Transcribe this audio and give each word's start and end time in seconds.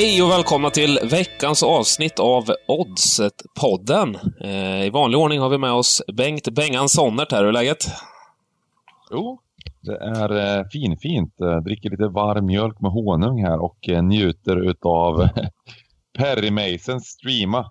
Hej 0.00 0.22
och 0.22 0.30
välkomna 0.30 0.70
till 0.70 0.98
veckans 1.10 1.62
avsnitt 1.62 2.18
av 2.18 2.44
Oddset-podden. 2.68 4.18
Eh, 4.40 4.86
I 4.86 4.90
vanlig 4.90 5.20
ordning 5.20 5.40
har 5.40 5.48
vi 5.48 5.58
med 5.58 5.72
oss 5.72 6.02
Bengt 6.12 6.48
Bengan 6.48 6.88
Sonnert 6.88 7.32
här. 7.32 7.40
Hur 7.40 7.48
är 7.48 7.52
läget? 7.52 7.78
Jo, 9.10 9.40
det 9.80 9.96
är 9.96 10.58
eh, 10.58 10.64
finfint. 10.72 11.40
Eh, 11.40 11.56
dricker 11.56 11.90
lite 11.90 12.08
varm 12.08 12.46
mjölk 12.46 12.80
med 12.80 12.90
honung 12.90 13.44
här 13.44 13.58
och 13.58 13.88
eh, 13.88 14.02
njuter 14.02 14.70
utav 14.70 15.28
Perry 16.18 16.50
Masons 16.50 17.06
streama 17.06 17.70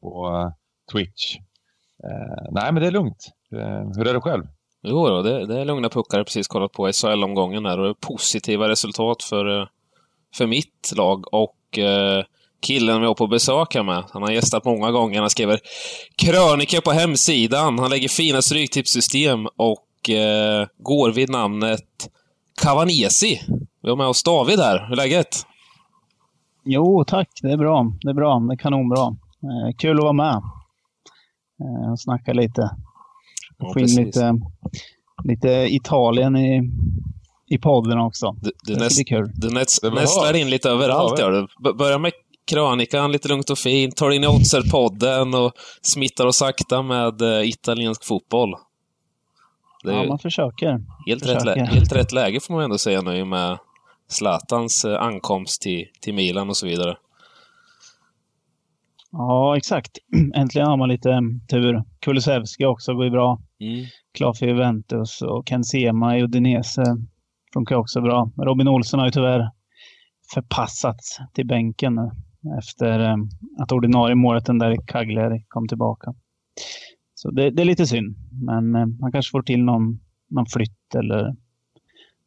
på 0.00 0.26
eh, 0.26 0.52
Twitch. 0.92 1.36
Eh, 2.04 2.48
nej, 2.50 2.72
men 2.72 2.82
det 2.82 2.86
är 2.86 2.92
lugnt. 2.92 3.28
Hur 3.96 4.08
är 4.08 4.14
det 4.14 4.20
själv? 4.20 4.44
Jo, 4.82 5.08
då, 5.08 5.22
det, 5.22 5.46
det 5.46 5.60
är 5.60 5.64
lugna 5.64 5.88
puckar. 5.88 6.18
Jag 6.18 6.26
precis 6.26 6.48
kollat 6.48 6.72
på 6.72 6.92
SHL-omgången 6.92 7.66
här 7.66 7.78
och 7.78 8.00
positiva 8.00 8.68
resultat 8.68 9.22
för, 9.22 9.68
för 10.34 10.46
mitt 10.46 10.92
lag 10.96 11.34
och 11.34 11.56
eh, 11.78 12.24
killen 12.60 13.00
vi 13.00 13.06
har 13.06 13.14
på 13.14 13.26
besök 13.26 13.74
här 13.74 13.82
med. 13.82 14.04
Han 14.10 14.22
har 14.22 14.30
gästat 14.30 14.64
många 14.64 14.90
gånger. 14.90 15.20
Han 15.20 15.30
skriver 15.30 15.60
krönikor 16.16 16.80
på 16.80 16.90
hemsidan. 16.90 17.78
Han 17.78 17.90
lägger 17.90 18.08
fina 18.08 18.42
stryktipssystem 18.42 19.46
och 19.56 20.10
eh, 20.10 20.66
går 20.78 21.10
vid 21.10 21.30
namnet 21.30 22.08
Cavanesi. 22.62 23.40
Vi 23.82 23.88
har 23.88 23.96
med 23.96 24.06
oss 24.06 24.22
David 24.22 24.58
här. 24.58 24.86
Hur 24.88 24.92
är 24.92 24.96
läget? 24.96 25.46
Jo, 26.64 27.04
tack. 27.04 27.28
Det 27.42 27.52
är 27.52 27.56
bra. 27.56 27.92
Det 28.00 28.10
är 28.10 28.14
bra. 28.14 28.38
Det 28.38 28.54
är 28.54 28.58
kanonbra. 28.58 29.16
Eh, 29.42 29.76
kul 29.78 29.96
att 29.96 30.02
vara 30.02 30.12
med 30.12 30.42
eh, 31.60 31.92
och 31.92 32.00
snacka 32.00 32.32
lite. 32.32 32.70
Ja, 33.58 33.80
in 33.80 34.04
lite, 34.04 34.34
lite 35.24 35.48
Italien 35.70 36.36
i, 36.36 36.70
i 37.52 37.58
podden 37.58 37.98
också. 37.98 38.36
Du, 38.40 38.50
du, 38.64 38.74
det 38.74 38.80
näst, 38.80 38.96
ska 38.96 39.04
bli 39.04 39.16
kul. 39.16 39.30
du 39.34 39.50
näst, 39.50 39.82
var 39.82 39.90
nästlar 39.90 40.36
in 40.36 40.50
lite 40.50 40.70
överallt. 40.70 41.18
Ja, 41.18 41.24
Gör 41.24 41.32
du. 41.32 41.46
B- 41.64 41.72
Börjar 41.78 41.98
med 41.98 42.12
krönikan 42.50 43.12
lite 43.12 43.28
lugnt 43.28 43.50
och 43.50 43.58
fint, 43.58 43.96
tar 43.96 44.10
in 44.10 44.24
i 44.24 44.26
Oddser-podden 44.26 45.34
och 45.46 45.52
smittar 45.82 46.26
och 46.26 46.34
sakta 46.34 46.82
med 46.82 47.22
eh, 47.22 47.48
italiensk 47.48 48.04
fotboll. 48.04 48.54
Ja, 49.84 50.04
man 50.04 50.18
försöker. 50.18 50.80
helt, 51.06 51.22
rätt 51.26 51.44
lä- 51.44 51.52
försöker. 51.52 51.64
helt 51.64 51.92
rätt 51.92 52.12
läge 52.12 52.40
får 52.40 52.54
man 52.54 52.62
ändå 52.64 52.78
säga 52.78 53.00
nu 53.02 53.24
med 53.24 53.58
Zlatans 54.08 54.84
eh, 54.84 55.02
ankomst 55.02 55.62
till, 55.62 55.84
till 56.00 56.14
Milan 56.14 56.48
och 56.48 56.56
så 56.56 56.66
vidare. 56.66 56.96
Ja, 59.12 59.56
exakt. 59.56 59.90
Äntligen 60.34 60.68
har 60.68 60.76
man 60.76 60.88
lite 60.88 61.10
mm, 61.12 61.40
tur. 61.50 61.82
Kulusevski 62.00 62.64
också 62.64 62.94
går 62.94 63.04
ju 63.04 63.10
bra. 63.10 63.38
Mm. 63.60 63.84
Klar 64.14 64.32
för 64.32 64.46
Juventus 64.46 65.22
och 65.22 65.46
Ken 65.46 65.64
Sema 65.64 66.18
i 66.18 66.22
Udinese 66.22 66.82
funkar 67.54 67.76
också 67.76 68.00
bra. 68.00 68.30
Robin 68.36 68.68
Olsson 68.68 69.00
har 69.00 69.06
ju 69.06 69.12
tyvärr 69.12 69.50
förpassats 70.34 71.18
till 71.32 71.46
bänken 71.46 71.94
nu 71.94 72.10
efter 72.58 73.00
eh, 73.00 73.16
att 73.58 73.72
ordinarie 73.72 74.14
målet 74.14 74.46
den 74.46 74.58
där 74.58 74.76
Cagliari 74.86 75.44
kom 75.48 75.68
tillbaka. 75.68 76.14
Så 77.14 77.30
det, 77.30 77.50
det 77.50 77.62
är 77.62 77.66
lite 77.66 77.86
synd, 77.86 78.16
men 78.44 78.74
han 78.74 78.98
man 79.00 79.12
kanske 79.12 79.30
får 79.30 79.42
till 79.42 79.64
någon, 79.64 80.00
någon 80.28 80.46
flytt 80.46 80.94
eller 80.94 81.36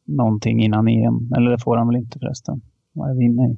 någonting 0.04 0.62
innan 0.62 0.88
EM. 0.88 1.32
Eller 1.36 1.50
det 1.50 1.58
får 1.58 1.76
han 1.76 1.86
väl 1.86 1.96
inte 1.96 2.18
förresten. 2.18 2.60
Vad 2.92 3.10
är 3.10 3.14
vi 3.14 3.24
inne 3.24 3.42
i? 3.52 3.56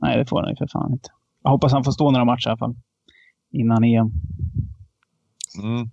Nej, 0.00 0.18
det 0.18 0.26
får 0.26 0.42
han 0.42 0.50
ju 0.50 0.56
för 0.56 0.66
fan 0.66 0.92
inte. 0.92 1.08
Jag 1.42 1.50
hoppas 1.50 1.72
han 1.72 1.84
får 1.84 1.92
stå 1.92 2.10
några 2.10 2.24
matcher 2.24 2.46
i 2.46 2.50
alla 2.50 2.58
fall. 2.58 2.74
Innan 3.50 3.84
EM. 3.84 4.10
Mm. 5.62 5.90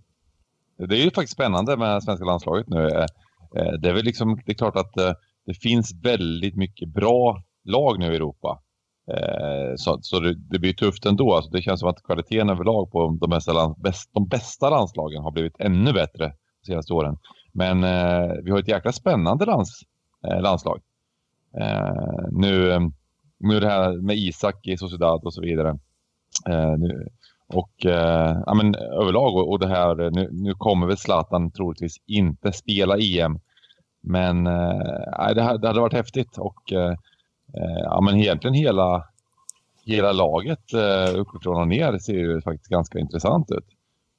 Det 0.77 0.95
är 0.95 1.03
ju 1.03 1.11
faktiskt 1.11 1.33
spännande 1.33 1.77
med 1.77 2.03
svenska 2.03 2.25
landslaget 2.25 2.67
nu. 2.69 2.89
Eh, 3.55 3.71
det 3.79 3.89
är 3.89 3.93
väl 3.93 4.05
liksom, 4.05 4.41
det 4.45 4.51
är 4.51 4.55
klart 4.55 4.75
att 4.75 4.97
eh, 4.97 5.11
det 5.45 5.53
finns 5.53 5.93
väldigt 6.03 6.55
mycket 6.55 6.89
bra 6.89 7.43
lag 7.63 7.99
nu 7.99 8.05
i 8.13 8.15
Europa. 8.15 8.61
Eh, 9.11 9.73
så, 9.77 9.99
så 10.01 10.19
det, 10.19 10.35
det 10.35 10.59
blir 10.59 10.73
tufft 10.73 11.05
ändå. 11.05 11.35
Alltså 11.35 11.51
det 11.51 11.61
känns 11.61 11.79
som 11.79 11.89
att 11.89 12.03
kvaliteten 12.03 12.49
överlag 12.49 12.91
på 12.91 13.17
de 13.21 13.29
bästa, 13.29 13.53
land, 13.53 13.75
bäst, 13.77 14.09
de 14.13 14.27
bästa 14.27 14.69
landslagen 14.69 15.23
har 15.23 15.31
blivit 15.31 15.59
ännu 15.59 15.93
bättre 15.93 16.33
de 16.61 16.65
senaste 16.65 16.93
åren. 16.93 17.17
Men 17.53 17.83
eh, 17.83 18.33
vi 18.43 18.51
har 18.51 18.59
ett 18.59 18.67
jäkla 18.67 18.91
spännande 18.91 19.45
lands, 19.45 19.69
eh, 20.27 20.41
landslag. 20.41 20.81
Eh, 21.59 22.27
nu, 22.31 22.79
nu 23.39 23.59
det 23.59 23.69
här 23.69 24.01
med 24.01 24.17
Isak 24.17 24.67
i 24.67 24.77
Sociedad 24.77 25.23
och 25.23 25.33
så 25.33 25.41
vidare. 25.41 25.79
Eh, 26.49 26.77
nu, 26.77 27.07
och 27.53 27.85
eh, 27.85 28.41
ja, 28.45 28.53
men, 28.53 28.75
överlag 28.75 29.35
och, 29.35 29.49
och 29.49 29.59
det 29.59 29.67
här, 29.67 30.11
nu, 30.11 30.29
nu 30.31 30.53
kommer 30.53 30.87
väl 30.87 30.97
Zlatan 30.97 31.51
troligtvis 31.51 31.95
inte 32.07 32.51
spela 32.51 32.97
EM. 32.97 33.39
Men 34.01 34.47
eh, 34.47 35.33
det, 35.35 35.41
här, 35.41 35.57
det 35.57 35.67
hade 35.67 35.79
varit 35.79 35.93
häftigt 35.93 36.37
och 36.37 36.73
eh, 36.73 36.91
eh, 37.57 37.79
ja, 37.83 38.01
men 38.01 38.15
egentligen 38.15 38.53
hela, 38.53 39.03
hela 39.85 40.11
laget 40.11 40.73
eh, 40.73 41.19
uppifrån 41.19 41.61
och 41.61 41.67
ner 41.67 41.97
ser 41.97 42.13
ju 42.13 42.41
faktiskt 42.41 42.69
ganska 42.69 42.99
intressant 42.99 43.51
ut. 43.51 43.67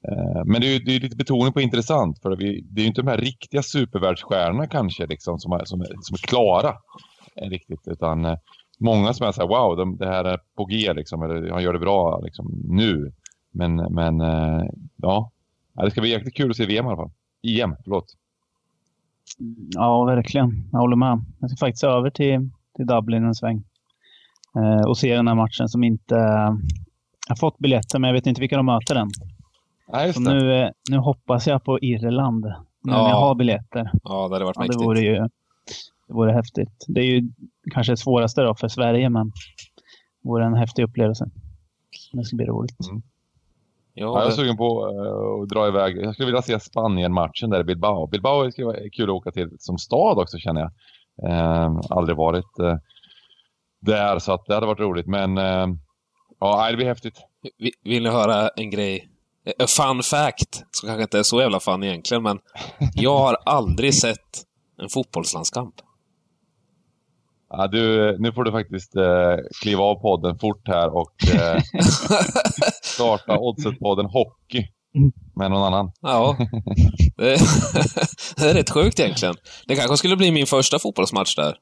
Eh, 0.07 0.41
men 0.45 0.61
det 0.61 0.67
är 0.67 0.73
ju 0.73 0.79
det 0.79 0.95
är 0.95 0.99
lite 0.99 1.15
betoning 1.15 1.53
på 1.53 1.61
intressant 1.61 2.21
för 2.21 2.35
vi, 2.35 2.61
det 2.61 2.81
är 2.81 2.83
ju 2.83 2.87
inte 2.87 3.01
de 3.01 3.07
här 3.07 3.17
riktiga 3.17 3.63
supervärldsstjärnorna 3.63 4.67
kanske 4.67 5.05
liksom, 5.05 5.39
som, 5.39 5.51
är, 5.51 5.65
som, 5.65 5.81
är, 5.81 5.85
som 6.01 6.13
är 6.13 6.27
klara 6.27 6.73
eh, 7.35 7.49
riktigt 7.49 7.87
utan 7.87 8.25
eh, 8.25 8.37
många 8.79 9.13
som 9.13 9.27
är 9.27 9.31
så 9.31 9.41
här, 9.41 9.47
wow, 9.47 9.77
de, 9.77 9.97
det 9.97 10.07
här 10.07 10.23
är 10.23 10.39
på 10.57 10.65
G 10.65 10.93
liksom, 10.93 11.23
eller 11.23 11.51
han 11.51 11.63
gör 11.63 11.73
det 11.73 11.79
bra 11.79 12.19
liksom, 12.19 12.61
nu. 12.67 13.11
Men, 13.51 13.75
men 13.75 14.21
eh, 14.21 14.63
ja, 14.95 15.31
Ja, 15.73 15.85
det 15.85 15.91
ska 15.91 16.01
bli 16.01 16.09
jäkligt 16.09 16.35
kul 16.35 16.49
att 16.51 16.57
se 16.57 16.65
VM 16.65 16.85
i 16.85 16.87
alla 16.87 16.97
fall. 16.97 17.11
EM, 17.43 17.75
förlåt. 17.83 18.05
Ja, 19.73 20.03
verkligen. 20.03 20.69
Jag 20.71 20.79
håller 20.79 20.95
med. 20.95 21.21
Jag 21.39 21.49
ska 21.49 21.65
faktiskt 21.65 21.83
över 21.83 22.09
till, 22.09 22.49
till 22.75 22.85
Dublin 22.87 23.23
en 23.23 23.35
sväng 23.35 23.63
eh, 24.55 24.87
och 24.87 24.97
se 24.97 25.15
den 25.15 25.27
här 25.27 25.35
matchen 25.35 25.69
som 25.69 25.83
inte... 25.83 26.15
Jag 26.15 27.33
har 27.33 27.35
fått 27.35 27.57
biljetter, 27.57 27.99
men 27.99 28.07
jag 28.07 28.13
vet 28.15 28.25
inte 28.25 28.41
vilka 28.41 28.57
de 28.57 28.65
möter 28.65 28.95
än. 28.95 29.09
Nej, 29.93 30.13
Så 30.13 30.19
det. 30.19 30.33
nu, 30.33 30.53
eh, 30.61 30.69
nu 30.91 30.97
hoppas 30.97 31.47
jag 31.47 31.63
på 31.63 31.79
Irland. 31.79 32.45
Nu 32.45 32.51
när 32.91 32.93
Ja. 32.97 33.09
jag 33.09 33.15
har 33.15 33.35
biljetter. 33.35 33.91
Ja, 34.03 34.27
det 34.27 34.35
hade 34.35 34.45
varit 34.45 34.55
Ja, 34.55 34.61
det 34.61 34.67
mäktigt. 34.67 34.85
vore 34.85 34.99
ju 35.01 35.13
det 36.07 36.13
vore 36.13 36.31
häftigt. 36.33 36.85
Det 36.87 36.99
är 37.01 37.05
ju 37.05 37.31
kanske 37.71 37.93
det 37.93 37.97
svåraste 37.97 38.41
då 38.41 38.55
för 38.55 38.67
Sverige, 38.67 39.09
men 39.09 39.27
det 40.23 40.29
vore 40.29 40.45
en 40.45 40.53
häftig 40.53 40.83
upplevelse. 40.83 41.29
Det 42.11 42.23
ska 42.23 42.35
bli 42.35 42.45
roligt. 42.45 42.75
Ja, 42.79 43.01
Ja, 43.93 44.19
jag 44.19 44.27
är 44.27 44.31
sugen 44.31 44.57
på 44.57 44.87
eh, 44.89 45.43
att 45.43 45.49
dra 45.49 45.67
iväg. 45.67 45.97
Jag 46.05 46.13
skulle 46.13 46.25
vilja 46.25 46.41
se 46.41 46.59
Spanien-matchen 46.59 47.49
där 47.49 47.59
i 47.59 47.63
Bilbao. 47.63 48.07
Bilbao 48.07 48.51
skulle 48.51 48.67
vara 48.67 48.89
kul 48.93 49.09
att 49.09 49.13
åka 49.15 49.31
till 49.31 49.49
som 49.59 49.77
stad 49.77 50.17
också 50.17 50.37
känner 50.37 50.61
jag. 50.61 50.71
Eh, 51.31 51.79
aldrig 51.89 52.17
varit 52.17 52.59
eh, 52.59 52.75
där 53.81 54.19
så 54.19 54.33
att 54.33 54.45
det 54.45 54.53
hade 54.53 54.65
varit 54.67 54.79
roligt. 54.79 55.07
Men 55.07 55.37
eh, 55.37 55.67
ja, 56.39 56.71
det 56.71 56.77
blir 56.77 56.87
häftigt. 56.87 57.17
vi- 57.57 57.73
vill 57.83 58.03
ni 58.03 58.09
höra 58.09 58.49
en 58.49 58.69
grej? 58.69 59.07
A 59.59 59.65
fun 59.67 60.03
fact, 60.03 60.63
som 60.71 60.87
kanske 60.87 61.01
inte 61.03 61.19
är 61.19 61.23
så 61.23 61.41
jävla 61.41 61.59
fun 61.59 61.83
egentligen, 61.83 62.23
men 62.23 62.39
jag 62.95 63.17
har 63.17 63.37
aldrig 63.45 63.95
sett 63.95 64.43
en 64.81 64.89
fotbollslandskamp. 64.89 65.75
Ja, 67.49 67.67
du, 67.67 68.15
nu 68.19 68.31
får 68.33 68.43
du 68.43 68.51
faktiskt 68.51 68.95
eh, 68.95 69.35
kliva 69.61 69.83
av 69.83 69.95
podden 69.95 70.39
fort 70.39 70.67
här 70.67 70.95
och 70.95 71.13
eh, 71.35 71.61
starta 73.01 73.37
Oddset-podden 73.37 74.05
Hockey 74.05 74.63
med 75.35 75.51
någon 75.51 75.63
annan. 75.63 75.91
Ja, 76.01 76.37
det, 77.17 77.33
är 78.49 78.53
rätt 78.53 78.69
sjukt 78.69 78.99
egentligen. 78.99 79.35
Det 79.67 79.75
kanske 79.75 79.97
skulle 79.97 80.17
bli 80.17 80.31
min 80.31 80.47
första 80.47 80.79
fotbollsmatch 80.79 81.35
där. 81.35 81.55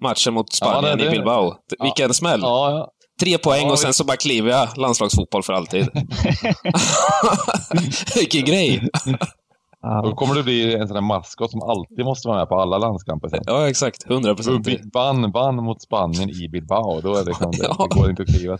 Matchen 0.00 0.34
mot 0.34 0.52
Spanien 0.52 0.84
Ja, 0.84 0.96
det- 0.96 1.02
det- 1.04 1.08
i 1.08 1.10
Bilbao. 1.10 1.54
Vilken 1.82 2.14
smäll! 2.14 2.40
Ja, 2.42 2.70
ja. 2.70 2.90
Tre 3.20 3.38
poäng 3.38 3.66
Ja, 3.66 3.72
och 3.72 3.78
sen 3.78 3.94
så 3.94 4.04
bara 4.04 4.16
kliver 4.16 4.50
jag 4.50 4.68
landslagsfotboll 4.78 5.42
för 5.42 5.52
alltid. 5.52 5.84
Vilken 8.14 8.44
grej! 8.44 8.88
Då 9.82 9.88
Ja, 9.88 10.14
kommer 10.16 10.34
du 10.34 10.42
bli 10.42 10.74
en 10.74 10.88
sån 10.88 10.94
där 10.94 11.00
maskot 11.00 11.50
som 11.50 11.62
alltid 11.62 12.04
måste 12.04 12.28
vara 12.28 12.38
med 12.38 12.48
på 12.48 12.54
alla 12.60 12.78
landskamper 12.78 13.28
sen. 13.28 13.40
Ja, 13.46 13.68
exakt. 13.68 14.10
100 14.10 14.30
Och 14.30 14.36
procent. 14.36 14.66
vi 14.66 14.80
vann, 14.94 15.30
vann 15.32 15.56
mot 15.56 15.82
Spanien 15.82 16.30
i 16.30 16.48
Bilbao. 16.48 17.00
Då 17.00 17.14
är 17.14 17.18
det, 17.20 17.24
liksom, 17.24 17.50
det, 17.50 17.58
Ja. 17.78 17.86
det 17.90 18.00
går 18.00 18.10
inte 18.10 18.22
att 18.22 18.28
kliva. 18.28 18.58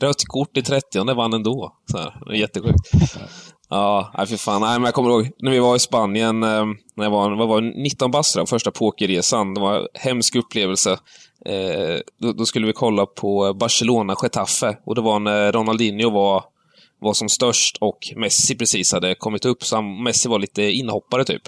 Rött 0.00 0.24
kort 0.26 0.56
i 0.56 0.62
30 0.62 1.14
vann 1.14 1.32
ändå. 1.32 1.72
Så 1.90 1.98
här. 1.98 2.14
Det 2.26 2.32
är 2.32 2.36
jättesjukt. 2.36 2.90
Ja, 3.72 4.10
nej 4.16 4.26
för 4.26 4.36
fan. 4.36 4.60
Nej, 4.60 4.78
men 4.78 4.84
jag 4.84 4.94
kommer 4.94 5.10
ihåg 5.10 5.30
när 5.38 5.50
vi 5.50 5.58
var 5.58 5.76
i 5.76 5.78
Spanien, 5.78 6.42
eh, 6.42 6.64
när 6.96 7.04
jag 7.04 7.10
var, 7.10 7.36
vad 7.38 7.48
var 7.48 7.60
det, 7.60 7.82
19 7.82 8.10
bast 8.10 8.48
första 8.48 8.70
pokerresan. 8.70 9.54
Det 9.54 9.60
var 9.60 9.74
en 9.78 9.86
hemsk 9.94 10.34
upplevelse. 10.36 10.90
Eh, 11.46 11.98
då, 12.20 12.32
då 12.32 12.44
skulle 12.44 12.66
vi 12.66 12.72
kolla 12.72 13.06
på 13.06 13.54
Barcelona-Getafe 13.54 14.76
och 14.86 14.94
det 14.94 15.00
var 15.00 15.18
när 15.20 15.52
Ronaldinho 15.52 16.10
var, 16.10 16.44
var 17.00 17.14
som 17.14 17.28
störst 17.28 17.76
och 17.80 17.98
Messi 18.16 18.56
precis 18.56 18.92
hade 18.92 19.14
kommit 19.14 19.44
upp. 19.44 19.64
Så 19.64 19.76
han, 19.76 20.02
Messi 20.02 20.28
var 20.28 20.38
lite 20.38 20.62
inhoppare 20.62 21.24
typ. 21.24 21.42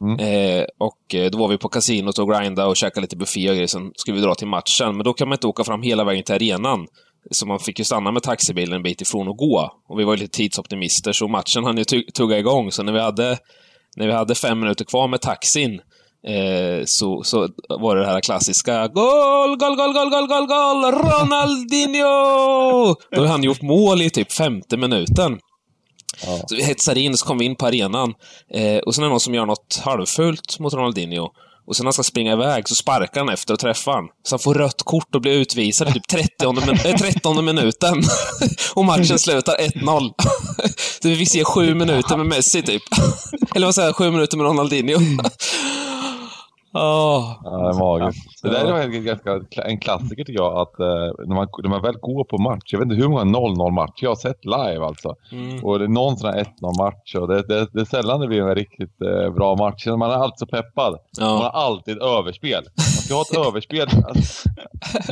Mm. 0.00 0.18
Eh, 0.18 0.64
och 0.78 1.14
eh, 1.14 1.30
då 1.30 1.38
var 1.38 1.48
vi 1.48 1.58
på 1.58 1.68
kasinot 1.68 2.18
och 2.18 2.30
grinda 2.30 2.66
och 2.66 2.76
käkade 2.76 3.00
lite 3.00 3.16
buffé 3.16 3.48
och 3.48 3.54
grejer. 3.54 3.66
Sen 3.66 3.92
skulle 3.96 4.16
vi 4.16 4.22
dra 4.22 4.34
till 4.34 4.46
matchen. 4.46 4.96
Men 4.96 5.04
då 5.04 5.12
kan 5.12 5.28
man 5.28 5.36
inte 5.36 5.46
åka 5.46 5.64
fram 5.64 5.82
hela 5.82 6.04
vägen 6.04 6.24
till 6.24 6.34
arenan. 6.34 6.86
Så 7.30 7.46
man 7.46 7.58
fick 7.58 7.78
ju 7.78 7.84
stanna 7.84 8.12
med 8.12 8.22
taxibilen 8.22 8.76
en 8.76 8.82
bit 8.82 9.00
ifrån 9.00 9.28
och 9.28 9.36
gå. 9.36 9.72
Och 9.88 10.00
vi 10.00 10.04
var 10.04 10.16
lite 10.16 10.36
tidsoptimister, 10.36 11.12
så 11.12 11.28
matchen 11.28 11.64
hann 11.64 11.78
ju 11.78 11.84
tu- 11.84 12.10
tugga 12.14 12.38
igång. 12.38 12.72
Så 12.72 12.82
när 12.82 12.92
vi 12.92 13.00
hade, 13.00 13.38
när 13.96 14.06
vi 14.06 14.12
hade 14.12 14.34
fem 14.34 14.60
minuter 14.60 14.84
kvar 14.84 15.08
med 15.08 15.20
taxin, 15.20 15.80
eh, 16.26 16.84
så, 16.84 17.22
så 17.22 17.48
var 17.68 17.96
det 17.96 18.02
det 18.02 18.08
här 18.08 18.20
klassiska 18.20 18.88
Gol, 18.88 19.56
gol, 19.56 19.76
gol, 19.76 19.92
gol, 19.92 20.10
gol, 20.10 20.26
gol, 20.28 20.46
gol, 20.46 20.92
Ronaldinho! 20.92 22.08
Då 23.10 23.20
har 23.20 23.26
han 23.26 23.42
gjort 23.42 23.62
mål 23.62 24.02
i 24.02 24.10
typ 24.10 24.32
femte 24.32 24.76
minuten. 24.76 25.38
Ja. 26.26 26.38
Så 26.46 26.56
vi 26.56 26.62
hetsar 26.64 26.98
in, 26.98 27.16
så 27.16 27.26
kommer 27.26 27.38
vi 27.38 27.44
in 27.44 27.56
på 27.56 27.66
arenan. 27.66 28.14
Eh, 28.54 28.78
och 28.78 28.94
sen 28.94 29.04
är 29.04 29.08
det 29.08 29.10
någon 29.10 29.20
som 29.20 29.34
gör 29.34 29.46
något 29.46 29.80
halvfult 29.84 30.58
mot 30.58 30.74
Ronaldinho. 30.74 31.28
Och 31.68 31.76
sen 31.76 31.84
när 31.84 31.88
han 31.88 31.92
ska 31.92 32.02
springa 32.02 32.32
iväg 32.32 32.68
så 32.68 32.74
sparkar 32.74 33.20
han 33.20 33.28
efter 33.28 33.54
och 33.54 33.60
träffar 33.60 33.92
han. 33.92 34.04
Så 34.22 34.34
han 34.34 34.38
får 34.38 34.54
rött 34.54 34.82
kort 34.84 35.14
och 35.14 35.20
blir 35.20 35.32
utvisad 35.32 35.88
i 35.88 35.92
typ 35.92 36.08
30 36.08 36.52
min 36.52 36.68
äh, 36.68 36.96
13 36.96 37.44
minuten. 37.44 38.02
och 38.74 38.84
matchen 38.84 39.18
slutar 39.18 39.56
1-0. 39.56 40.12
så 41.02 41.08
vi 41.08 41.16
fick 41.16 41.30
se 41.30 41.44
sju 41.44 41.74
minuter 41.74 42.16
med 42.16 42.26
Messi 42.26 42.62
typ. 42.62 42.82
Eller 43.54 43.66
vad 43.66 43.74
säger 43.74 43.88
jag, 43.88 43.96
sju 43.96 44.10
minuter 44.10 44.36
med 44.36 44.46
Ronaldinho. 44.46 44.98
Oh. 46.78 47.36
Ja, 47.44 47.50
det 47.50 47.68
är 47.68 47.78
magiskt. 47.78 48.42
Det 48.42 48.50
där 48.50 48.64
är 48.64 48.82
en, 48.82 49.04
ganska, 49.04 49.62
en 49.64 49.80
klassiker 49.80 50.24
tycker 50.24 50.42
jag, 50.42 50.58
att 50.58 50.80
eh, 50.80 51.26
när, 51.26 51.34
man, 51.34 51.46
när 51.62 51.70
man 51.70 51.82
väl 51.82 51.94
går 51.94 52.24
på 52.24 52.38
match, 52.38 52.72
jag 52.72 52.78
vet 52.78 52.86
inte 52.86 53.02
hur 53.02 53.08
många 53.08 53.24
0-0 53.24 53.70
matcher 53.70 54.02
jag 54.02 54.10
har 54.10 54.16
sett 54.16 54.44
live 54.44 54.84
alltså. 54.84 55.14
Mm. 55.32 55.64
Och 55.64 55.78
det 55.78 55.84
är 55.84 55.88
någon 55.88 56.16
sån 56.16 56.30
här 56.30 56.44
1-0 56.44 56.78
match 56.84 57.14
och 57.14 57.28
det, 57.28 57.42
det, 57.42 57.68
det 57.72 57.80
är 57.80 57.84
sällan 57.84 58.20
det 58.20 58.26
blir 58.26 58.42
en 58.42 58.54
riktigt 58.54 59.02
eh, 59.02 59.34
bra 59.34 59.56
match. 59.56 59.86
Man 59.86 60.10
är 60.10 60.14
alltid 60.14 60.38
så 60.38 60.46
peppad. 60.46 60.98
Ja. 61.18 61.26
Man 61.26 61.42
har 61.42 61.50
alltid 61.50 62.02
överspel. 62.02 62.62
Man 62.76 62.84
ska 62.84 63.14
ha 63.14 63.22
ett 63.22 63.46
överspel. 63.46 63.88
Alltså, 64.08 64.48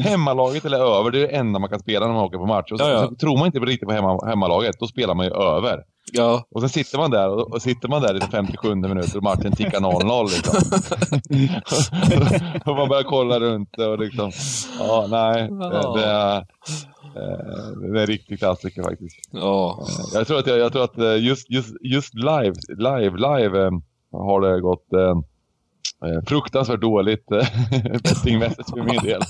hemmalaget 0.01 0.65
eller 0.65 0.79
över, 0.99 1.11
det 1.11 1.19
är 1.19 1.29
det 1.29 1.37
enda 1.37 1.59
man 1.59 1.71
kan 1.71 1.81
spela 1.81 2.07
när 2.07 2.15
man 2.15 2.25
åker 2.25 2.39
på 2.39 2.47
match. 2.47 2.73
Och 2.73 2.79
så, 2.79 2.85
Ja, 2.85 2.91
ja. 2.91 3.09
så 3.09 3.15
tror 3.15 3.39
man 3.39 3.47
inte 3.47 3.59
riktigt 3.59 3.89
på 3.89 3.95
hemma, 3.95 4.27
hemmalaget, 4.27 4.77
då 4.81 4.87
spelar 4.87 5.15
man 5.15 5.27
ju 5.27 5.33
över. 5.33 5.83
Ja. 6.13 6.47
Och 6.51 6.61
sen 6.61 6.69
sitter 6.69 6.99
man 6.99 7.11
där 7.11 7.29
och, 7.29 7.53
och 7.53 7.63
sitter 7.63 7.89
man 7.89 8.03
där 8.03 8.17
i 8.17 8.21
57 8.21 8.75
minuter 8.75 9.17
och 9.17 9.23
matchen 9.23 9.53
tickar 9.53 9.81
0-0 9.81 10.25
liksom. 10.25 10.57
och 12.65 12.77
man 12.77 12.89
börjar 12.89 13.03
kolla 13.03 13.41
runt 13.41 13.79
och 13.79 13.99
liksom, 13.99 14.31
ja 14.79 15.07
nej, 15.11 15.49
det, 15.51 16.01
det, 16.01 16.07
är, 16.07 16.37
eh, 16.37 16.43
det 17.81 17.99
är 17.99 18.01
en 18.01 18.07
riktig 18.07 18.39
klassiker 18.39 18.83
faktiskt. 18.83 19.17
Ja. 19.31 19.87
Jag 20.15 20.27
tror 20.27 20.39
att, 20.39 20.47
jag, 20.47 20.59
jag 20.59 20.73
tror 20.73 20.85
att 20.85 20.99
eh, 20.99 21.17
just, 21.25 21.51
just, 21.51 21.77
just 21.81 22.15
live, 22.15 22.55
live, 22.69 23.17
live 23.17 23.65
eh, 23.67 23.71
har 24.13 24.41
det 24.41 24.61
gått 24.61 24.93
eh, 24.93 25.11
eh, 26.11 26.23
fruktansvärt 26.27 26.81
dåligt 26.81 27.33
eh, 27.33 27.39
bettingmässigt 28.03 28.71
för 28.71 28.83
min 28.83 29.03
del. 29.03 29.23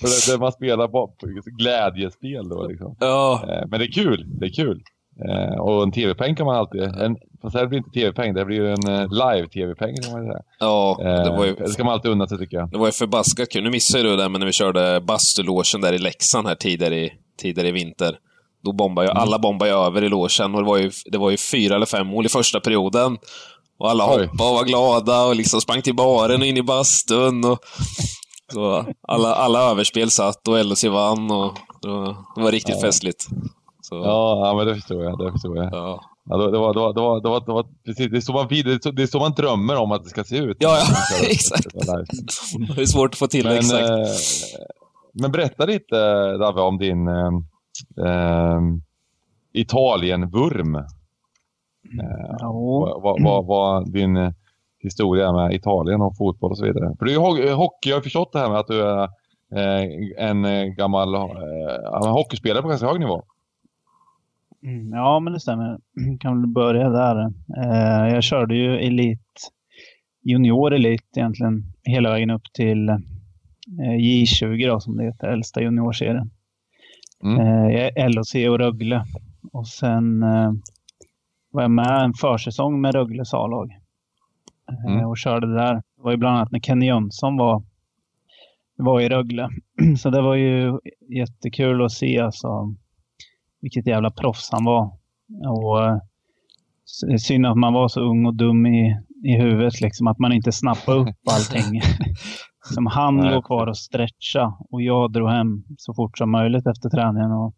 för 0.00 0.32
det, 0.32 0.38
man 0.40 0.52
spelar 0.52 0.88
bara 0.88 1.06
på 1.06 1.16
glädjespel 1.58 2.48
då 2.48 2.66
liksom. 2.66 2.96
Ja. 3.00 3.42
Eh, 3.48 3.66
Men 3.68 3.80
det 3.80 3.86
är 3.86 3.92
kul, 3.92 4.26
det 4.40 4.46
är 4.46 4.54
kul. 4.54 4.82
Eh, 5.24 5.60
och 5.60 5.82
en 5.82 5.92
tv-peng 5.92 6.36
kan 6.36 6.46
man 6.46 6.56
alltid, 6.56 6.82
en, 6.82 7.16
fast 7.42 7.52
det 7.52 7.58
här 7.58 7.66
blir 7.66 7.78
inte 7.78 7.90
tv-peng, 7.90 8.34
det 8.34 8.44
blir 8.44 8.64
en 8.64 8.88
eh, 8.88 9.08
live-tv-peng 9.10 9.96
kan 10.02 10.12
man 10.12 10.22
säga. 10.26 10.40
Ja, 10.58 10.96
det 11.24 11.30
var 11.30 11.44
ju... 11.44 11.50
Eh, 11.50 11.56
det 11.58 11.68
ska 11.68 11.84
man 11.84 11.92
alltid 11.92 12.10
unna 12.10 12.26
sig 12.26 12.38
tycker 12.38 12.56
jag. 12.56 12.70
Det 12.70 12.78
var 12.78 12.86
ju 12.86 12.92
förbaskat 12.92 13.48
kul. 13.50 13.64
Nu 13.64 13.70
missade 13.70 14.02
du 14.02 14.16
det, 14.16 14.28
men 14.28 14.38
när 14.38 14.46
vi 14.46 14.52
körde 14.52 15.00
bastulåsen 15.00 15.80
där 15.80 15.92
i 15.92 15.98
Leksand 15.98 16.46
här 16.46 16.54
tidigare 16.54 16.96
i, 16.96 17.12
tidigare 17.40 17.68
i 17.68 17.72
vinter. 17.72 18.18
Då 18.64 18.72
bombade 18.72 19.08
ju, 19.08 19.12
alla 19.12 19.38
bombade 19.38 19.70
ju 19.70 19.76
över 19.76 20.04
i 20.04 20.08
låsen 20.08 20.54
och 20.54 20.60
det 20.60 20.66
var, 20.66 20.78
ju, 20.78 20.90
det 21.06 21.18
var 21.18 21.30
ju 21.30 21.36
fyra 21.36 21.74
eller 21.74 21.86
fem 21.86 22.06
mål 22.06 22.26
i 22.26 22.28
första 22.28 22.60
perioden. 22.60 23.18
Och 23.78 23.90
alla 23.90 24.04
Oj. 24.04 24.26
hoppade 24.26 24.50
och 24.50 24.56
var 24.56 24.64
glada 24.64 25.24
och 25.24 25.36
liksom 25.36 25.60
sprang 25.60 25.82
till 25.82 25.94
baren 25.94 26.40
och 26.40 26.46
in 26.46 26.56
i 26.56 26.62
bastun. 26.62 27.44
Och, 27.44 27.58
så 28.52 28.86
alla, 29.08 29.34
alla 29.34 29.70
överspel 29.70 30.10
satt 30.10 30.48
och 30.48 30.64
LHC 30.64 30.84
vann 30.84 31.30
och 31.30 31.58
det 31.82 31.88
var, 31.88 32.16
det 32.36 32.42
var 32.42 32.52
riktigt 32.52 32.80
festligt. 32.80 33.26
Så, 33.88 33.94
Ja, 33.94 34.46
ja, 34.46 34.54
men 34.56 34.66
det 34.66 34.74
förstår 34.74 35.04
jag. 35.04 35.18
Det 35.18 35.32
förstår 35.32 35.56
jag. 35.56 35.68
ja. 35.72 36.00
Ja, 36.30 36.36
det, 36.36 36.58
var, 36.58 36.74
det, 36.74 36.80
var, 36.80 36.92
det, 36.94 37.00
var, 37.00 37.20
det, 37.20 37.28
var, 37.28 37.40
det, 37.46 37.52
var, 37.52 37.62
det, 37.62 37.68
precis, 37.84 38.10
det, 38.10 38.16
är 38.16 38.20
så 38.20 38.32
man, 38.32 38.46
det, 38.48 38.58
är 38.60 39.06
så, 39.06 39.18
det 39.18 39.18
man 39.18 39.32
drömmer 39.32 39.76
om 39.76 39.92
att 39.92 40.04
det 40.04 40.10
ska 40.10 40.24
se 40.24 40.36
ut. 40.38 40.56
Ja, 40.60 40.78
ja, 40.78 40.84
exakt. 41.30 41.64
det. 41.74 42.04
Det 42.76 42.82
är 42.82 42.86
svårt 42.86 43.10
att 43.10 43.18
få 43.18 43.26
till 43.26 43.44
det 43.44 43.50
Men, 43.50 43.58
exakt. 43.58 43.88
eh, 43.90 44.64
men 45.22 45.32
berätta 45.32 45.64
lite 45.66 45.96
Davve 46.36 46.60
om 46.60 46.78
din 46.78 47.08
eh, 47.08 47.26
eh, 48.06 48.60
Italien-vurm. 49.52 50.74
Eh, 50.74 50.84
Ja. 52.38 52.52
vad, 52.52 53.02
vad, 53.02 53.22
vad, 53.22 53.46
vad 53.46 53.92
din 53.92 54.34
historia 54.82 55.32
med 55.32 55.54
Italien 55.54 56.00
och 56.00 56.16
fotboll 56.16 56.50
och 56.50 56.58
så 56.58 56.64
vidare. 56.64 56.94
För 56.98 57.04
du 57.04 57.14
är 57.14 57.54
hockey, 57.54 57.88
jag 57.88 57.96
har 57.96 58.02
förstått 58.02 58.32
det 58.32 58.38
här 58.38 58.50
med 58.50 58.58
att 58.58 58.66
du 58.66 58.82
är 58.82 59.02
eh, 59.56 59.84
en 60.28 60.74
gammal 60.76 61.14
eh, 61.14 62.12
hockeyspelare 62.12 62.62
på 62.62 62.68
ganska 62.68 62.86
hög 62.86 63.00
nivå. 63.00 63.22
Mm, 64.62 64.92
Ja, 64.92 65.20
men 65.20 65.32
det 65.32 65.40
stämmer. 65.40 65.78
Kan 66.20 66.40
väl 66.40 66.50
börja 66.50 66.88
där. 66.88 67.32
Eh, 67.56 68.14
jag 68.14 68.22
körde 68.22 68.56
ju 68.56 68.78
elit, 68.78 69.50
junior 70.24 70.74
elit 70.74 71.16
egentligen, 71.16 71.62
hela 71.84 72.10
vägen 72.10 72.30
upp 72.30 72.52
till 72.54 72.88
eh, 72.88 72.96
J20 73.98 74.66
då, 74.68 74.80
som 74.80 74.96
det 74.96 75.04
heter, 75.04 75.28
äldsta 75.28 75.62
juniorserien. 75.62 76.30
Mm. 77.24 77.38
Eh, 77.38 78.08
LHC 78.08 78.34
och 78.48 78.58
Rögle. 78.58 79.04
Och 79.52 79.68
sen 79.68 80.22
eh, 80.22 80.52
var 81.50 81.62
jag 81.62 81.70
med 81.70 82.02
en 82.04 82.14
försäsong 82.14 82.80
med 82.80 82.94
Rögles 82.94 83.34
A-lag. 83.34 83.70
Eh, 83.70 84.92
Mm. 84.92 85.06
Och 85.06 85.18
körde 85.18 85.54
där. 85.54 85.74
Det 85.74 86.02
var 86.02 86.10
ju 86.10 86.16
bland 86.16 86.36
annat 86.36 86.52
när 86.52 86.60
Kenny 86.60 86.86
Jönsson 86.86 87.36
var, 87.36 87.62
var 88.76 89.00
i 89.00 89.08
Rögle. 89.08 89.48
Så 89.98 90.10
det 90.10 90.22
var 90.22 90.34
ju 90.34 90.78
jättekul 91.08 91.84
att 91.84 91.92
se 91.92 92.18
alltså, 92.20 92.74
vilket 93.60 93.86
jävla 93.86 94.10
proffs 94.10 94.48
han 94.52 94.64
var. 94.64 94.92
Och 95.48 95.84
eh, 95.84 97.16
synd 97.18 97.46
att 97.46 97.56
man 97.56 97.72
var 97.72 97.88
så 97.88 98.00
ung 98.00 98.26
och 98.26 98.34
dum 98.34 98.66
i, 98.66 98.96
i 99.24 99.36
huvudet, 99.36 99.80
liksom, 99.80 100.06
att 100.06 100.18
man 100.18 100.32
inte 100.32 100.52
snappade 100.52 100.98
upp 100.98 101.08
allting. 101.30 101.80
som 102.74 102.86
han 102.86 103.16
Nej. 103.16 103.34
låg 103.34 103.44
kvar 103.44 103.66
och 103.66 103.78
stretcha 103.78 104.54
och 104.70 104.82
jag 104.82 105.12
drog 105.12 105.30
hem 105.30 105.64
så 105.78 105.94
fort 105.94 106.18
som 106.18 106.30
möjligt 106.30 106.66
efter 106.66 106.88
träningen 106.88 107.30
och 107.32 107.54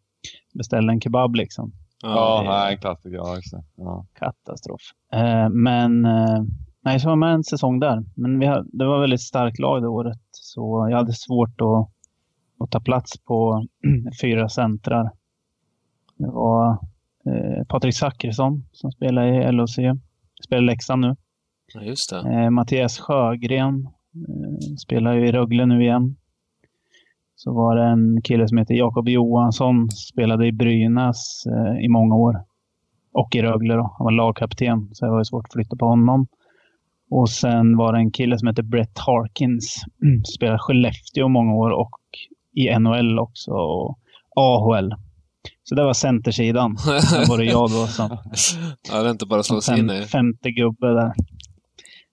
beställde 0.55 0.93
en 0.93 1.01
kebab. 1.01 1.35
Liksom. 1.35 1.73
Ja, 2.03 2.43
nej, 2.47 2.73
en 2.73 2.81
klassiker. 2.81 3.17
Ja. 3.17 3.37
Ja. 3.77 4.07
Katastrof. 4.15 4.81
Eh, 5.13 5.49
men 5.49 6.05
eh, 6.05 6.43
nej, 6.85 7.01
så 7.01 7.09
var 7.09 7.17
med 7.17 7.35
en 7.35 7.45
säsong 7.45 7.81
där. 7.81 8.05
Men 8.17 8.39
vi 8.39 8.47
hade, 8.47 8.67
det 8.73 8.87
var 8.87 8.99
ett 8.99 9.03
väldigt 9.03 9.21
starkt 9.21 9.59
lag 9.59 9.83
det 9.83 9.89
året. 9.89 10.21
Så 10.31 10.89
jag 10.91 10.97
hade 10.97 11.13
svårt 11.13 11.61
att, 11.61 11.91
att 12.65 12.71
ta 12.71 12.81
plats 12.81 13.25
på 13.25 13.67
fyra 14.23 14.49
centrar. 14.49 15.11
Det 16.21 16.31
var 16.31 16.71
eh, 17.27 17.65
Patrik 17.69 17.95
Zackrisson 17.95 18.65
som 18.73 18.93
spelar 18.93 19.27
i 19.27 19.53
LHC. 19.53 19.79
Spelar 20.45 20.63
i 20.63 20.67
Leksand 20.67 21.01
nu. 21.01 21.17
Ja, 21.75 21.83
just 21.83 22.11
det. 22.11 22.19
Eh, 22.19 22.51
Mattias 22.51 22.99
Sjögren 22.99 23.89
eh, 24.15 24.77
spelar 24.79 25.15
ju 25.15 25.29
i 25.29 25.33
Rögle 25.33 25.67
nu 25.67 25.83
igen. 25.83 26.17
Så 27.37 27.53
var 27.53 27.77
det 27.77 27.85
en 27.85 28.23
kille 28.23 28.49
som 28.49 28.59
heter 28.59 28.75
Jakob 28.75 29.09
Johansson, 29.09 29.91
spelade 29.91 30.47
i 30.47 30.53
Brynäs 30.53 31.47
eh, 31.47 31.85
i 31.85 31.89
många 31.89 32.15
år. 32.15 32.45
Och 33.13 33.35
i 33.35 33.43
Rögle 33.43 33.75
då. 33.75 33.95
Han 33.99 34.05
var 34.05 34.13
lagkapten, 34.13 34.89
så 34.93 35.05
det 35.05 35.11
var 35.11 35.19
ju 35.21 35.25
svårt 35.25 35.47
att 35.47 35.53
flytta 35.53 35.77
på 35.77 35.87
honom. 35.87 36.27
Och 37.11 37.31
sen 37.31 37.77
var 37.77 37.93
det 37.93 37.99
en 37.99 38.11
kille 38.11 38.39
som 38.39 38.49
heter 38.49 38.63
Brett 38.63 38.99
Harkins. 38.99 39.83
Spelade 40.37 40.57
i 40.57 40.59
Skellefteå 40.59 41.29
många 41.29 41.55
år 41.55 41.71
och 41.71 42.01
i 42.55 42.79
NHL 42.79 43.19
också. 43.19 43.51
Och 43.53 43.99
AHL. 44.37 44.95
Så 45.63 45.75
det 45.75 45.85
var 45.85 45.93
centersidan. 45.93 46.77
Sen 46.77 47.29
var 47.29 47.39
det 47.39 47.45
jag 47.45 47.71
då 47.71 47.87
som 47.87 48.19
Ja, 48.93 49.03
det 49.03 49.09
är 49.09 49.11
inte 49.11 49.27
bara 49.27 49.43
slå 49.43 49.61
sig 49.61 49.79
in 49.79 49.91
i. 49.91 50.03
femte 50.03 50.51
gubbe 50.51 50.87
där. 50.87 51.13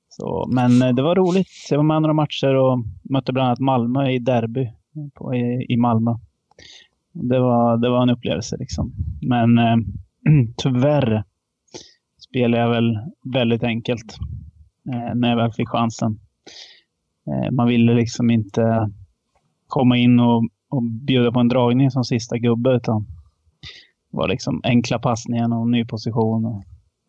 Så, 0.10 0.50
men 0.52 0.82
eh, 0.82 0.94
det 0.96 1.02
var 1.02 1.16
roligt. 1.16 1.48
Jag 1.70 1.78
var 1.78 1.84
med 1.84 2.02
några 2.02 2.14
matcher 2.14 2.56
och 2.56 2.80
mötte 3.10 3.34
bland 3.34 3.48
annat 3.48 3.60
Malmö 3.60 4.10
i 4.10 4.20
derby 4.20 4.72
på, 5.16 5.36
i, 5.36 5.66
i 5.70 5.78
Malmö. 5.78 6.12
Det 7.14 7.40
var, 7.40 7.78
det 7.78 7.90
var 7.90 8.02
en 8.04 8.10
upplevelse 8.10 8.58
liksom. 8.60 8.94
Men 9.22 9.58
eh, 9.58 9.76
tyvärr 10.58 11.24
spelade 12.30 12.64
jag 12.64 12.70
väl 12.70 12.98
väldigt 13.34 13.64
enkelt 13.64 14.18
eh, 14.94 15.16
när 15.16 15.30
jag 15.30 15.38
väl 15.38 15.52
fick 15.54 15.70
chansen. 15.70 16.20
Eh, 17.28 17.52
man 17.52 17.68
ville 17.68 17.94
liksom 17.94 18.30
inte 18.30 18.92
komma 19.68 19.98
in 19.98 20.20
och, 20.20 20.44
och 20.70 20.84
bjuda 20.84 21.32
på 21.32 21.40
en 21.40 21.48
dragning 21.48 21.92
som 21.92 22.04
sista 22.04 22.38
gubbe 22.38 22.70
utan 22.76 23.06
var 24.12 24.28
liksom 24.28 24.62
enkla 24.64 25.00
passningar 25.00 25.60
och 25.60 25.70
ny 25.70 25.86
position. 25.86 26.46
Och 26.46 26.54
hårt. 26.54 26.66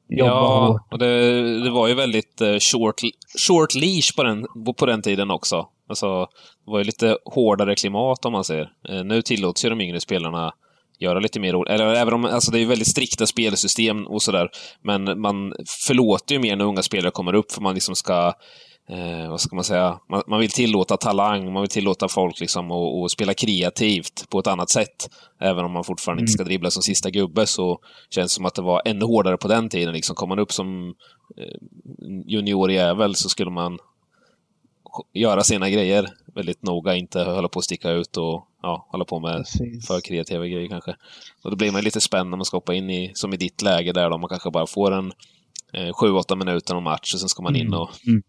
Ja, 0.08 0.80
och 0.90 0.98
det, 0.98 1.64
det 1.64 1.70
var 1.70 1.88
ju 1.88 1.94
väldigt 1.94 2.40
eh, 2.40 2.56
short, 2.58 3.00
short 3.48 3.74
leash 3.74 4.16
på 4.16 4.22
den, 4.22 4.46
på 4.78 4.86
den 4.86 5.02
tiden 5.02 5.30
också. 5.30 5.66
Alltså, 5.88 6.26
det 6.64 6.70
var 6.70 6.78
ju 6.78 6.84
lite 6.84 7.16
hårdare 7.24 7.74
klimat 7.74 8.24
om 8.24 8.32
man 8.32 8.44
säger. 8.44 8.70
Eh, 8.88 9.04
nu 9.04 9.22
tillåts 9.22 9.64
ju 9.64 9.68
de 9.68 9.80
yngre 9.80 10.00
spelarna 10.00 10.52
göra 10.98 11.18
lite 11.18 11.40
mer 11.40 11.54
ord. 11.54 11.68
Eller 11.68 11.94
även 11.94 12.14
om, 12.14 12.24
alltså 12.24 12.50
det 12.50 12.60
är 12.60 12.66
väldigt 12.66 12.88
strikta 12.88 13.26
spelsystem 13.26 14.06
och 14.06 14.22
sådär. 14.22 14.48
Men 14.82 15.20
man 15.20 15.52
förlåter 15.86 16.34
ju 16.34 16.40
mer 16.40 16.56
när 16.56 16.64
unga 16.64 16.82
spelare 16.82 17.10
kommer 17.10 17.34
upp 17.34 17.52
för 17.52 17.60
man 17.60 17.74
liksom 17.74 17.94
ska 17.94 18.32
Eh, 18.90 19.30
vad 19.30 19.40
ska 19.40 19.56
man 19.56 19.64
säga? 19.64 20.00
Man, 20.08 20.22
man 20.26 20.40
vill 20.40 20.50
tillåta 20.50 20.96
talang, 20.96 21.52
man 21.52 21.62
vill 21.62 21.70
tillåta 21.70 22.08
folk 22.08 22.40
liksom 22.40 22.70
att 22.70 23.04
att 23.04 23.10
spela 23.10 23.34
kreativt 23.34 24.30
på 24.30 24.38
ett 24.38 24.46
annat 24.46 24.70
sätt. 24.70 25.10
Även 25.40 25.64
om 25.64 25.72
man 25.72 25.84
fortfarande 25.84 26.20
inte 26.20 26.32
ska 26.32 26.44
dribbla 26.44 26.70
som 26.70 26.82
sista 26.82 27.10
gubbe 27.10 27.46
så 27.46 27.78
känns 28.10 28.32
det 28.32 28.34
som 28.34 28.44
att 28.44 28.54
det 28.54 28.62
var 28.62 28.82
ännu 28.84 29.04
hårdare 29.04 29.36
på 29.36 29.48
den 29.48 29.68
tiden. 29.68 29.94
Liksom, 29.94 30.16
kom 30.16 30.28
man 30.28 30.38
upp 30.38 30.52
som 30.52 30.94
eh, 31.36 31.56
junior 32.26 32.70
jävel 32.70 33.14
så 33.14 33.28
skulle 33.28 33.50
man 33.50 33.78
göra 35.14 35.42
sina 35.42 35.70
grejer 35.70 36.08
väldigt 36.34 36.62
noga, 36.62 36.94
inte 36.94 37.24
hålla 37.24 37.48
på 37.48 37.58
att 37.58 37.64
sticka 37.64 37.90
ut 37.90 38.16
och 38.16 38.48
ja, 38.62 38.88
hålla 38.90 39.04
på 39.04 39.20
med 39.20 39.36
Precis. 39.36 39.86
för 39.86 40.00
kreativa 40.00 40.46
grejer 40.46 40.68
kanske. 40.68 40.96
Och 41.44 41.50
då 41.50 41.56
blir 41.56 41.72
man 41.72 41.84
lite 41.84 42.00
spänd 42.00 42.30
när 42.30 42.36
man 42.36 42.44
ska 42.44 42.56
hoppa 42.56 42.74
in 42.74 42.90
i, 42.90 43.10
som 43.14 43.34
i 43.34 43.36
ditt 43.36 43.62
läge 43.62 43.92
där 43.92 44.10
då, 44.10 44.18
man 44.18 44.28
kanske 44.28 44.50
bara 44.50 44.66
får 44.66 44.92
en 44.92 45.12
eh, 45.72 45.92
7-8 46.02 46.36
minuter 46.36 46.74
om 46.74 46.84
match 46.84 47.14
och 47.14 47.20
sen 47.20 47.28
ska 47.28 47.42
man 47.42 47.56
in 47.56 47.74
och... 47.74 47.90
Mm. 48.06 48.22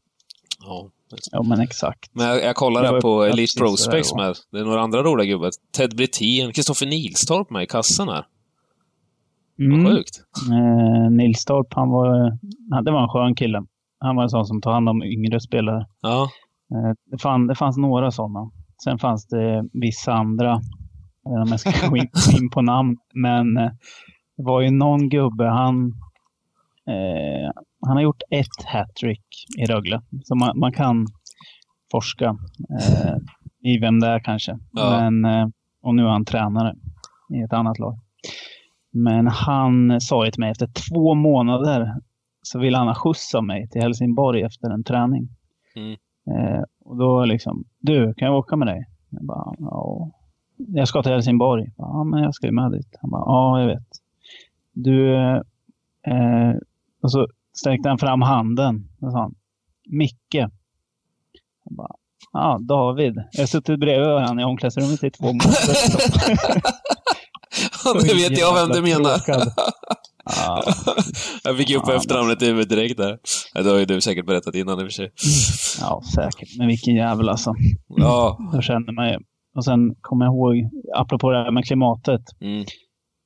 Ja, 0.66 0.90
Ja, 1.32 1.44
men 1.44 1.60
exakt. 1.60 2.10
men 2.14 2.26
jag, 2.28 2.44
jag 2.44 2.56
kollar 2.56 2.84
här 2.84 3.02
på 3.02 3.24
Elite 3.24 3.60
Prospects 3.60 4.16
med. 4.16 4.36
Det 4.52 4.60
är 4.60 4.66
några 4.66 4.82
andra 4.82 5.04
roliga 5.04 5.28
gubbar. 5.28 5.52
Ted 5.78 5.96
Brithén, 5.96 6.54
Kristoffer 6.54 6.86
Nilstorp 6.86 7.50
med 7.50 7.64
i 7.64 7.68
kassan 7.68 8.08
här. 8.10 8.26
Mm. 9.60 9.84
Vad 9.84 9.94
sjukt. 9.94 10.22
Eh, 10.52 11.12
Nilstorp, 11.12 11.74
han 11.74 11.90
var, 11.90 12.32
det 12.84 12.92
var 12.92 13.04
en 13.04 13.10
skön 13.10 13.36
kille. 13.36 13.64
Han 14.00 14.16
var 14.16 14.24
en 14.24 14.30
sån 14.30 14.46
som 14.46 14.62
tar 14.62 14.72
hand 14.72 14.90
om 14.90 15.04
yngre 15.04 15.40
spelare. 15.40 15.86
Ja, 16.02 16.30
Eh, 16.76 16.94
det, 17.12 17.18
fann, 17.18 17.48
det 17.48 17.56
fanns 17.56 17.78
några 17.78 18.12
sådana. 18.12 18.52
Sen 18.84 19.00
fanns 19.00 19.28
det 19.28 19.66
vissa 19.74 20.14
andra. 20.14 20.62
Jag 21.24 21.32
vet 21.32 21.42
inte 21.42 21.42
om 21.42 21.48
jag 21.52 21.60
ska 21.60 21.90
gå 21.90 21.98
in, 21.98 22.08
gå 22.32 22.38
in 22.44 22.50
på 22.50 22.62
namn. 22.62 22.98
Men 23.14 23.58
eh, 23.58 23.70
det 24.38 24.44
var 24.44 24.62
ju 24.62 24.72
någon 24.72 25.10
gubbe, 25.10 25.46
han, 25.46 25.94
eh, 26.90 27.52
han 27.88 27.98
har 27.98 28.02
gjort 28.02 28.22
ett 28.32 28.66
hattrick 28.66 29.26
i 29.58 29.66
Rögle. 29.66 30.02
Så 30.24 30.36
man, 30.36 30.60
man 30.60 30.72
kan 30.72 31.08
forska 31.92 32.38
eh, 32.80 33.16
i 33.64 33.78
vem 33.78 34.00
det 34.00 34.08
är 34.08 34.20
kanske. 34.20 34.60
Ja. 34.72 35.10
Men, 35.10 35.26
eh, 35.26 35.48
och 35.82 35.96
nu 35.96 36.04
är 36.04 36.08
han 36.08 36.26
tränare 36.26 36.76
i 37.34 37.42
ett 37.42 37.54
annat 37.54 37.80
lag. 37.80 38.00
Men 38.92 39.28
han 39.28 40.02
sa 40.02 40.26
ju 40.26 40.32
till 40.32 40.40
mig 40.40 40.52
efter 40.52 40.68
två 40.90 41.16
månader 41.16 41.94
så 42.42 42.60
ville 42.60 42.78
han 42.78 42.88
ha 42.88 42.96
skjuts 42.96 43.36
av 43.36 43.44
mig 43.44 43.70
till 43.70 43.82
Helsingborg 43.82 44.42
efter 44.42 44.70
en 44.70 44.84
träning. 44.84 45.30
Mm. 45.76 45.98
Eh, 46.32 46.64
och 46.86 46.98
då 46.98 47.26
liksom, 47.26 47.66
du, 47.80 48.14
kan 48.14 48.26
jag 48.26 48.38
åka 48.38 48.56
med 48.56 48.68
dig? 48.68 48.86
Jag 49.10 49.26
bara, 49.26 49.54
ja. 49.60 50.12
Jag 50.58 50.88
ska 50.88 51.04
till 51.04 51.12
Helsingborg. 51.12 51.74
Ja, 51.78 52.04
men 52.04 52.24
jag 52.24 52.34
ska 52.34 52.48
ju 52.48 52.54
med 52.54 52.72
dit. 52.72 52.98
Han 53.02 53.12
bara, 53.12 53.24
ja, 53.26 53.60
jag 53.60 53.68
vet. 53.68 53.88
Du, 54.74 55.16
eh, 56.08 56.56
och 57.04 57.12
så 57.12 57.28
sträckte 57.62 57.90
han 57.90 57.98
fram 57.98 58.22
handen 58.22 58.76
och 59.02 59.12
sa 59.12 59.32
Micke. 59.92 60.36
Jag 61.66 61.76
bara, 61.78 61.96
ja, 62.32 62.60
David. 62.68 63.14
Jag 63.32 63.42
har 63.42 63.48
suttit 63.48 63.80
bredvid 63.80 64.08
varandra 64.08 64.42
i 64.42 64.46
omklädningsrummet 64.46 65.04
i 65.04 65.12
två 65.12 65.26
månader. 65.26 65.76
det 68.08 68.14
vet 68.14 68.40
jag 68.40 68.54
vem 68.54 68.70
du 68.70 68.82
menar. 68.82 69.22
Ja, 70.38 70.64
Jag 71.44 71.58
fick 71.58 71.70
ju 71.70 71.78
upp 71.78 71.84
Ja, 71.88 71.96
efternamnet 71.96 72.42
i 72.42 72.46
huvudet 72.46 72.70
direkt 72.70 72.98
där. 72.98 73.18
Det 73.64 73.70
har 73.70 73.78
ju 73.78 73.86
du 73.86 74.02
säkert 74.02 74.26
berättat 74.26 74.56
innan 74.56 74.80
i 74.80 74.84
och 74.84 74.88
för 74.88 74.92
sig. 74.92 75.12
ja, 75.82 76.02
säkert. 76.16 76.58
Men 76.58 76.68
vilken 76.68 76.96
jävel 76.96 77.30
alltså. 77.30 77.54
Ja. 77.88 78.38
Då 78.54 78.62
kände 78.62 78.92
man 78.92 79.10
ju. 79.10 79.18
Och 79.56 79.66
sen 79.66 79.80
kommer 80.02 80.26
jag 80.26 80.34
ihåg, 80.34 80.56
apropå 80.96 81.32
det 81.32 81.38
här 81.38 81.52
med 81.52 81.66
klimatet. 81.66 82.22
Mm. 82.42 82.60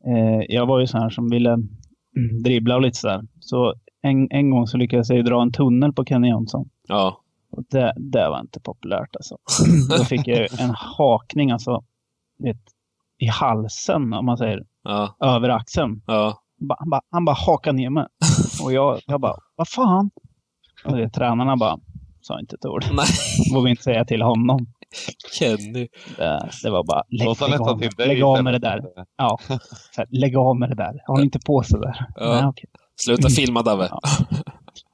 Eh, 0.07 0.41
jag 0.47 0.65
var 0.65 0.79
ju 0.79 0.87
sån 0.87 1.01
här 1.01 1.09
som 1.09 1.29
ville 1.29 1.49
mm, 1.53 2.43
dribbla 2.43 2.75
och 2.75 2.81
lite 2.81 2.97
sådär. 2.97 3.21
Så 3.43 3.73
en, 4.01 4.27
en 4.31 4.49
gång 4.51 4.67
så 4.67 4.77
lyckades 4.77 5.09
jag 5.09 5.17
ju 5.17 5.23
dra 5.23 5.41
en 5.41 5.51
tunnel 5.51 5.93
på 5.93 6.05
Kenny 6.05 6.27
Jönsson. 6.27 6.69
Ja. 6.87 7.19
Och 7.51 7.63
det, 7.69 7.93
det 7.97 8.29
var 8.29 8.39
inte 8.39 8.59
populärt 8.59 9.15
alltså. 9.15 9.37
Då 9.97 10.03
fick 10.03 10.27
jag 10.27 10.37
ju 10.37 10.47
en 10.59 10.69
hakning 10.69 11.51
alltså, 11.51 11.83
vet, 12.39 12.57
i 13.17 13.27
halsen 13.27 14.13
om 14.13 14.25
man 14.25 14.37
säger, 14.37 14.63
Ja. 14.83 15.15
över 15.19 15.49
axeln. 15.49 16.01
Ja. 16.07 16.39
Han 16.59 16.67
bara, 16.67 16.75
han 16.79 16.89
bara, 16.89 17.01
han 17.11 17.25
bara 17.25 17.35
hakade 17.35 17.77
ner 17.77 17.89
mig. 17.89 18.05
Och 18.63 18.73
jag, 18.73 18.99
jag 19.07 19.21
bara, 19.21 19.35
vad 19.55 19.67
fan? 19.67 20.11
Och 20.85 20.97
det, 20.97 21.09
tränarna 21.09 21.57
bara, 21.57 21.77
sa 22.21 22.39
inte 22.39 22.55
ett 22.55 22.65
ord. 22.65 22.83
Nej. 22.93 23.05
Vågade 23.53 23.69
inte 23.69 23.83
säga 23.83 24.05
till 24.05 24.21
honom. 24.21 24.67
Kenny. 25.39 25.87
Det, 26.17 26.49
det 26.63 26.69
var 26.69 26.83
bara, 26.83 27.03
lägg, 27.09 27.49
lägg, 27.49 27.61
av, 27.61 27.79
dig 27.79 28.07
lägg 28.07 28.23
av 28.23 28.43
med 28.43 28.53
det 28.53 28.59
där. 28.59 28.81
Ja, 29.17 29.37
så 29.47 29.53
här, 30.01 30.07
lägg 30.09 30.37
av 30.37 30.59
med 30.59 30.69
det 30.69 30.75
där. 30.75 31.01
Håll 31.07 31.23
inte 31.23 31.39
på 31.45 31.63
så 31.63 31.77
där. 31.77 32.05
Ja. 32.15 32.33
Nej, 32.33 32.45
okej. 32.45 32.69
Sluta 32.95 33.29
filma 33.29 33.61
Davve. 33.61 33.87
Ja. 33.91 33.99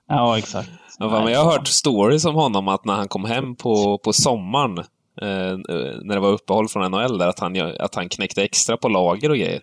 Ja, 0.07 0.37
exakt. 0.37 0.69
Ja, 0.99 1.09
fan, 1.09 1.23
men 1.23 1.33
jag 1.33 1.43
har 1.43 1.51
hört 1.51 1.67
stories 1.67 2.25
om 2.25 2.35
honom 2.35 2.67
att 2.67 2.85
när 2.85 2.93
han 2.93 3.07
kom 3.07 3.25
hem 3.25 3.55
på, 3.55 3.97
på 3.97 4.13
sommaren, 4.13 4.77
eh, 5.21 5.57
när 6.03 6.13
det 6.13 6.19
var 6.19 6.29
uppehåll 6.29 6.67
från 6.67 6.91
NHL, 6.91 7.17
där, 7.17 7.27
att 7.27 7.39
han, 7.39 7.55
att 7.79 7.95
han 7.95 8.09
knäckte 8.09 8.43
extra 8.43 8.77
på 8.77 8.89
lager 8.89 9.29
och 9.29 9.37
grejer. 9.37 9.61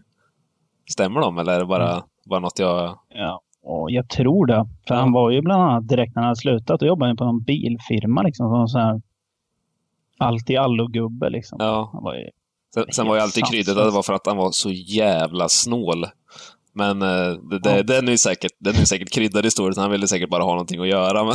Stämmer 0.93 1.21
de, 1.21 1.39
eller 1.39 1.53
är 1.53 1.59
det 1.61 1.67
bara, 1.67 2.03
bara 2.27 2.41
något 2.41 2.59
jag... 2.59 2.99
Ja, 3.09 3.41
och 3.63 3.91
jag 3.91 4.09
tror 4.09 4.47
det. 4.47 4.67
För 4.89 4.95
Ja. 4.95 5.01
han 5.01 5.13
var 5.13 5.31
ju 5.31 5.41
bland 5.43 5.63
annat 5.63 5.89
direkt 5.89 6.15
när 6.15 6.23
han 6.23 6.29
hade 6.29 6.41
slutat 6.41 6.83
och 6.83 6.89
jobbade 6.89 7.17
på 7.17 7.25
någon 7.25 7.43
bilfirma 7.43 8.23
liksom. 8.23 8.51
Som 8.51 8.69
så 8.69 8.79
här 8.79 9.03
allt 10.19 10.51
i 10.51 10.57
allo-gubbe 10.57 11.31
liksom. 11.31 11.59
Ja. 11.61 11.91
Han 11.93 12.03
var 12.03 12.15
ju, 12.15 12.31
Sen, 12.75 12.85
sen 12.93 13.07
var 13.07 13.15
ju 13.15 13.21
alltid 13.21 13.47
kryddet 13.47 13.77
att 13.77 13.85
det 13.85 13.91
var 13.91 14.03
för 14.03 14.13
att 14.13 14.27
han 14.27 14.37
var 14.37 14.51
så 14.51 14.71
jävla 14.71 15.49
snål. 15.49 16.07
Men 16.77 17.03
eh, 17.03 17.33
det, 17.51 17.59
det, 17.59 17.83
den 17.83 18.09
är 18.09 18.17
säkert, 18.17 18.53
den 18.59 18.75
är 18.75 18.85
säkert 18.85 19.13
kryddad 19.15 19.45
historiskt. 19.45 19.81
Han 19.81 19.91
ville 19.91 20.09
säkert 20.09 20.31
bara 20.31 20.43
ha 20.43 20.51
någonting 20.51 20.81
att 20.81 20.89
göra. 20.89 21.25
Men 21.25 21.35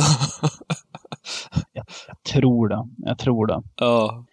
jag, 1.72 1.84
jag 2.08 2.22
tror 2.32 2.68
det. 2.68 2.88
Jag 2.96 3.18
tror 3.18 3.46
det. 3.46 3.62
ja. 3.76 4.26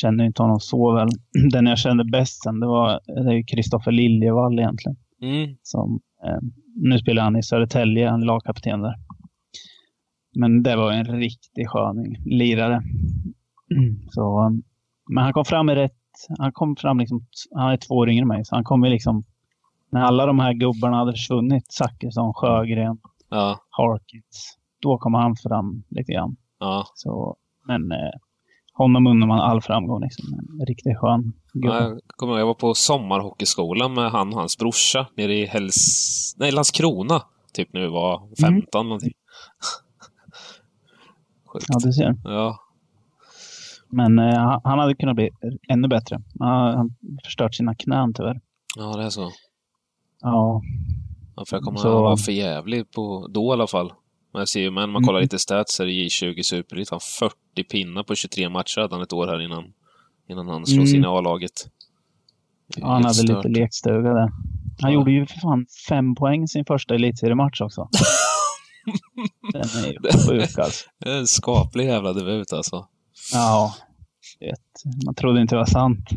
Känner 0.00 0.24
inte 0.24 0.42
honom 0.42 0.60
så 0.60 0.94
väl. 0.94 1.08
Den 1.52 1.66
jag 1.66 1.78
kände 1.78 2.04
bäst 2.04 2.42
sen, 2.42 2.60
det 2.60 2.66
var 2.66 3.00
Kristoffer 3.46 3.92
Liljevall 3.92 4.58
egentligen. 4.58 4.96
Mm. 5.22 5.56
Som, 5.62 6.00
eh, 6.26 6.38
nu 6.76 6.98
spelar 6.98 7.22
han 7.22 7.36
i 7.36 7.42
Södertälje, 7.42 8.08
han 8.08 8.22
är 8.22 8.26
lagkapten 8.26 8.82
där. 8.82 8.94
Men 10.38 10.62
det 10.62 10.76
var 10.76 10.92
en 10.92 11.04
riktig 11.04 11.68
sköning, 11.68 12.16
lirare. 12.24 12.82
Så, 14.10 14.42
eh, 14.42 14.50
men 15.14 15.24
han 15.24 15.32
kom 15.32 15.44
fram 15.44 15.70
i 15.70 15.74
rätt, 15.74 15.92
han 16.38 16.52
kom 16.52 16.76
fram 16.76 16.98
liksom, 16.98 17.26
han 17.54 17.72
är 17.72 17.76
två 17.76 17.94
år 17.94 18.10
yngre 18.10 18.22
än 18.22 18.28
mig, 18.28 18.44
så 18.44 18.54
han 18.54 18.64
kom 18.64 18.84
ju 18.84 18.90
liksom, 18.90 19.24
när 19.96 20.04
alla 20.04 20.26
de 20.26 20.38
här 20.38 20.52
gubbarna 20.52 20.96
hade 20.96 21.12
försvunnit, 21.12 21.72
Zachrisson, 21.72 22.34
Sjögren, 22.34 22.98
Ja. 23.30 23.58
Harkins, 23.70 24.58
då 24.82 24.98
kom 24.98 25.14
han 25.14 25.36
fram 25.36 25.82
lite 25.90 26.12
grann. 26.12 26.36
Ja. 26.60 26.84
Så, 26.94 27.36
men 27.66 27.92
eh, 27.92 28.10
honom 28.72 29.06
undrar 29.06 29.28
man 29.28 29.40
all 29.40 29.60
framgång. 29.62 30.02
Liksom. 30.02 30.24
En 30.60 30.66
riktigt 30.66 30.98
skön 30.98 31.32
gubbe. 31.52 31.74
Ja, 31.74 31.80
Jag 31.82 32.00
kommer 32.16 32.32
ihåg, 32.32 32.40
jag 32.40 32.46
var 32.46 32.54
på 32.54 32.74
sommarhockeyskolan 32.74 33.94
med 33.94 34.10
han 34.10 34.28
och 34.28 34.34
hans 34.38 34.58
brorsa 34.58 35.06
nere 35.16 35.34
i 35.34 35.46
Häls... 35.46 36.34
Nej, 36.38 36.52
Landskrona. 36.52 37.22
Typ 37.52 37.72
när 37.72 37.80
vi 37.80 37.88
var 37.88 38.28
15 38.40 38.86
någonting. 38.86 39.12
Sjukt. 41.52 41.66
Ja, 41.68 41.78
du 41.84 41.92
ser. 41.92 42.14
Ja. 42.24 42.58
Men 43.88 44.18
eh, 44.18 44.60
han- 44.64 44.78
hade 44.78 44.94
kunnat 44.94 45.16
bli 45.16 45.30
ännu 45.68 45.88
bättre. 45.88 46.20
Han 46.38 46.48
har 46.78 46.90
förstört 47.24 47.54
sina 47.54 47.74
knän 47.74 48.14
tyvärr. 48.14 48.40
ja, 48.76 48.96
det 48.96 49.04
är 49.04 49.10
så. 49.10 49.30
Ja, 50.26 50.62
Ja, 51.36 51.44
för 51.44 51.56
jag 51.56 51.64
kommer 51.64 51.78
Så- 51.78 51.88
ihåg, 51.88 51.94
han 51.96 52.04
var 52.04 52.16
för 52.16 52.32
jävlig 52.32 52.90
på, 52.90 53.26
då 53.30 53.48
i 53.50 53.52
alla 53.52 53.66
fall. 53.66 53.92
Men 54.32 54.40
jag 54.40 54.48
ser 54.48 54.60
ju, 54.60 54.70
men 54.70 54.90
man 54.90 55.02
kollar 55.02 55.18
Mm. 55.18 55.22
lite 55.24 55.38
stats 55.38 55.78
här 55.78 55.86
i 55.86 56.06
J20 56.08 56.42
Superelit. 56.42 56.90
Han 56.90 57.00
40 57.00 57.64
pinnar 57.70 58.02
på 58.02 58.14
23 58.14 58.48
matcher 58.48 58.80
hade 58.80 58.94
han 58.94 59.02
ett 59.02 59.12
år 59.12 59.26
här 59.26 59.40
innan, 59.42 59.64
innan 60.28 60.48
han 60.48 60.66
slog 60.66 60.86
Mm. 60.86 60.96
in 60.96 61.04
i 61.04 61.06
A-laget. 61.06 61.52
Ja 62.76 62.86
han 62.86 63.02
hade 63.02 63.14
stört. 63.14 63.44
lite 63.44 63.48
lekstuga 63.60 64.12
där. 64.14 64.30
Han 64.80 64.90
Ja. 64.90 64.90
gjorde 64.90 65.10
ju 65.12 65.26
för 65.26 65.38
fan 65.40 65.66
fem 65.88 66.14
poäng 66.14 66.48
sin 66.48 66.64
första 66.64 66.94
elitseriematch 66.94 67.60
också. 67.60 67.88
Den 69.52 69.62
är 69.62 69.86
ju 69.92 69.98
sjuk 70.28 70.58
alltså. 70.58 70.84
Det 71.00 71.10
är 71.10 71.18
En 71.18 71.26
skaplig 71.26 71.84
jävla 71.84 72.12
debut 72.12 72.52
alltså. 72.52 72.86
Ja, 73.32 73.74
vet. 74.40 75.04
man 75.06 75.14
trodde 75.14 75.40
inte 75.40 75.54
det 75.54 75.58
var 75.58 75.66
sant. 75.66 76.08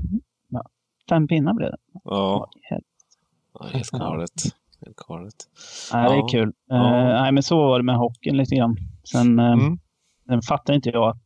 Ja, 0.49 0.63
fem 1.09 1.27
pinnar 1.27 1.53
blev 1.53 1.69
det. 1.71 1.77
Ja, 2.03 2.49
Helt- 3.73 3.89
galet. 3.89 4.31
Helt 4.85 4.95
galet. 5.07 5.35
Nej, 5.93 6.09
det 6.09 6.15
är 6.15 6.29
kul. 6.29 6.53
Ja. 6.67 6.75
Eh, 6.99 7.21
nej, 7.21 7.31
men 7.31 7.43
så 7.43 7.57
var 7.57 7.79
det 7.79 7.85
med 7.85 7.95
hockeyn 7.95 8.37
lite 8.37 8.55
grann. 8.55 8.77
Sen, 9.11 9.39
eh, 9.39 9.51
Mm. 9.51 9.79
sen 10.27 10.41
fattar 10.41 10.73
inte 10.73 10.89
jag 10.89 11.09
att, 11.09 11.25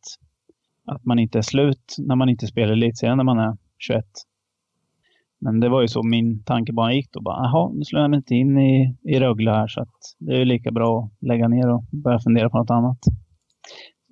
att 0.86 1.06
man 1.06 1.20
inte 1.20 1.38
är 1.38 1.42
slut 1.42 1.96
när 1.98 2.16
man 2.16 2.30
inte 2.30 2.48
spelar 2.48 2.74
elitserien 2.74 3.18
när 3.18 3.24
man 3.24 3.40
är 3.40 3.58
21. 3.80 4.06
Men 5.40 5.60
det 5.60 5.70
var 5.70 5.82
ju 5.82 5.88
så 5.88 6.04
min 6.04 6.44
tankebana 6.44 6.94
gick 6.94 7.12
då. 7.12 7.22
Bara, 7.22 7.36
Jaha, 7.38 7.72
nu 7.74 7.84
slår 7.86 8.02
jag 8.02 8.10
mig 8.12 8.18
inte 8.18 8.36
in 8.36 8.58
i, 8.58 8.98
i 9.04 9.20
Rögle 9.20 9.52
här 9.52 9.68
så 9.68 9.82
att 9.82 9.96
det 10.20 10.34
är 10.34 10.38
ju 10.40 10.46
lika 10.46 10.72
bra 10.72 11.04
att 11.22 11.28
lägga 11.28 11.48
ner 11.48 11.70
och 11.70 11.84
börja 11.92 12.20
fundera 12.20 12.50
på 12.50 12.58
något 12.58 12.70
annat. 12.70 13.00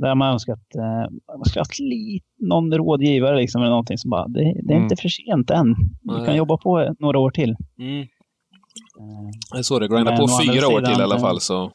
Där 0.01 0.07
har 0.07 0.15
man 0.15 0.33
önskat, 0.33 0.59
eh, 0.75 1.11
man 1.37 1.45
skulle 1.45 1.61
haft 1.61 1.79
lite, 1.79 2.25
någon 2.39 2.73
rådgivare 2.73 3.37
liksom, 3.37 3.61
eller 3.61 3.69
någonting 3.69 3.97
som 3.97 4.09
bara, 4.09 4.27
det, 4.27 4.39
det 4.39 4.73
är 4.73 4.77
Mm. 4.77 4.83
inte 4.83 4.95
för 4.95 5.09
sent 5.09 5.49
än. 5.51 5.75
Du 6.01 6.13
Nej. 6.17 6.25
kan 6.25 6.35
jobba 6.35 6.57
på 6.57 6.95
några 6.99 7.19
år 7.19 7.31
till. 7.31 7.55
Mm. 7.79 7.99
Eh, 8.01 8.07
Det 9.51 9.57
är 9.57 9.61
så 9.63 9.79
det. 9.79 9.87
Grinda 9.87 10.11
Men 10.11 10.19
på 10.19 10.27
fyra 10.45 10.67
år 10.67 10.81
till 10.81 10.99
i 10.99 11.03
alla 11.03 11.19
fall 11.19 11.39
så 11.39 11.71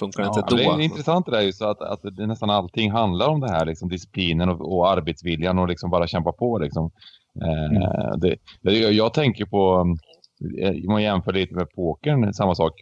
funkar 0.00 0.22
det 0.22 0.28
Ja, 0.28 0.38
inte 0.40 0.54
Ja, 0.54 0.56
det 0.56 0.64
är 0.64 0.76
då. 0.76 0.80
intressant 0.82 1.26
det 1.26 1.32
där 1.32 1.40
just 1.40 1.62
att, 1.62 1.80
att 1.82 2.00
det 2.16 2.26
nästan 2.26 2.50
allting 2.50 2.90
handlar 2.90 3.28
om 3.28 3.40
det 3.40 3.50
här, 3.50 3.66
liksom 3.66 3.88
disciplinen 3.88 4.48
och, 4.48 4.74
och 4.76 4.90
arbetsviljan 4.90 5.58
och 5.58 5.68
liksom 5.68 5.90
bara 5.90 6.06
kämpa 6.06 6.32
på. 6.32 6.58
Liksom. 6.58 6.90
Eh, 7.42 8.16
det, 8.18 8.36
jag, 8.62 8.92
jag 8.92 9.14
tänker 9.14 9.44
på, 9.46 9.70
om 10.86 10.92
man 10.92 11.02
jämför 11.02 11.32
lite 11.32 11.54
med 11.54 11.70
pokern, 11.70 12.32
samma 12.32 12.54
sak. 12.54 12.72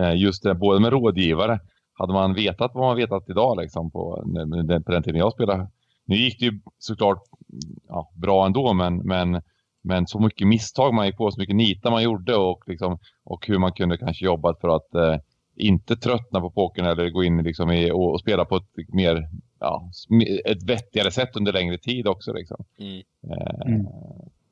Eh, 0.00 0.16
just 0.16 0.42
det, 0.42 0.54
både 0.54 0.80
med 0.80 0.90
rådgivare. 0.92 1.60
Hade 2.00 2.12
man 2.12 2.34
vetat 2.34 2.70
vad 2.74 2.86
man 2.86 2.96
vetat 2.96 3.28
idag 3.28 3.60
liksom 3.60 3.90
på, 3.90 4.24
på 4.84 4.92
den 4.92 5.02
tiden 5.02 5.18
jag 5.18 5.32
spelade. 5.32 5.68
Nu 6.04 6.16
gick 6.16 6.40
det 6.40 6.46
ju 6.46 6.60
såklart 6.78 7.22
ja, 7.88 8.10
bra 8.14 8.46
ändå 8.46 8.72
men, 8.72 8.96
men, 8.96 9.42
men 9.82 10.06
så 10.06 10.20
mycket 10.20 10.46
misstag 10.46 10.94
man 10.94 11.06
gick 11.06 11.16
på, 11.16 11.30
så 11.30 11.40
mycket 11.40 11.56
nita 11.56 11.90
man 11.90 12.02
gjorde 12.02 12.36
och, 12.36 12.62
liksom, 12.66 12.98
och 13.24 13.46
hur 13.46 13.58
man 13.58 13.72
kunde 13.72 13.98
kanske 13.98 14.24
jobba 14.24 14.54
för 14.60 14.68
att 14.68 14.94
eh, 14.94 15.16
inte 15.56 15.96
tröttna 15.96 16.40
på 16.40 16.50
pokern 16.50 16.86
eller 16.86 17.10
gå 17.10 17.24
in 17.24 17.42
liksom 17.42 17.70
i, 17.70 17.90
och, 17.90 18.12
och, 18.12 18.20
spela 18.20 18.44
på 18.44 18.56
ett 18.56 18.94
mer 18.94 19.28
ja, 19.60 19.90
ett 20.44 20.62
vettigare 20.62 21.10
sätt 21.10 21.36
under 21.36 21.52
längre 21.52 21.78
tid 21.78 22.06
också. 22.06 22.32
Liksom. 22.32 22.64
Mm. 22.78 23.02
Eh, 23.22 23.66
mm. 23.66 23.86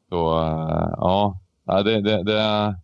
Så 0.09 0.39
eh, 0.39 0.95
ja, 0.97 1.41
det, 1.65 2.01
det, 2.01 2.23
det, 2.23 2.77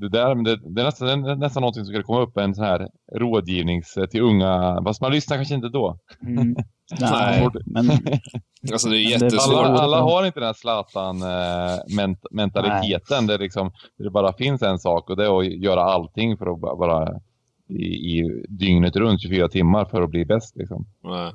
det, 0.00 0.08
där, 0.08 0.34
det, 0.34 0.74
det, 0.74 0.80
är 0.80 0.84
nästan, 0.84 1.22
det 1.22 1.30
är 1.30 1.36
nästan 1.36 1.60
någonting 1.60 1.84
som 1.84 1.86
skulle 1.86 2.04
komma 2.04 2.20
upp, 2.20 2.36
en 2.36 2.54
sån 2.54 2.64
här 2.64 2.88
rådgivnings 3.12 3.98
till 4.10 4.20
unga, 4.20 4.82
fast 4.84 5.00
man 5.00 5.12
lyssnar 5.12 5.36
kanske 5.36 5.54
inte 5.54 5.68
då. 5.68 5.98
Mm. 6.26 6.56
Nej, 7.00 7.48
men... 7.66 7.90
alltså 8.72 8.88
det 8.88 8.96
är 8.96 9.10
jättesvårt. 9.10 9.64
Alla, 9.64 9.78
alla 9.78 10.00
har 10.00 10.26
inte 10.26 10.40
den 10.40 10.46
här 10.46 10.54
Zlatan-mentaliteten 10.54 13.26
där, 13.26 13.38
liksom, 13.38 13.70
där 13.98 14.04
det 14.04 14.10
bara 14.10 14.32
finns 14.32 14.62
en 14.62 14.78
sak 14.78 15.10
och 15.10 15.16
det 15.16 15.26
är 15.26 15.38
att 15.38 15.46
göra 15.46 15.82
allting 15.82 16.36
för 16.36 16.52
att 16.52 16.60
bara 16.60 17.20
i, 17.68 17.84
i 17.84 18.44
dygnet 18.48 18.96
runt 18.96 19.22
24 19.22 19.48
timmar 19.48 19.84
för 19.84 20.02
att 20.02 20.10
bli 20.10 20.24
bäst. 20.24 20.56
Liksom. 20.56 20.86
Nej. 21.04 21.32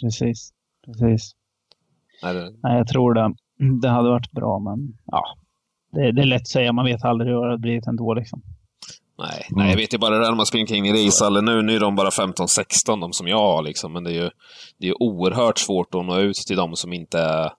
Precis, 0.00 0.52
precis. 0.86 1.32
Nej, 2.22 2.34
det... 2.34 2.52
Nej, 2.62 2.76
jag 2.76 2.88
tror 2.88 3.14
det. 3.14 3.34
Det 3.82 3.88
hade 3.88 4.08
varit 4.08 4.32
bra, 4.32 4.58
men 4.58 4.98
ja, 5.04 5.37
det, 5.90 6.12
det 6.12 6.22
är 6.22 6.26
lätt 6.26 6.40
att 6.40 6.48
säga. 6.48 6.72
Man 6.72 6.84
vet 6.84 7.04
aldrig 7.04 7.32
hur 7.32 7.42
det 7.42 7.50
har 7.50 7.58
blivit 7.58 7.86
ändå. 7.86 8.14
Liksom. 8.14 8.42
Nej, 9.18 9.46
mm. 9.50 9.62
nej, 9.62 9.70
jag 9.70 9.76
vet 9.76 9.94
ju 9.94 9.98
bara 9.98 10.14
det 10.14 10.20
där 10.20 10.30
när 10.30 10.36
man 10.36 10.46
springer 10.46 10.66
kring 10.66 10.88
i 10.88 11.06
racehallen 11.06 11.44
nu. 11.44 11.62
Nu 11.62 11.76
är 11.76 11.80
de 11.80 11.96
bara 11.96 12.10
15-16, 12.10 13.00
de 13.00 13.12
som 13.12 13.28
jag 13.28 13.38
har 13.38 13.62
liksom. 13.62 13.92
Men 13.92 14.04
det 14.04 14.10
är 14.10 14.14
ju 14.14 14.30
det 14.78 14.88
är 14.88 15.02
oerhört 15.02 15.58
svårt 15.58 15.94
att 15.94 16.04
nå 16.04 16.18
ut 16.18 16.36
till 16.36 16.56
de 16.56 16.76
som 16.76 16.92
inte 16.92 17.50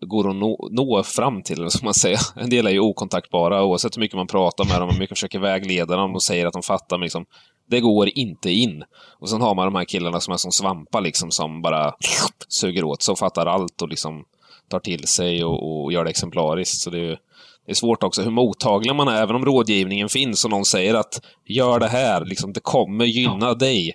går 0.00 0.30
att 0.30 0.36
nå, 0.36 0.68
nå 0.70 1.02
fram 1.02 1.42
till, 1.42 1.58
eller 1.58 1.68
som 1.68 1.84
man 1.84 1.94
säger. 1.94 2.18
En 2.36 2.50
del 2.50 2.66
är 2.66 2.70
ju 2.70 2.80
okontaktbara 2.80 3.64
oavsett 3.64 3.96
hur 3.96 4.00
mycket 4.00 4.16
man 4.16 4.26
pratar 4.26 4.64
med 4.64 4.80
dem, 4.80 4.88
hur 4.88 4.98
mycket 4.98 5.10
man 5.10 5.16
försöker 5.16 5.38
vägleda 5.38 5.96
dem 5.96 6.14
och 6.14 6.22
säger 6.22 6.46
att 6.46 6.52
de 6.52 6.62
fattar. 6.62 6.98
Men 6.98 7.04
liksom, 7.04 7.26
det 7.70 7.80
går 7.80 8.08
inte 8.18 8.50
in. 8.50 8.84
Och 9.18 9.28
sen 9.28 9.40
har 9.40 9.54
man 9.54 9.64
de 9.64 9.74
här 9.74 9.84
killarna 9.84 10.20
som 10.20 10.32
är 10.32 10.36
som 10.36 10.52
svampar, 10.52 11.00
liksom, 11.00 11.30
som 11.30 11.62
bara 11.62 11.94
suger 12.48 12.84
åt 12.84 13.02
sig 13.02 13.12
och 13.12 13.18
fattar 13.18 13.46
allt 13.46 13.82
och 13.82 13.88
liksom 13.88 14.24
tar 14.68 14.80
till 14.80 15.06
sig 15.06 15.44
och, 15.44 15.84
och 15.84 15.92
gör 15.92 16.04
det 16.04 16.10
exemplariskt. 16.10 16.80
Så 16.80 16.90
det 16.90 16.98
är, 16.98 17.18
det 17.66 17.72
är 17.72 17.74
svårt 17.74 18.02
också 18.02 18.22
hur 18.22 18.30
mottaglig 18.30 18.94
man 18.94 19.08
är, 19.08 19.22
även 19.22 19.36
om 19.36 19.44
rådgivningen 19.44 20.08
finns 20.08 20.44
och 20.44 20.50
någon 20.50 20.64
säger 20.64 20.94
att 20.94 21.20
gör 21.44 21.78
det 21.78 21.88
här, 21.88 22.24
liksom, 22.24 22.52
det 22.52 22.60
kommer 22.60 23.04
gynna 23.04 23.46
ja. 23.46 23.54
dig. 23.54 23.94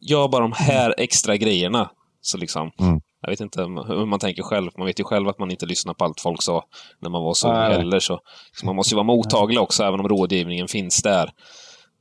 Gör 0.00 0.28
bara 0.28 0.42
de 0.42 0.52
här 0.52 0.94
extra 0.98 1.36
grejerna. 1.36 1.90
Så 2.20 2.38
liksom, 2.38 2.70
mm. 2.80 3.00
Jag 3.20 3.30
vet 3.30 3.40
inte 3.40 3.62
hur 3.62 4.06
man 4.06 4.18
tänker 4.18 4.42
själv. 4.42 4.70
Man 4.78 4.86
vet 4.86 5.00
ju 5.00 5.04
själv 5.04 5.28
att 5.28 5.38
man 5.38 5.50
inte 5.50 5.66
lyssnar 5.66 5.94
på 5.94 6.04
allt 6.04 6.20
folk 6.20 6.42
sa 6.42 6.64
när 7.00 7.10
man 7.10 7.22
var 7.22 7.34
så 7.34 7.48
ung 7.48 7.54
heller. 7.54 8.00
Så, 8.00 8.20
så, 8.52 8.66
man 8.66 8.76
måste 8.76 8.94
ju 8.94 8.96
vara 8.96 9.06
mottaglig 9.06 9.60
också, 9.60 9.84
även 9.84 10.00
om 10.00 10.08
rådgivningen 10.08 10.68
finns 10.68 11.02
där. 11.02 11.32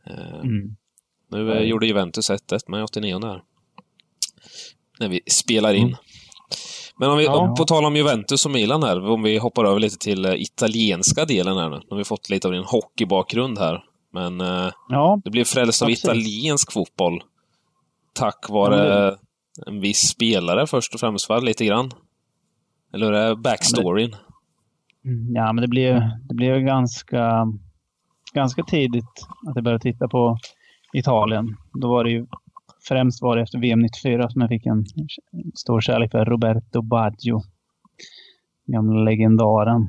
Eh, 0.07 0.35
mm. 0.35 0.75
Nu 1.31 1.51
mm. 1.51 1.67
gjorde 1.67 1.87
Juventus 1.87 2.29
1-1 2.29 2.59
med 2.67 2.83
89 2.83 3.19
där. 3.19 3.41
När 4.99 5.09
vi 5.09 5.21
spelar 5.27 5.73
in. 5.73 5.87
Mm. 5.87 5.95
Men 6.99 7.09
om 7.09 7.17
vi, 7.17 7.25
ja. 7.25 7.37
om, 7.37 7.55
på 7.55 7.65
tal 7.65 7.85
om 7.85 7.95
Juventus 7.95 8.45
och 8.45 8.51
Milan 8.51 8.83
här, 8.83 9.09
om 9.09 9.23
vi 9.23 9.37
hoppar 9.37 9.65
över 9.65 9.79
lite 9.79 9.97
till 9.97 10.25
uh, 10.25 10.41
italienska 10.41 11.25
delen 11.25 11.57
här 11.57 11.69
nu. 11.69 11.75
Nu 11.75 11.87
har 11.89 11.97
vi 11.97 12.03
fått 12.03 12.29
lite 12.29 12.47
av 12.47 12.53
din 12.53 12.63
hockeybakgrund 12.63 13.59
här. 13.59 13.83
Men 14.11 14.41
uh, 14.41 14.71
ja. 14.89 15.21
du 15.23 15.31
blev 15.31 15.43
frälst 15.43 15.81
av 15.81 15.89
Absolut. 15.89 16.03
italiensk 16.03 16.71
fotboll. 16.73 17.23
Tack 18.13 18.49
vare 18.49 18.87
ja, 18.87 19.17
en 19.67 19.79
viss 19.79 20.09
spelare 20.09 20.67
först 20.67 20.93
och 20.93 20.99
främst, 20.99 21.29
va? 21.29 21.39
Lite 21.39 21.65
grann? 21.65 21.91
Eller 22.93 23.05
hur 23.05 23.13
är 23.13 23.35
backstoryn? 23.35 24.15
Ja, 25.33 25.53
men 25.53 25.61
det 25.61 25.67
blev, 25.67 26.01
det 26.29 26.35
blev 26.35 26.59
ganska, 26.59 27.47
ganska 28.33 28.63
tidigt 28.63 29.27
att 29.47 29.55
jag 29.55 29.63
började 29.63 29.81
titta 29.81 30.07
på 30.07 30.37
Italien. 30.93 31.57
Då 31.81 31.89
var 31.89 32.03
det 32.03 32.11
ju 32.11 32.25
främst 32.87 33.21
var 33.21 33.35
det 33.35 33.41
efter 33.41 33.59
VM 33.59 33.79
94 33.79 34.29
som 34.29 34.41
jag 34.41 34.49
fick 34.49 34.65
en 34.65 34.85
stor 35.55 35.81
kärlek 35.81 36.11
för 36.11 36.25
Roberto 36.25 36.81
Baggio. 36.81 37.41
Gamla 38.65 39.03
legendaren. 39.03 39.87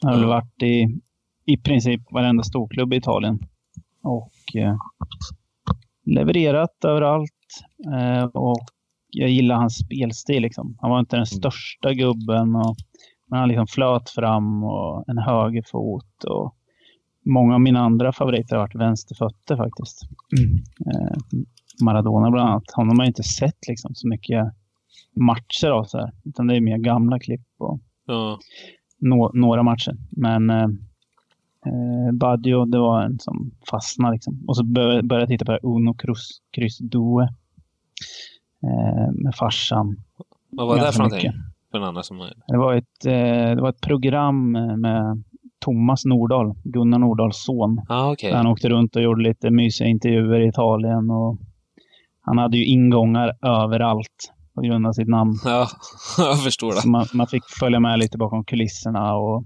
Jag 0.00 0.10
har 0.10 0.18
väl 0.18 0.28
varit 0.28 0.62
i 0.62 1.00
i 1.46 1.56
princip 1.56 2.12
varenda 2.12 2.42
storklubb 2.42 2.92
i 2.92 2.96
Italien. 2.96 3.38
Och 4.02 4.56
eh, 4.56 4.76
levererat 6.06 6.84
överallt. 6.84 7.30
Eh, 7.94 8.24
och 8.24 8.64
jag 9.08 9.30
gillar 9.30 9.56
hans 9.56 9.78
spelstil. 9.78 10.42
Liksom. 10.42 10.76
Han 10.80 10.90
var 10.90 11.00
inte 11.00 11.16
den 11.16 11.26
mm. 11.32 11.40
största 11.40 11.92
gubben, 11.92 12.56
och, 12.56 12.76
men 13.26 13.38
han 13.38 13.48
liksom 13.48 13.66
flöt 13.66 14.10
fram 14.10 14.64
och 14.64 15.04
en 15.08 15.18
högerfot. 15.18 16.24
Och 16.24 16.54
många 17.24 17.54
av 17.54 17.60
mina 17.60 17.80
andra 17.80 18.12
favoriter 18.12 18.56
har 18.56 18.62
varit 18.62 18.74
vänsterfötter 18.74 19.56
faktiskt. 19.56 20.02
Mm. 20.38 20.54
Eh, 20.86 21.16
Maradona 21.82 22.30
bland 22.30 22.48
annat. 22.48 22.70
Honom 22.74 22.98
har 22.98 23.04
jag 23.04 23.10
inte 23.10 23.22
sett 23.22 23.68
liksom, 23.68 23.94
så 23.94 24.08
mycket 24.08 24.44
matcher 25.16 25.70
av 25.70 25.84
så 25.84 25.98
här, 25.98 26.12
utan 26.24 26.46
det 26.46 26.56
är 26.56 26.60
mer 26.60 26.78
gamla 26.78 27.18
klipp 27.18 27.46
och 27.58 27.80
ja. 28.06 28.38
no 28.98 29.30
några 29.34 29.62
matcher. 29.62 29.96
Men 30.10 30.50
eh, 30.50 30.68
eh, 31.66 32.12
Baggio, 32.12 32.64
det 32.64 32.78
var 32.78 33.02
en 33.02 33.18
som 33.18 33.50
fastnade 33.70 34.12
liksom. 34.12 34.44
Och 34.46 34.56
så 34.56 34.64
började 34.64 35.20
jag 35.20 35.28
titta 35.28 35.44
på 35.44 35.58
Uno 35.62 35.94
Cruz, 35.94 36.28
Cruz 36.50 36.78
Due 36.78 37.24
eh, 38.62 39.12
med 39.12 39.34
farsan. 39.34 39.96
Vad 40.50 40.66
var 40.66 40.76
det 40.76 40.92
för 40.92 40.98
någonting? 40.98 41.32
För 41.70 41.78
en 41.78 41.84
annan 41.84 42.04
som... 42.04 42.18
det, 42.48 42.58
var 42.58 42.74
ett, 42.74 43.06
eh, 43.06 43.54
det 43.56 43.60
var 43.60 43.68
ett 43.68 43.80
program 43.80 44.52
med 44.80 45.22
Thomas 45.64 46.04
Nordahl, 46.04 46.54
Gunnar 46.64 46.98
Nordahls 46.98 47.44
son. 47.44 47.80
Ah, 47.88 48.10
okay. 48.10 48.32
Han 48.32 48.46
åkte 48.46 48.68
runt 48.68 48.96
och 48.96 49.02
gjorde 49.02 49.22
lite 49.22 49.50
mysiga 49.50 49.88
intervjuer 49.88 50.40
i 50.40 50.48
Italien 50.48 51.10
och 51.10 51.38
han 52.24 52.38
hade 52.38 52.56
ju 52.56 52.64
ingångar 52.64 53.38
överallt 53.42 54.32
på 54.54 54.60
grund 54.60 54.86
av 54.86 54.92
sitt 54.92 55.08
namn. 55.08 55.32
Ja, 55.44 55.68
jag 56.18 56.42
förstår 56.42 56.74
det. 56.74 56.80
Så 56.80 56.88
man, 56.88 57.06
man 57.14 57.26
fick 57.26 57.42
följa 57.60 57.80
med 57.80 57.98
lite 57.98 58.18
bakom 58.18 58.44
kulisserna 58.44 59.14
och 59.14 59.44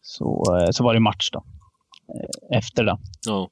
så, 0.00 0.58
eh, 0.58 0.70
så 0.70 0.84
var 0.84 0.94
det 0.94 1.00
match 1.00 1.30
då. 1.32 1.44
Eh, 2.08 2.58
efter 2.58 2.84
det. 2.84 2.98
Ja. 3.26 3.50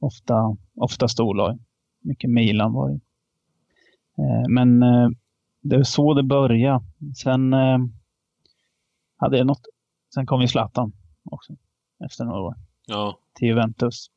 Ofta, 0.00 0.56
ofta 0.76 1.08
storlag. 1.08 1.58
Mycket 2.00 2.30
Milan 2.30 2.72
var 2.72 2.90
det. 2.90 3.00
Eh, 4.22 4.48
men 4.48 4.80
det 5.62 5.76
var 5.76 5.84
så 5.84 6.14
det 6.14 6.22
började. 6.22 6.84
Sen 7.22 7.52
hade 9.16 9.38
jag 9.38 9.46
något. 9.46 9.62
Sen 10.14 10.26
kom 10.26 10.40
ju 10.40 10.48
Zlatan 10.48 10.92
också. 11.24 11.52
Efter 12.04 12.24
några 12.24 12.40
år. 12.40 12.54
Ja. 12.86 13.18
Till 13.34 13.48
Juventus. 13.48 14.10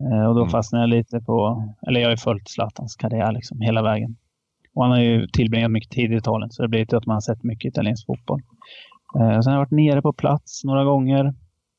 Eh, 0.00 0.26
och 0.26 0.34
då 0.34 0.40
mm. 0.40 0.50
fastnade 0.50 0.82
jag 0.82 0.90
lite 0.90 1.20
på, 1.20 1.64
eller 1.86 2.00
jag 2.00 2.06
har 2.06 2.12
ju 2.12 2.16
följt 2.16 2.48
Zlatans 2.48 2.96
karriär 2.96 3.32
liksom 3.32 3.60
hela 3.60 3.82
vägen. 3.82 4.16
Och 4.74 4.82
han 4.82 4.92
har 4.92 5.00
ju 5.00 5.26
tillbringat 5.26 5.70
mycket 5.70 5.90
tid 5.90 6.12
i 6.12 6.16
Italien, 6.16 6.50
så 6.50 6.62
det 6.62 6.68
blir 6.68 6.92
ju 6.92 6.96
att 6.96 7.06
man 7.06 7.14
har 7.14 7.20
sett 7.20 7.42
mycket 7.42 7.68
italiensk 7.68 8.06
fotboll. 8.06 8.42
Eh, 9.18 9.40
sen 9.40 9.52
har 9.52 9.52
jag 9.52 9.58
varit 9.58 9.70
nere 9.70 10.02
på 10.02 10.12
plats 10.12 10.64
några 10.64 10.84
gånger. 10.84 11.24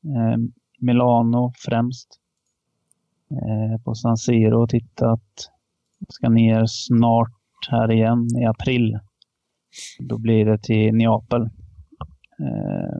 Eh, 0.04 0.36
Milano 0.78 1.52
främst. 1.56 2.08
Eh, 3.30 3.82
på 3.84 3.94
San 3.94 4.16
Siro 4.16 4.62
och 4.62 4.68
tittat. 4.68 5.50
Jag 5.98 6.12
ska 6.12 6.28
ner 6.28 6.66
snart 6.66 7.68
här 7.70 7.92
igen 7.92 8.26
i 8.42 8.44
april. 8.44 8.98
Då 9.98 10.18
blir 10.18 10.46
det 10.46 10.58
till 10.58 10.94
Neapel. 10.94 11.42
Eh, 12.40 12.98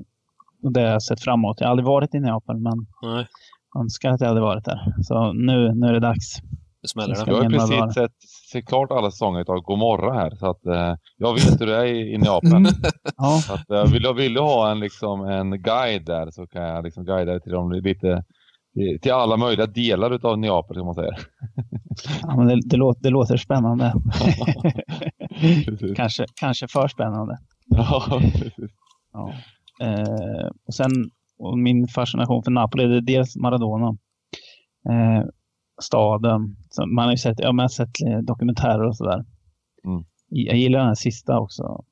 och 0.63 0.73
det 0.73 0.81
har 0.81 0.89
jag 0.89 1.03
sett 1.03 1.23
fram 1.23 1.41
emot. 1.41 1.61
Jag 1.61 1.67
har 1.67 1.71
aldrig 1.71 1.87
varit 1.87 2.15
i 2.15 2.21
Neapel, 2.21 2.57
men 2.57 2.87
Nej 3.03 3.27
önskar 3.79 4.11
att 4.11 4.21
jag 4.21 4.29
hade 4.29 4.41
varit 4.41 4.65
där. 4.65 4.95
Så 5.03 5.33
nu, 5.33 5.75
nu 5.75 5.87
är 5.87 5.93
det 5.93 6.01
dags. 6.01 6.41
Det 6.83 6.89
smäller 6.89 7.15
det. 7.15 7.31
Jag 7.31 7.43
har 7.43 7.51
precis 7.51 7.95
sett, 7.95 8.23
sett 8.53 8.67
klart 8.67 8.91
alla 8.91 9.11
säsonger 9.11 9.51
av 9.51 9.61
Gomorra 9.61 10.15
här. 10.15 10.31
Så 10.31 10.51
att 10.51 10.67
eh, 10.67 10.95
jag 11.17 11.35
vet 11.35 11.61
hur 11.61 11.67
det 11.67 11.77
är 11.77 11.85
i, 11.85 12.15
i 12.15 12.19
Neapel. 12.19 12.53
Mm. 12.53 12.73
ja. 13.17 13.41
så 13.47 13.55
att, 13.55 13.71
eh, 13.71 13.93
vill, 13.93 14.03
jag 14.03 14.15
vill 14.15 14.37
ha 14.37 14.71
en, 14.71 14.81
liksom, 14.81 15.21
en 15.21 15.63
guide 15.63 16.07
där 16.07 16.31
så 16.31 16.47
kan 16.47 16.63
jag 16.63 16.85
liksom 16.85 17.05
guida 17.05 17.33
dig 17.33 17.41
till 17.41 17.53
dem 17.53 17.73
lite 17.73 18.25
till 19.03 19.13
alla 19.13 19.37
möjliga 19.37 19.67
delar 19.67 20.11
utav 20.11 20.39
Neapel 20.39 20.77
kan 20.77 20.85
man 20.85 20.95
säga. 20.95 21.13
Ja, 22.23 22.37
men 22.37 22.47
det, 22.47 22.61
det, 22.65 22.77
låter, 22.77 23.03
det 23.03 23.11
låter 23.11 23.37
spännande. 23.37 23.95
kanske, 25.97 26.27
kanske 26.35 26.69
för 26.69 26.89
spännande. 26.89 27.39
Ja, 27.67 28.21
precis. 28.21 28.71
Ja. 29.13 29.33
Eh, 29.83 30.49
och 30.67 30.75
sen 30.75 30.91
och 31.41 31.59
min 31.59 31.89
fascination 31.89 32.43
för 32.43 32.51
Napoli 32.51 32.87
det 32.87 32.97
är 32.97 33.01
dels 33.01 33.37
Maradona. 33.37 33.97
Eh, 34.89 35.25
staden. 35.83 36.57
Så 36.71 36.87
man 36.87 37.05
har 37.05 37.13
ju 37.13 37.17
sett, 37.17 37.39
ja, 37.41 37.53
man 37.53 37.65
har 37.65 37.69
sett 37.69 38.03
eh, 38.07 38.19
dokumentärer 38.19 38.87
och 38.87 38.97
sådär. 38.97 39.25
Mm. 39.85 40.05
Jag 40.29 40.57
gillar 40.57 40.79
den 40.79 40.89
här 40.89 40.95
sista 40.95 41.39
också. 41.39 41.85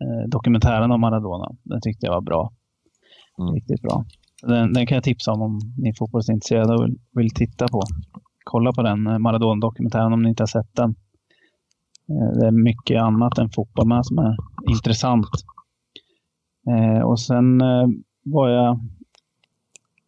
Eh, 0.00 0.28
dokumentären 0.28 0.90
om 0.90 1.00
Maradona. 1.00 1.56
Den 1.62 1.80
tyckte 1.80 2.06
jag 2.06 2.12
var 2.12 2.20
bra. 2.20 2.52
Mm. 3.38 3.54
Riktigt 3.54 3.82
bra. 3.82 4.04
Den, 4.42 4.72
den, 4.72 4.86
kan 4.86 4.94
jag 4.94 5.04
tipsa 5.04 5.32
om 5.32 5.42
om 5.42 5.60
ni 5.78 5.88
är 5.88 5.94
fotbollsintresserade 5.94 6.74
och 6.74 6.84
vill, 6.84 6.98
vill 7.12 7.30
titta 7.30 7.68
på. 7.68 7.80
kolla 8.44 8.72
på 8.72 8.82
den 8.82 9.06
eh, 9.06 9.18
Maradona-dokumentären 9.18 10.12
om 10.12 10.22
ni 10.22 10.28
inte 10.28 10.42
har 10.42 10.46
sett 10.46 10.74
den. 10.76 10.94
Eh, 12.08 12.38
det 12.38 12.46
är 12.46 12.64
mycket 12.64 13.02
annat 13.02 13.38
än 13.38 13.50
fotboll 13.50 13.88
med 13.88 14.06
som 14.06 14.18
är 14.18 14.36
intressant. 14.70 15.26
Eh, 16.68 17.02
och 17.02 17.20
sen 17.20 17.60
var 18.24 18.48
jag 18.48 18.80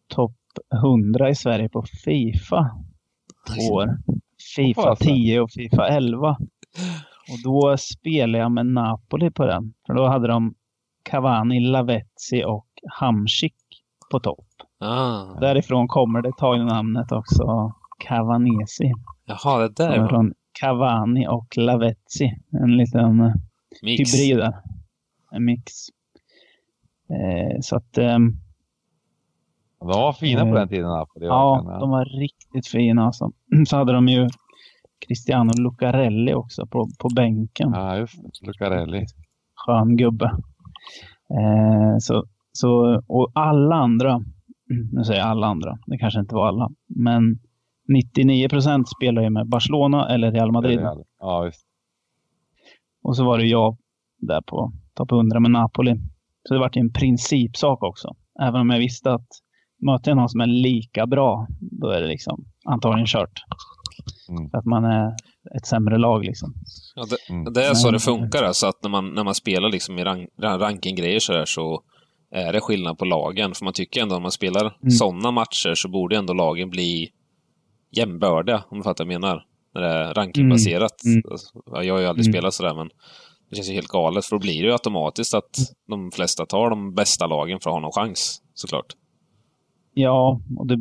topp 0.07 0.35
100 0.73 1.29
i 1.29 1.35
Sverige 1.35 1.69
på 1.69 1.83
Fifa 2.05 2.71
år. 3.71 3.97
Fifa 4.55 4.95
10 4.95 5.39
och 5.39 5.51
Fifa 5.51 5.87
11. 5.87 6.29
Och 7.29 7.43
då 7.43 7.77
spelade 7.77 8.37
jag 8.37 8.51
med 8.51 8.65
Napoli 8.65 9.31
på 9.31 9.45
den. 9.45 9.73
För 9.87 9.93
då 9.93 10.07
hade 10.07 10.27
de 10.27 10.55
Cavani, 11.03 11.59
Lavezzi 11.59 12.43
och 12.45 12.67
Hamsik 12.89 13.55
på 14.11 14.19
topp. 14.19 14.45
Ah. 14.79 15.39
Därifrån 15.39 15.87
kommer 15.87 16.21
det 16.21 16.31
tagna 16.37 16.65
namnet 16.65 17.11
också 17.11 17.73
Cavanesi. 18.07 18.93
Jaha, 19.25 19.59
det 19.59 19.73
där 19.75 19.99
var 19.99 20.07
från 20.07 20.33
Cavani 20.59 21.27
och 21.27 21.57
Lavezzi. 21.57 22.31
En 22.63 22.77
liten 22.77 23.19
eh, 23.19 23.33
mix. 23.83 24.13
hybrid 24.13 24.37
där. 24.37 24.53
En 25.31 25.45
mix. 25.45 25.73
Eh, 27.09 27.59
så 27.61 27.75
att 27.75 27.97
ehm, 27.97 28.33
De 29.79 29.87
var 29.87 30.13
fina 30.13 30.41
på 30.41 30.47
Eh, 30.47 30.53
den 30.53 30.67
tiden. 30.67 30.89
Napoli, 30.89 31.25
ja, 31.25 31.53
verkligen, 31.53 31.79
de 31.79 31.89
var 31.89 32.05
riktigt 32.05 32.67
fina 32.67 33.05
alltså. 33.05 33.31
Så 33.67 33.77
hade 33.77 33.93
de 33.93 34.07
ju 34.07 34.29
Cristiano 35.07 35.51
Lucarelli 35.57 36.33
också 36.33 36.67
på, 36.67 36.89
på 36.99 37.09
bänken. 37.15 37.71
Ja, 37.73 37.97
just. 37.97 38.47
Lucarelli. 38.47 39.05
skön 39.55 39.97
gubbe. 39.97 40.25
Eh, 41.29 41.97
så, 41.99 42.23
så, 42.51 43.01
och 43.07 43.31
alla 43.33 43.75
andra, 43.75 44.21
nu 44.93 45.03
säger 45.03 45.19
jag 45.19 45.29
alla 45.29 45.47
andra, 45.47 45.77
det 45.87 45.97
kanske 45.97 46.19
inte 46.19 46.35
var 46.35 46.47
alla, 46.47 46.69
men 46.87 47.39
99 47.87 48.49
procent 48.49 48.89
spelar 48.89 49.21
ju 49.21 49.29
med 49.29 49.47
Barcelona 49.47 50.09
eller 50.09 50.31
Real 50.31 50.51
Madrid. 50.51 50.79
Ja, 51.19 51.41
visst. 51.41 51.67
Och 53.03 53.15
så 53.15 53.25
var 53.25 53.37
det 53.37 53.45
jag 53.45 53.77
där 54.17 54.41
på 54.41 54.71
topp 54.93 55.11
100 55.11 55.39
med 55.39 55.51
Napoli. 55.51 55.95
Så 56.47 56.53
det 56.53 56.59
vart 56.59 56.75
ju 56.75 56.79
en 56.79 56.93
principsak 56.93 57.83
också. 57.83 58.07
Även 58.41 58.61
om 58.61 58.69
jag 58.69 58.79
visste 58.79 59.11
att 59.13 59.27
möter 59.85 60.11
jag 60.11 60.15
någon 60.17 60.29
som 60.29 60.41
är 60.41 60.47
lika 60.47 61.07
bra, 61.07 61.47
då 61.81 61.89
är 61.89 62.01
det 62.01 62.07
liksom 62.07 62.45
antagligen 62.65 63.05
kört. 63.07 63.31
Mm. 64.29 64.49
För 64.49 64.57
att 64.57 64.65
man 64.65 64.85
är 64.85 65.07
ett 65.57 65.65
sämre 65.67 65.97
lag 65.97 66.23
liksom. 66.25 66.53
Ja, 66.95 67.05
det, 67.09 67.33
Mm. 67.33 67.53
det 67.53 67.65
är 67.65 67.73
så 67.73 67.87
Men- 67.87 67.93
det 67.93 67.99
funkar, 67.99 68.43
alltså 68.43 68.67
att 68.67 68.83
när 68.83 68.89
man, 68.89 69.09
när 69.13 69.23
man 69.23 69.35
spelar 69.35 69.69
liksom 69.69 69.99
i 69.99 70.03
rank, 70.03 70.29
rankinggrejer 70.41 71.19
så, 71.19 71.33
där, 71.33 71.45
så 71.45 71.81
är 72.31 72.53
det 72.53 72.59
skillnad 72.61 72.97
på 72.97 73.05
lagen. 73.05 73.53
För 73.53 73.63
man 73.63 73.73
tycker 73.73 74.01
ändå 74.01 74.15
att 74.15 74.17
om 74.17 74.21
man 74.23 74.31
spelar 74.31 74.61
Mm. 74.61 74.91
sådana 74.91 75.31
matcher 75.31 75.73
så 75.75 75.89
borde 75.89 76.17
ändå 76.17 76.33
lagen 76.33 76.69
bli 76.69 77.09
jämbördiga, 77.91 78.63
om 78.69 78.77
du 78.77 78.83
fattar 78.83 79.05
vad 79.05 79.13
jag 79.13 79.21
menar. 79.21 79.43
När 79.73 79.81
det 79.81 79.87
är 79.87 80.13
rankingbaserat. 80.13 81.03
Mm. 81.05 81.21
Alltså, 81.31 81.47
ja, 81.65 81.83
Jag 81.83 81.93
har 81.93 82.01
ju 82.01 82.07
aldrig 82.07 82.25
Mm. 82.25 82.33
spelat 82.33 82.53
sådär, 82.53 82.75
men 82.75 82.89
det 83.49 83.55
känns 83.55 83.69
ju 83.69 83.73
helt 83.73 83.87
galet. 83.87 84.25
För 84.25 84.35
då 84.35 84.39
blir 84.39 84.61
det 84.61 84.67
ju 84.67 84.71
automatiskt 84.71 85.33
att 85.33 85.55
de 85.87 86.11
flesta 86.11 86.45
tar 86.45 86.69
de 86.69 86.93
bästa 86.93 87.27
lagen 87.27 87.59
för 87.59 87.69
att 87.69 87.73
ha 87.73 87.79
någon 87.81 87.91
chans, 87.91 88.41
såklart. 88.53 88.85
Ja, 89.93 90.41
och 90.57 90.67
det, 90.67 90.75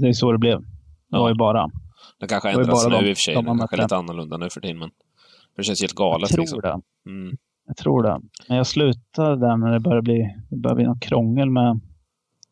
det 0.00 0.08
är 0.08 0.12
så 0.12 0.32
det 0.32 0.38
blev. 0.38 0.60
Det 0.60 0.66
Ja. 1.10 1.20
var 1.20 1.28
ju 1.28 1.34
bara. 1.34 1.70
Det 2.20 2.26
kanske 2.26 2.48
Det 2.48 2.52
ändras 2.60 2.84
nu 2.84 2.90
bara 2.90 3.00
de- 3.00 3.08
i 3.08 3.12
och 3.12 3.16
för 3.16 3.22
sig. 3.22 3.34
de 3.34 3.44
Det 3.44 3.58
kanske 3.58 3.76
är 3.76 3.82
lite 3.82 3.96
annorlunda 3.96 4.36
nu 4.36 4.50
för 4.50 4.60
tiden, 4.60 4.78
men 4.78 4.90
det 5.56 5.62
känns 5.62 5.80
helt 5.80 5.94
galet. 5.94 6.20
Jag 6.20 6.30
tror 6.30 6.42
liksom. 6.42 6.60
det. 6.60 6.80
Mm. 7.10 7.36
Jag 7.66 7.76
tror 7.76 8.02
det. 8.02 8.20
Men 8.48 8.56
jag 8.56 8.66
slutade 8.66 9.36
där 9.40 9.56
när 9.56 9.72
det 9.72 9.80
började 9.80 10.02
bli, 10.02 10.34
det 10.50 10.56
började 10.56 10.76
bli 10.76 10.84
något 10.84 11.00
krångel 11.00 11.50
med 11.50 11.80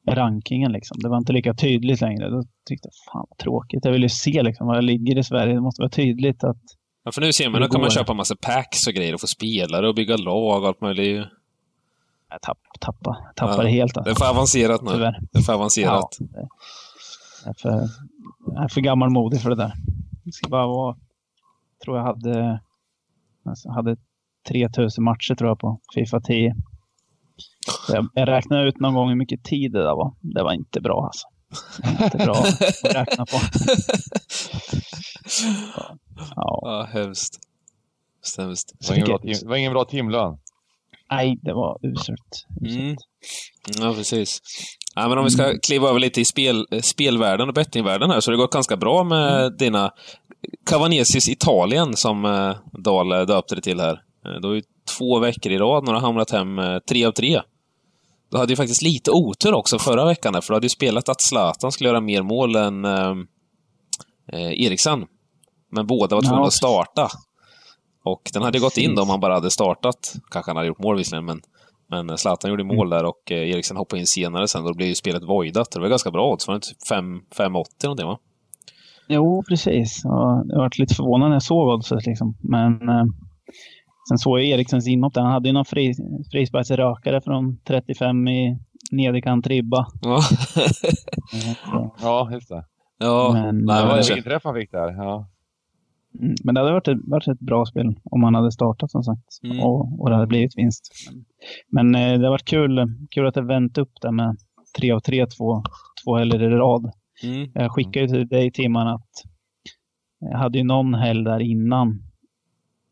rankingen. 0.08 0.72
Liksom. 0.72 0.96
Det 1.00 1.08
var 1.08 1.16
inte 1.18 1.32
lika 1.32 1.54
tydligt 1.54 2.00
längre. 2.00 2.30
Då 2.30 2.42
tyckte 2.68 2.88
jag, 2.88 3.12
fan 3.12 3.26
vad 3.30 3.38
tråkigt. 3.38 3.84
Jag 3.84 3.92
vill 3.92 4.02
ju 4.02 4.08
se 4.08 4.42
liksom, 4.42 4.66
var 4.66 4.74
jag 4.74 4.84
ligger 4.84 5.18
i 5.18 5.22
Sverige. 5.24 5.54
Det 5.54 5.60
måste 5.60 5.82
vara 5.82 5.90
tydligt 5.90 6.44
att 6.44 6.62
Ja, 7.04 7.12
för 7.12 7.20
nu 7.20 7.32
ser 7.32 7.50
man, 7.50 7.60
nu 7.60 7.68
kan 7.68 7.80
man 7.80 7.90
köpa 7.90 8.14
massa 8.14 8.36
packs 8.36 8.86
och 8.86 8.92
grejer 8.92 9.14
och 9.14 9.20
få 9.20 9.26
spelare 9.26 9.88
och 9.88 9.94
bygga 9.94 10.16
lag 10.16 10.62
och 10.62 10.68
allt 10.68 10.80
möjligt. 10.80 11.26
jag 12.30 12.42
tapp, 12.42 12.58
tappa, 12.80 13.16
tappar 13.36 13.56
Ja, 13.56 13.62
det 13.62 13.68
helt. 13.70 13.94
Det 13.94 14.00
är 14.00 14.08
Alltså, 14.08 14.24
för 14.24 14.30
avancerat 14.30 14.82
nu. 14.82 14.90
tyvärr. 14.90 15.20
Det 15.32 15.38
är 15.38 15.42
för 15.42 15.52
avancerat. 15.52 16.16
Ja, 16.20 16.26
det 16.26 16.48
jag 17.44 17.50
är 17.50 17.54
för, 17.58 17.88
jag 18.54 18.64
är 18.64 18.68
för 18.68 18.80
gammalmodig 18.80 19.40
för 19.42 19.50
det 19.50 19.56
där. 19.56 19.72
Det 20.24 20.32
ska 20.32 20.48
bara 20.48 20.66
vara, 20.66 20.96
tror 21.84 21.96
jag 21.96 22.04
hade, 22.04 22.60
alltså, 23.44 23.70
hade 23.70 23.96
3000 24.48 25.04
matcher 25.04 25.34
tror 25.34 25.50
jag 25.50 25.58
på 25.58 25.80
Fifa 25.94 26.20
10. 26.20 26.54
Så 27.86 27.94
jag, 27.96 28.08
jag 28.14 28.28
räknade 28.28 28.68
ut 28.68 28.80
någon 28.80 28.94
gång 28.94 29.08
hur 29.08 29.16
mycket 29.16 29.44
tid 29.44 29.72
det 29.72 29.82
där 29.82 29.94
var. 29.94 30.14
Det 30.20 30.42
var 30.42 30.52
inte 30.52 30.80
bra 30.80 31.04
alltså. 31.06 31.28
Inte 32.02 32.16
bra 32.18 32.34
att 32.34 32.94
räkna 32.94 33.26
på. 33.26 33.36
Ja, 35.76 35.96
Ja, 36.36 36.88
hemskt. 36.92 37.38
Hemskt. 38.38 38.72
Det 38.80 38.88
var 38.88 38.94
ingen 38.96 39.06
bra, 39.08 39.18
det 39.22 39.46
var 39.48 39.56
ingen 39.56 39.72
bra 39.72 39.84
timlön. 39.84 40.38
nej, 41.10 41.38
det 41.42 41.52
var 41.52 41.78
uselt. 41.86 42.46
uselt. 42.66 42.78
Mm. 42.80 42.96
Ja, 43.80 43.94
precis. 43.94 44.38
Ja, 44.94 45.08
men 45.08 45.18
om 45.18 45.24
vi 45.24 45.30
ska 45.30 45.58
kliva 45.66 45.88
över 45.88 46.00
lite 46.00 46.20
i 46.20 46.24
spel, 46.24 46.66
spelvärlden 46.82 47.48
och 47.48 47.54
bettingvärlden 47.54 48.10
här, 48.10 48.20
så 48.20 48.30
har 48.30 48.36
det 48.36 48.42
gått 48.42 48.52
ganska 48.52 48.76
bra 48.76 49.04
med 49.04 49.52
dina 49.58 49.90
Cavanesis 50.66 51.28
Italien, 51.28 51.96
som 51.96 52.24
eh, 52.24 52.56
Dahl 52.84 53.08
döpte 53.26 53.54
det 53.54 53.60
till 53.62 53.80
här. 53.80 53.92
Eh, 54.26 54.40
Det 54.40 54.48
var 54.48 54.54
ju 54.54 54.62
två 54.98 55.18
veckor 55.18 55.52
i 55.52 55.58
rad 55.58 55.84
när 55.84 55.92
du 55.92 55.98
har 55.98 56.06
hamnat 56.06 56.30
hem 56.30 56.58
eh, 56.58 56.78
tre 56.88 57.04
av 57.04 57.12
tre. 57.12 57.40
Du 58.34 58.38
hade 58.38 58.52
ju 58.52 58.56
faktiskt 58.56 58.82
lite 58.82 59.10
otur 59.10 59.54
också 59.54 59.78
förra 59.78 60.04
veckan, 60.04 60.32
där, 60.32 60.40
för 60.40 60.48
du 60.48 60.56
hade 60.56 60.64
ju 60.64 60.70
spelat 60.70 61.08
att 61.08 61.20
Zlatan 61.20 61.72
skulle 61.72 61.88
göra 61.88 62.00
mer 62.00 62.22
mål 62.22 62.56
än 62.56 62.84
eh, 62.84 63.14
eh, 64.32 64.64
Eriksson. 64.66 65.04
Men 65.72 65.86
båda 65.86 66.16
var 66.16 66.22
tvungna 66.22 66.40
Ja. 66.40 66.46
att 66.46 66.52
starta. 66.52 67.08
Och 68.04 68.30
den 68.32 68.42
hade 68.42 68.58
gått 68.58 68.76
in 68.76 68.94
då 68.94 69.02
om 69.02 69.08
han 69.10 69.20
bara 69.20 69.34
hade 69.34 69.50
startat. 69.50 70.14
Kanske 70.30 70.50
han 70.50 70.56
hade 70.56 70.68
gjort 70.68 70.78
mål 70.82 70.96
visserligen, 70.96 71.24
men, 71.24 71.40
men 71.90 72.18
Zlatan 72.18 72.50
gjorde 72.50 72.64
mål 72.64 72.90
där 72.90 73.04
och 73.04 73.32
eh, 73.32 73.50
Eriksen 73.50 73.76
hoppade 73.76 74.00
in 74.00 74.06
senare 74.06 74.48
sen. 74.48 74.64
Då 74.64 74.74
blev 74.74 74.88
ju 74.88 74.94
spelet 74.94 75.22
voidat. 75.22 75.70
Det 75.70 75.80
var 75.80 75.88
ganska 75.88 76.10
bra 76.10 76.32
odds. 76.32 76.46
Var 76.48 76.54
det 76.54 76.56
inte 76.56 76.68
typ 76.68 76.86
5 76.88 77.20
5,80 77.36 77.64
någonting 77.84 78.06
va? 78.06 78.18
Jo, 79.08 79.42
precis. 79.48 80.04
Och 80.04 80.44
jag 80.48 80.58
varit 80.58 80.78
lite 80.78 80.94
förvånad 80.94 81.28
när 81.28 81.36
jag 81.36 81.42
såg 81.42 81.68
oddset. 81.68 82.06
Liksom. 82.06 82.36
Men 82.40 82.88
eh, 82.88 83.04
sen 84.08 84.18
såg 84.18 84.38
jag 84.38 84.46
Erikssons 84.48 84.88
inhopp 84.88 85.14
där. 85.14 85.22
Han 85.22 85.32
hade 85.32 85.48
ju 85.48 85.52
någon 85.52 85.64
fri, 85.64 85.94
frisparksrökare 86.32 87.20
från 87.20 87.58
35 87.64 88.28
i 88.28 88.58
nederkant 88.90 89.46
ribba. 89.46 89.86
Ja, 92.02 92.28
just 92.32 92.48
det. 92.48 92.64
ja. 92.98 93.30
Men, 93.32 93.64
nej, 93.64 93.82
Det 93.82 93.88
men 93.88 93.96
vilken 93.96 94.22
träff 94.24 94.44
han 94.44 94.54
fick 94.54 94.70
där. 94.72 94.92
Ja. 94.92 95.28
mm, 96.20 96.34
men 96.44 96.54
det 96.54 96.60
hade 96.60 96.72
varit 96.72 96.88
ett, 96.88 96.98
varit 97.06 97.28
ett 97.28 97.40
bra 97.40 97.66
spel 97.66 97.94
om 98.04 98.22
han 98.22 98.34
hade 98.34 98.52
startat 98.52 98.90
som 98.90 99.02
sagt. 99.02 99.24
Mm. 99.44 99.60
Och, 99.60 100.00
och 100.00 100.08
det 100.10 100.14
hade 100.16 100.26
blivit 100.26 100.58
vinst. 100.58 100.90
Men, 101.70 101.90
men 101.90 102.12
eh, 102.12 102.18
det 102.18 102.26
har 102.26 102.30
varit 102.30 102.44
kul, 102.44 102.86
kul 103.10 103.26
att 103.26 103.34
det 103.34 103.42
vänt 103.42 103.78
upp 103.78 103.92
där 104.02 104.10
med 104.12 104.36
tre 104.78 104.90
av 104.92 105.00
tre, 105.00 105.26
två, 105.26 105.62
två 106.04 106.16
helger 106.16 106.42
i 106.42 106.48
rad. 106.48 106.90
mm, 107.24 107.50
Jag 107.54 107.72
skickade 107.72 108.00
ju 108.00 108.08
till 108.08 108.28
dig 108.28 108.50
Timman 108.52 108.88
att 108.88 109.10
jag 110.20 110.38
hade 110.38 110.58
ju 110.58 110.64
någon 110.64 110.94
helg 110.94 111.24
där 111.24 111.40
innan, 111.40 112.02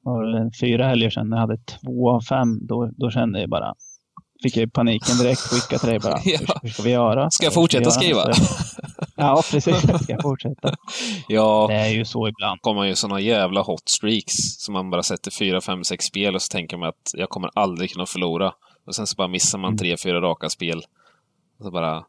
var 0.03 0.51
fyra 0.61 0.87
helger 0.89 1.11
sedan, 1.11 1.29
när 1.29 1.37
jag 1.37 1.41
hade 1.41 1.57
två 1.59 2.11
av 2.11 2.21
fem. 2.21 2.67
Då, 2.67 2.91
då 2.97 3.11
kände 3.11 3.41
jag 3.41 3.51
bara, 3.51 3.75
fick 4.43 4.57
jag 4.57 4.73
paniken 4.73 5.17
direkt, 5.17 5.41
skicka 5.41 5.79
till 5.79 5.89
dig 5.89 5.99
bara, 5.99 6.19
Ja. 6.25 6.39
hur, 6.39 6.47
hur 6.63 6.69
ska 6.69 6.83
vi 6.83 6.91
göra? 6.91 7.31
Ska 7.31 7.45
jag 7.47 7.55
fortsätta 7.55 7.83
göra? 7.85 7.93
skriva? 7.93 8.25
Ja, 9.17 9.43
precis. 9.51 9.77
Ska 10.03 10.13
jag 10.13 10.23
fortsätta? 10.23 10.75
ja, 11.29 11.67
Det 11.69 11.75
är 11.75 11.89
ju 11.89 12.05
så 12.05 12.29
ibland. 12.29 12.61
kommer 12.61 12.85
ju 12.85 12.95
såna 12.95 13.21
jävla 13.21 13.63
hot 13.63 13.89
streaks 13.89 14.33
som 14.59 14.73
man 14.73 14.91
bara 14.91 15.03
sätter 15.03 15.31
fyra, 15.31 15.61
fem, 15.61 15.85
sex 15.85 16.05
spel 16.05 16.35
och 16.35 16.43
så 16.43 16.53
tänker 16.53 16.77
man 16.77 16.89
att 16.89 17.11
jag 17.15 17.29
kommer 17.29 17.51
aldrig 17.55 17.91
kunna 17.93 18.07
förlora. 18.07 18.53
Och 18.87 18.95
sen 18.95 19.07
så 19.07 19.15
bara 19.17 19.29
missar 19.29 19.59
man 19.59 19.69
Mm. 19.69 19.79
tre, 19.79 19.97
fyra 20.03 20.21
raka 20.21 20.49
spel. 20.49 20.83
Och 21.59 21.65
så 21.65 21.71
bara, 21.71 22.05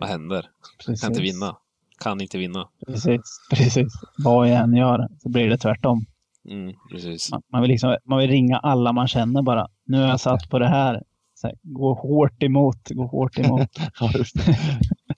vad 0.00 0.08
händer? 0.08 0.46
Precis. 0.78 1.00
Kan 1.02 1.10
inte 1.12 1.22
vinna. 1.22 1.56
Kan 1.98 2.20
inte 2.20 2.38
vinna. 2.38 2.68
Precis, 2.86 3.20
precis. 3.50 3.92
Vad 4.24 4.48
jag 4.48 4.56
än 4.58 4.76
gör 4.76 5.08
så 5.22 5.28
blir 5.28 5.48
det 5.48 5.58
tvärtom. 5.58 6.06
Mm, 6.50 6.74
precis. 6.90 7.30
Man, 7.32 7.42
man, 7.52 7.62
vill 7.62 7.70
liksom, 7.70 7.96
man 8.04 8.18
vill 8.18 8.30
ringa 8.30 8.58
alla 8.58 8.92
man 8.92 9.08
känner 9.08 9.42
bara. 9.42 9.66
Nu 9.86 10.00
har 10.00 10.08
jag 10.08 10.20
satt 10.20 10.50
på 10.50 10.58
det 10.58 10.68
här. 10.68 11.02
Så 11.34 11.46
här, 11.46 11.56
gå 11.62 11.94
hårt 11.94 12.42
emot, 12.42 12.90
gå 12.90 13.06
hårt 13.06 13.38
emot. 13.38 13.68
Ja, 14.00 14.10
just 14.14 14.34
det. 14.34 14.56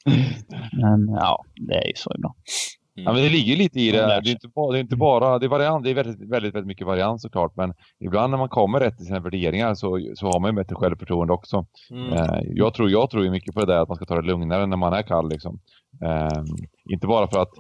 Men 0.73 1.09
ja, 1.09 1.45
det 1.69 1.75
är 1.75 1.87
ju 1.87 1.95
så 1.97 2.13
ibland. 2.15 2.35
Ja, 3.05 3.13
men 3.13 3.23
det 3.23 3.29
ligger 3.29 3.57
lite 3.57 3.81
i 3.81 3.91
det. 3.91 3.99
Det 3.99 4.31
är 4.31 4.31
inte 4.31 4.49
bara, 4.49 4.73
det 4.73 4.79
är 4.79 4.81
inte 4.81 4.97
bara 4.97 5.39
det 5.39 5.47
är 5.47 5.51
variant, 5.51 5.85
det 5.85 5.91
är 5.91 5.95
väldigt, 5.95 6.31
väldigt, 6.31 6.55
väldigt 6.55 6.67
mycket 6.67 6.87
variant 6.87 7.21
såklart. 7.21 7.57
Men 7.57 7.75
ibland 8.01 8.31
när 8.31 8.39
man 8.39 8.49
kommer 8.49 8.81
rätt 8.81 9.01
i 9.01 9.05
sina 9.05 9.21
värderingar 9.21 9.75
så, 9.75 10.01
så 10.15 10.27
har 10.27 10.41
man 10.41 10.51
ju 10.51 10.57
bättre 10.57 10.77
självförtroende 10.77 11.33
också. 11.33 11.67
Mm. 11.91 12.13
Eh, 12.13 12.41
jag, 12.43 12.75
tror, 12.75 12.91
jag 12.91 13.11
tror 13.11 13.25
ju 13.25 13.31
mycket 13.31 13.55
på 13.55 13.61
det 13.61 13.67
där 13.67 13.83
att 13.83 13.89
man 13.89 13.97
ska 13.97 14.05
ta 14.05 14.15
det 14.21 14.27
lugnare 14.27 14.67
när 14.67 14.77
man 14.77 14.93
är 14.93 15.03
kall. 15.03 15.29
Liksom. 15.29 15.61
Eh, 16.03 16.43
inte 16.93 17.07
bara 17.07 17.29
för 17.29 17.39
att 17.39 17.53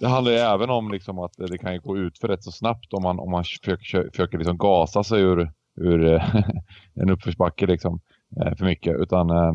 det 0.00 0.08
handlar 0.08 0.32
ju 0.32 0.38
även 0.38 0.70
om 0.70 0.92
liksom, 0.92 1.18
att 1.18 1.32
det 1.36 1.58
kan 1.58 1.72
ju 1.72 1.80
gå 1.80 1.98
ut 1.98 2.18
för 2.18 2.28
rätt 2.28 2.44
så 2.44 2.52
snabbt 2.52 2.92
om 2.92 3.02
man, 3.02 3.18
om 3.18 3.30
man 3.30 3.44
försöker, 3.44 4.10
försöker 4.10 4.38
liksom 4.38 4.58
gasa 4.58 5.04
sig 5.04 5.20
ur, 5.22 5.52
ur 5.80 6.14
eh, 6.14 6.34
en 6.94 7.10
uppförsbacke 7.10 7.66
liksom, 7.66 8.00
eh, 8.40 8.54
för 8.56 8.64
mycket. 8.64 8.96
Utan 9.00 9.30
eh, 9.30 9.52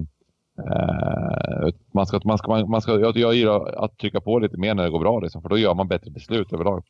Eh, 0.60 1.68
man 1.94 2.06
ska, 2.06 2.20
man 2.26 2.38
ska, 2.38 2.66
man 2.66 2.82
ska, 2.82 3.00
jag, 3.00 3.18
jag 3.18 3.36
gillar 3.36 3.84
att 3.84 3.98
trycka 3.98 4.22
på 4.22 4.40
lite 4.40 4.58
mer 4.58 4.76
när 4.76 4.84
det 4.84 4.90
går 4.90 5.00
bra, 5.00 5.20
liksom, 5.20 5.42
för 5.42 5.50
då 5.50 5.58
gör 5.58 5.74
man 5.74 5.88
bättre 5.88 6.12
beslut 6.12 6.54
överlag. 6.54 6.84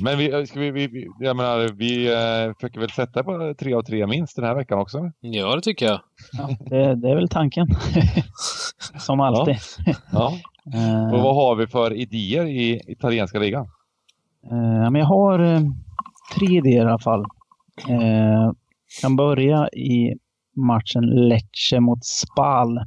Men 0.00 0.18
vi, 0.18 0.46
ska 0.46 0.60
vi, 0.60 0.70
vi, 0.70 1.08
jag 1.18 1.36
menar, 1.36 1.72
vi 1.72 2.06
försöker 2.54 2.80
väl 2.80 2.90
sätta 2.90 3.24
på 3.24 3.54
tre 3.58 3.74
av 3.74 3.82
tre 3.82 4.06
minst 4.06 4.36
den 4.36 4.44
här 4.44 4.54
veckan 4.54 4.78
också? 4.78 5.12
Ja, 5.20 5.56
det 5.56 5.62
tycker 5.62 5.86
jag. 5.86 6.00
Ja, 6.32 6.56
det, 6.60 6.94
det 6.94 7.10
är 7.10 7.14
väl 7.14 7.28
tanken. 7.28 7.66
Som 8.98 9.20
alltid. 9.20 9.56
Ja. 9.86 9.94
ja. 10.12 10.32
Och 11.12 11.22
vad 11.22 11.34
har 11.34 11.56
vi 11.56 11.66
för 11.66 11.92
idéer 11.92 12.46
i 12.46 12.80
italienska 12.86 13.38
ligan? 13.38 13.68
Uh, 14.52 14.90
men 14.90 14.94
jag 14.94 15.06
har 15.06 15.40
uh, 15.40 15.60
tre 16.34 16.56
idéer 16.56 16.86
i 16.86 16.88
alla 16.88 16.98
fall. 16.98 17.24
Uh, 17.90 18.52
kan 19.00 19.16
börja 19.16 19.68
i 19.68 20.14
matchen 20.56 21.06
Lecce 21.06 21.80
mot 21.80 22.04
Spal. 22.04 22.78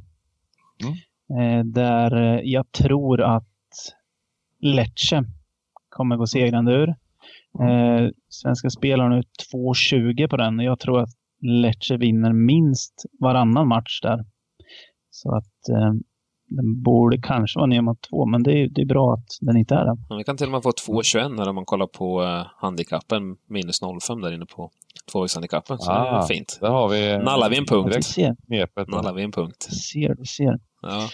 Mm. 0.82 1.72
Där 1.72 2.40
jag 2.44 2.72
tror 2.72 3.22
att 3.22 3.44
Lecce 4.60 5.24
kommer 5.88 6.16
gå 6.16 6.26
segrande 6.26 6.72
ur. 6.72 6.88
Eh, 7.60 8.10
svenska 8.28 8.70
spelar 8.70 9.08
nu 9.08 9.22
2,20 9.54 10.28
på 10.28 10.36
den 10.36 10.58
och 10.58 10.64
jag 10.64 10.78
tror 10.78 11.00
att 11.00 11.10
Lecce 11.42 11.96
vinner 11.96 12.32
minst 12.32 13.04
varannan 13.20 13.68
match 13.68 14.00
där. 14.02 14.24
Så 15.10 15.34
att 15.36 15.68
eh, 15.68 15.92
den 16.48 16.82
borde 16.82 17.18
kanske 17.22 17.58
vara 17.58 17.66
ner 17.66 17.82
mot 17.82 18.00
2, 18.00 18.26
men 18.26 18.42
det 18.42 18.52
är, 18.52 18.68
det 18.68 18.80
är 18.80 18.86
bra 18.86 19.14
att 19.14 19.28
den 19.40 19.56
inte 19.56 19.74
är 19.74 19.84
det. 19.84 19.96
Ja, 20.08 20.16
vi 20.16 20.24
kan 20.24 20.36
till 20.36 20.46
och 20.46 20.52
med 20.52 20.62
få 20.62 20.70
2,21 20.70 21.28
när 21.28 21.52
man 21.52 21.64
kollar 21.64 21.86
på 21.86 22.22
eh, 22.22 22.46
handikappen, 22.56 23.36
minus 23.48 23.82
0,5 23.82 24.22
där 24.22 24.32
inne 24.32 24.46
på 24.46 24.70
tvåvägshandikappen. 25.12 25.78
Så 25.78 25.90
ah, 25.90 26.02
det 26.02 26.08
är 26.08 26.18
ah, 26.18 26.26
fint. 26.26 26.58
Där 26.60 26.68
har 26.68 26.88
vi... 26.88 27.18
Nallar 27.18 27.50
vi 27.50 27.58
en 27.58 27.66
punkt. 27.66 28.14
Knepet, 28.46 28.88
Nallar 28.88 29.14
vi 29.14 29.22
en 29.22 29.32
punkt. 29.32 29.62
Ser, 29.62 30.14
du 30.14 30.24
ser. 30.24 30.58
Ja. 30.82 31.08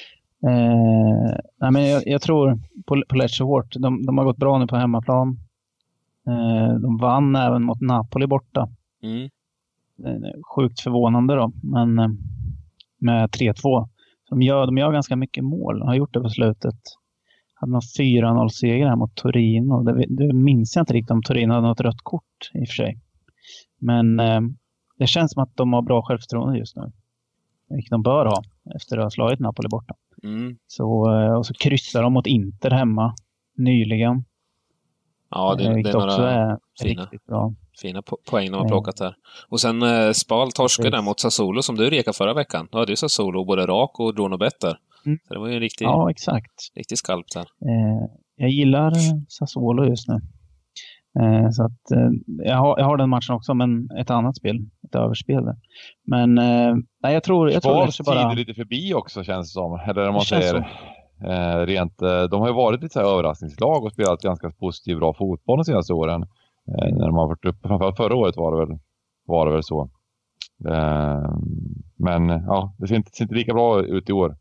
Eh, 0.50 1.36
nej, 1.60 1.70
men 1.70 1.88
jag, 1.88 2.02
jag, 2.06 2.22
tror 2.22 2.60
på, 2.86 3.02
på 3.08 3.16
Lecce 3.16 3.44
hårt. 3.44 3.74
De, 3.78 4.06
de, 4.06 4.18
har 4.18 4.24
gått 4.24 4.36
bra 4.36 4.58
nu 4.58 4.66
på 4.66 4.76
hemmaplan. 4.76 5.38
Eh, 6.28 6.74
de 6.74 6.96
vann 6.96 7.36
även 7.36 7.62
mot 7.62 7.80
Napoli 7.80 8.26
borta. 8.26 8.68
Mm. 9.02 9.30
Eh, 10.06 10.32
sjukt 10.54 10.80
förvånande 10.80 11.34
då, 11.34 11.52
men 11.62 11.98
eh, 11.98 12.08
med 12.98 13.30
3-2. 13.30 13.88
De 14.32 14.42
gör, 14.42 14.66
de 14.66 14.78
gör 14.78 14.92
ganska 14.92 15.16
mycket 15.16 15.44
mål, 15.44 15.82
har 15.82 15.94
gjort 15.94 16.14
det 16.14 16.20
på 16.20 16.28
slutet. 16.28 16.78
Hade 17.54 17.72
någon 17.72 17.80
4-0-seger 17.80 18.86
här 18.86 18.96
mot 18.96 19.14
Torino. 19.14 19.82
Det, 19.82 20.06
det 20.08 20.32
minns 20.32 20.76
jag 20.76 20.82
inte 20.82 20.92
riktigt 20.92 21.10
om 21.10 21.22
Torino 21.22 21.52
hade 21.52 21.66
något 21.66 21.80
rött 21.80 22.02
kort 22.02 22.50
i 22.54 22.64
och 22.64 22.68
för 22.68 22.74
sig. 22.74 23.00
Men 23.80 24.20
eh, 24.20 24.40
det 24.98 25.06
känns 25.06 25.32
som 25.32 25.42
att 25.42 25.56
de 25.56 25.72
har 25.72 25.82
bra 25.82 26.02
självförtroende 26.02 26.58
just 26.58 26.76
nu. 26.76 26.92
Vilket 27.68 27.90
de 27.90 28.02
bör 28.02 28.26
ha 28.26 28.42
efter 28.76 28.98
att 28.98 29.04
ha 29.04 29.10
slagit 29.10 29.40
Napoli 29.40 29.68
borta. 29.68 29.94
Mm. 30.22 30.56
Så, 30.66 31.18
eh, 31.18 31.34
och 31.34 31.46
så 31.46 31.54
kryssar 31.54 32.02
de 32.02 32.12
mot 32.12 32.26
Inter 32.26 32.70
hemma 32.70 33.14
nyligen. 33.56 34.24
Ja, 35.34 35.54
det, 35.54 35.82
det 35.82 35.90
är 35.90 35.92
några 35.92 36.30
är 36.30 36.58
fina, 36.82 37.08
bra. 37.28 37.54
fina 37.80 38.02
poäng 38.30 38.50
de 38.50 38.56
har 38.56 38.68
plockat 38.68 39.00
här. 39.00 39.14
Och 39.48 39.60
sen 39.60 39.82
eh, 39.82 40.10
Spal 40.12 40.52
torskade 40.52 40.90
där 40.90 41.02
mot 41.02 41.20
Sassuolo 41.20 41.62
som 41.62 41.76
du 41.76 41.90
rekade 41.90 42.16
förra 42.16 42.34
veckan. 42.34 42.68
Då 42.72 42.78
hade 42.78 42.92
ju 42.92 42.96
Sassuolo 42.96 43.44
både 43.44 43.66
rak 43.66 44.00
och 44.00 44.14
drog 44.14 44.30
något 44.30 44.40
bättre. 44.40 44.76
Mm. 45.06 45.18
Så 45.28 45.34
det 45.34 45.40
var 45.40 45.48
ju 45.48 45.54
en 45.54 45.60
riktig, 45.60 45.84
ja, 45.84 46.10
exakt. 46.10 46.52
riktig 46.76 46.98
skalp 46.98 47.26
där. 47.34 47.40
Eh, 47.42 48.08
jag 48.36 48.50
gillar 48.50 48.92
Sassuolo 49.28 49.84
just 49.84 50.08
nu. 50.08 50.20
Eh, 51.20 51.50
så 51.50 51.64
att, 51.64 51.90
eh, 51.90 52.10
jag, 52.26 52.56
har, 52.56 52.78
jag 52.78 52.84
har 52.84 52.96
den 52.96 53.08
matchen 53.08 53.34
också, 53.34 53.54
men 53.54 53.90
ett 54.00 54.10
annat 54.10 54.36
spel. 54.36 54.56
Ett 54.88 54.94
överspel. 54.94 55.44
Men 56.06 56.38
eh, 56.38 56.74
nej, 57.02 57.14
jag 57.14 57.22
tror... 57.22 57.50
Jag 57.50 57.62
tror 57.62 57.86
det 57.86 58.04
bara... 58.06 58.22
tid 58.22 58.32
är 58.32 58.36
lite 58.36 58.54
förbi 58.54 58.94
också 58.94 59.24
känns 59.24 59.48
det 59.48 59.52
som. 59.52 59.80
Eller 59.88 60.08
om 60.08 60.14
man 60.14 60.22
säger 60.22 60.68
eh, 61.24 61.66
rent... 61.66 62.02
Eh, 62.02 62.22
de 62.22 62.40
har 62.40 62.48
ju 62.48 62.54
varit 62.54 62.82
lite 62.82 62.92
så 62.92 63.00
här 63.00 63.06
överraskningslag 63.06 63.84
och 63.84 63.92
spelat 63.92 64.22
ganska 64.22 64.50
positiv, 64.50 64.98
bra 64.98 65.14
fotboll 65.14 65.58
de 65.58 65.64
senaste 65.64 65.92
åren. 65.92 66.22
Eh, 66.68 66.94
när 66.94 67.06
de 67.06 67.16
har 67.16 67.26
varit 67.26 67.44
uppe, 67.44 67.68
framförallt 67.68 67.96
förra 67.96 68.16
året 68.16 68.36
var 68.36 68.52
det 68.52 68.66
väl, 68.66 68.78
var 69.26 69.46
det 69.46 69.52
väl 69.52 69.62
så. 69.62 69.90
Eh, 70.68 71.36
men 71.96 72.28
ja, 72.28 72.74
det 72.78 72.88
ser 72.88 72.96
inte, 72.96 73.10
ser 73.10 73.24
inte 73.24 73.34
lika 73.34 73.54
bra 73.54 73.82
ut 73.82 74.08
i 74.08 74.12
år. 74.12 74.36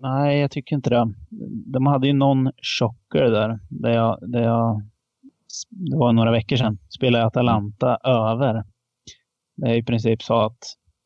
Nej, 0.00 0.40
jag 0.40 0.50
tycker 0.50 0.76
inte 0.76 0.90
det. 0.90 1.12
De 1.66 1.86
hade 1.86 2.06
ju 2.06 2.12
någon 2.12 2.50
chocker 2.62 3.24
där, 3.24 3.58
där 3.68 3.90
jag, 3.90 4.18
där 4.20 4.42
jag 4.42 4.82
det 5.70 5.96
var 5.96 6.12
några 6.12 6.30
veckor 6.30 6.56
sedan, 6.56 6.78
spelade 6.88 7.26
Atalanta 7.26 7.98
över. 8.04 8.64
Det 9.56 9.70
är 9.70 9.74
i 9.74 9.82
princip 9.82 10.22
så 10.22 10.40
att 10.40 10.58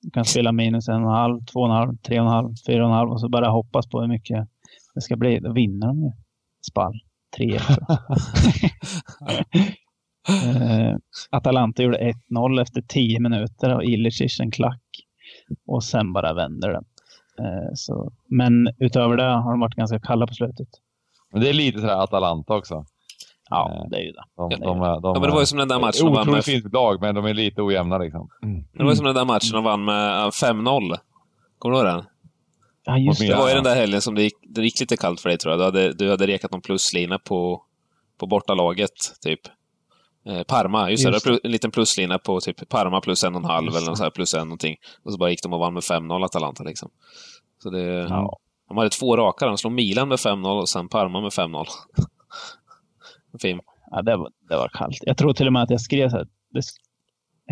du 0.02 0.10
kan 0.10 0.24
spela 0.24 0.52
minus 0.52 0.88
en 0.88 0.94
och 0.94 1.10
en 1.10 1.16
halv, 1.16 1.44
två 1.44 1.60
och 1.60 1.66
en 1.66 1.72
halv, 1.72 1.96
tre 1.96 2.20
och 2.20 2.26
en 2.26 2.32
halv, 2.32 2.54
fyra 2.66 2.84
och 2.84 2.90
en 2.90 2.96
halv 2.96 3.10
och 3.10 3.20
så 3.20 3.28
bara 3.28 3.48
hoppas 3.48 3.86
på 3.86 4.00
hur 4.00 4.08
mycket 4.08 4.48
det 4.94 5.00
ska 5.00 5.16
bli. 5.16 5.40
Då 5.40 5.52
vinner 5.52 5.86
de 5.86 6.02
ju. 6.02 6.12
Spall. 6.70 7.00
3 7.36 7.46
uh, 7.46 7.60
Atalanta 11.30 11.82
gjorde 11.82 12.12
1-0 12.30 12.62
efter 12.62 12.82
10 12.82 13.20
minuter 13.20 13.74
och 13.74 13.84
Ilicic 13.84 14.40
en 14.40 14.50
klack. 14.50 14.82
Och 15.66 15.84
sen 15.84 16.12
bara 16.12 16.34
vänder 16.34 16.68
det. 16.68 16.82
Uh, 17.42 17.70
så. 17.74 18.12
Men 18.28 18.68
utöver 18.78 19.16
det 19.16 19.24
har 19.24 19.50
de 19.50 19.60
varit 19.60 19.74
ganska 19.74 20.00
kalla 20.00 20.26
på 20.26 20.34
slutet. 20.34 20.68
Men 21.32 21.40
det 21.40 21.48
är 21.48 21.54
lite 21.54 21.80
sådär 21.80 22.02
Atalanta 22.02 22.54
också. 22.54 22.84
Ja, 23.50 23.72
eh, 23.72 23.90
det 23.90 23.96
är 23.96 24.00
ju 24.00 24.12
det. 24.12 24.24
De, 24.36 24.48
de, 24.50 24.60
de, 24.60 24.78
ja, 25.02 25.12
men 25.12 25.22
det 25.22 25.30
var 25.30 25.40
ju 25.40 25.46
som 25.46 25.58
den 25.58 25.68
där 25.68 25.80
matchen 25.80 26.04
de 26.04 26.14
vann 26.14 26.30
med... 26.30 26.44
fint 26.44 26.72
lag, 26.72 27.00
men 27.00 27.14
de 27.14 27.24
är 27.24 27.34
lite 27.34 27.62
ojämna 27.62 27.98
liksom. 27.98 28.28
Mm. 28.42 28.64
Det 28.72 28.82
var 28.82 28.90
ju 28.90 28.96
som 28.96 29.06
den 29.06 29.14
där 29.14 29.24
matchen 29.24 29.52
de 29.52 29.64
vann 29.64 29.84
med 29.84 30.28
5-0. 30.28 30.96
Kommer 31.58 31.74
du 31.74 31.80
ihåg 31.80 31.86
den? 31.86 32.04
Ja, 32.84 32.98
just 32.98 33.20
det. 33.20 33.26
Det 33.26 33.36
var 33.36 33.48
ju 33.48 33.54
den 33.54 33.64
där 33.64 33.74
helgen 33.74 34.00
som 34.00 34.14
det 34.14 34.22
gick, 34.22 34.34
det 34.42 34.62
gick 34.62 34.80
lite 34.80 34.96
kallt 34.96 35.20
för 35.20 35.28
dig, 35.28 35.38
tror 35.38 35.52
jag. 35.52 35.60
Du 35.60 35.64
hade, 35.64 35.92
du 35.92 36.10
hade 36.10 36.26
rekat 36.26 36.50
någon 36.50 36.60
pluslina 36.60 37.18
på, 37.18 37.62
på 38.18 38.26
bortalaget, 38.26 38.92
typ. 39.20 39.40
Eh, 40.28 40.42
Parma, 40.42 40.90
just, 40.90 41.04
just 41.04 41.24
det. 41.24 41.38
En 41.44 41.50
liten 41.50 41.70
pluslina 41.70 42.18
på 42.18 42.40
typ 42.40 42.68
Parma 42.68 43.00
plus 43.00 43.24
en 43.24 43.34
och 43.34 43.40
en 43.40 43.50
halv 43.50 43.76
eller 43.76 43.86
något 43.86 43.98
så 43.98 44.04
här, 44.04 44.10
plus 44.10 44.34
en 44.34 44.40
någonting. 44.46 44.76
Och 45.04 45.12
så 45.12 45.18
bara 45.18 45.30
gick 45.30 45.42
de 45.42 45.52
och 45.52 45.60
vann 45.60 45.74
med 45.74 45.82
5-0 45.82 46.24
Atalanta 46.24 46.64
liksom. 46.64 46.90
Så 47.62 47.70
det... 47.70 47.82
Ja. 47.84 48.38
De 48.68 48.76
hade 48.76 48.90
två 48.90 49.16
raka. 49.16 49.46
De 49.46 49.58
slog 49.58 49.72
Milan 49.72 50.08
med 50.08 50.18
5-0 50.18 50.60
och 50.60 50.68
sen 50.68 50.88
Parma 50.88 51.20
med 51.20 51.30
5-0. 51.30 51.64
Film. 53.38 53.60
Ja, 53.90 54.02
det 54.02 54.16
var, 54.16 54.30
det 54.48 54.56
var 54.56 54.68
kallt. 54.68 54.98
Jag 55.00 55.16
tror 55.16 55.32
till 55.32 55.46
och 55.46 55.52
med 55.52 55.62
att 55.62 55.70
jag 55.70 55.80
skrev 55.80 56.08
så 56.08 56.16
här, 56.16 56.26
det, 56.50 56.62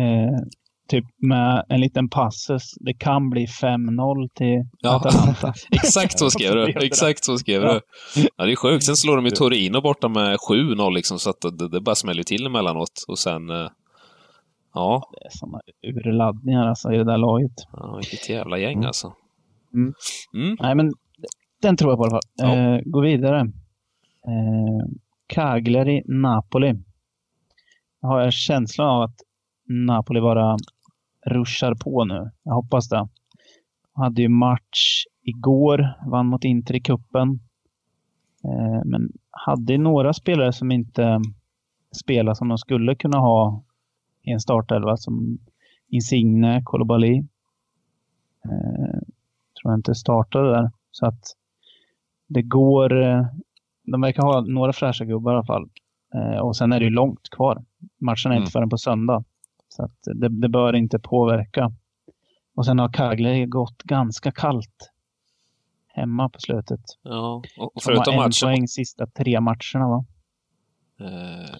eh, 0.03 0.39
typ 0.87 1.05
med 1.17 1.65
en 1.69 1.81
liten 1.81 2.09
passus. 2.09 2.73
Det 2.79 2.93
kan 2.93 3.29
bli 3.29 3.45
5-0 3.45 4.29
till 4.35 4.63
ja. 4.79 4.95
Atalanta. 4.95 5.53
Exakt 5.71 6.19
så 6.19 6.29
skrev 6.29 6.53
du. 6.53 6.65
Exakt 6.85 7.23
så 7.23 7.37
skrev 7.37 7.61
du. 7.61 7.81
Ja, 8.35 8.45
det 8.45 8.51
är 8.51 8.55
sjukt. 8.55 8.83
Sen 8.83 8.95
slår 8.95 9.15
de 9.15 9.25
ju 9.25 9.31
Torino 9.31 9.81
borta 9.81 10.07
med 10.07 10.37
7-0 10.49 10.93
liksom, 10.93 11.19
så 11.19 11.29
att 11.29 11.41
det, 11.41 11.69
det 11.69 11.81
bara 11.81 11.95
smäller 11.95 12.23
till 12.23 12.45
emellanåt. 12.45 13.05
Och 13.07 13.19
sen... 13.19 13.49
Eh, 13.49 13.69
ja. 14.73 15.09
Det 15.11 15.25
är 15.25 15.29
sådana 15.31 15.59
urladdningar 15.87 16.67
alltså 16.67 16.93
i 16.93 16.97
det 16.97 17.03
där 17.03 17.17
laget. 17.17 17.53
Ja, 17.71 17.95
vilket 17.95 18.29
jävla 18.29 18.57
gäng 18.57 18.73
mm. 18.73 18.85
alltså. 18.85 19.13
Mm. 19.73 19.93
Mm. 20.33 20.57
Nej, 20.59 20.75
men 20.75 20.91
den 21.61 21.77
tror 21.77 21.91
jag 21.91 21.97
på 21.97 22.05
i 22.05 22.07
alla 22.07 22.11
fall. 22.11 22.21
Ja. 22.35 22.75
Eh, 22.75 22.81
gå 22.85 23.01
vidare. 23.01 23.39
Eh, 24.27 24.85
Cagliari, 25.27 26.03
Napoli. 26.05 26.75
Jag 28.01 28.09
har 28.09 28.31
känslan 28.31 28.87
av 28.87 29.01
att 29.01 29.15
Napoli 29.67 30.21
bara 30.21 30.57
ruschar 31.25 31.75
på 31.75 32.05
nu. 32.05 32.31
Jag 32.43 32.53
hoppas 32.53 32.89
det. 32.89 33.07
Jag 33.95 34.03
hade 34.03 34.21
ju 34.21 34.29
match 34.29 35.05
igår, 35.21 35.93
vann 36.05 36.25
mot 36.25 36.43
Inter 36.43 36.75
i 36.75 36.81
kuppen. 36.81 37.39
Eh, 38.43 38.81
men 38.85 39.11
hade 39.31 39.77
några 39.77 40.13
spelare 40.13 40.53
som 40.53 40.71
inte 40.71 41.21
spelar 41.91 42.33
som 42.33 42.47
de 42.47 42.57
skulle 42.57 42.95
kunna 42.95 43.17
ha 43.17 43.63
i 44.21 44.31
en 44.31 44.39
startelva 44.39 44.97
som 44.97 45.37
Insigne, 45.87 46.61
Kolobali. 46.63 47.17
Eh, 48.45 48.99
tror 49.61 49.71
jag 49.71 49.73
inte 49.73 49.95
startade 49.95 50.49
där. 50.51 50.71
Så 50.91 51.05
att 51.05 51.23
det 52.27 52.41
går 52.41 53.03
eh, 53.03 53.25
de 53.85 54.01
verkar 54.01 54.23
ha 54.23 54.41
några 54.41 54.73
fräscha 54.73 55.05
gubbar 55.05 55.31
i 55.31 55.35
alla 55.35 55.45
fall. 55.45 55.69
Eh, 56.15 56.39
och 56.39 56.57
sen 56.57 56.73
är 56.73 56.79
det 56.79 56.85
ju 56.85 56.91
långt 56.91 57.29
kvar. 57.29 57.65
Matchen 58.01 58.31
är 58.31 58.35
mm. 58.35 58.43
inte 58.43 58.51
förrän 58.51 58.69
på 58.69 58.77
söndag. 58.77 59.23
Så 59.69 59.89
det, 60.05 60.29
det, 60.29 60.49
bör 60.49 60.75
inte 60.75 60.99
påverka. 60.99 61.71
Och 62.55 62.65
sen 62.65 62.79
har 62.79 62.93
Cagliari 62.93 63.45
gått 63.45 63.83
ganska 63.83 64.31
kallt 64.31 64.91
hemma 65.87 66.29
på 66.29 66.39
slutet. 66.39 66.81
Ja, 67.01 67.43
och 67.57 67.83
förutom 67.83 68.03
de 68.05 68.17
har 68.17 68.25
en 68.25 68.31
poäng 68.43 68.67
sista 68.67 69.07
tre 69.07 69.39
matcherna 69.41 69.87
va? 69.87 70.05
Eh, 70.99 71.55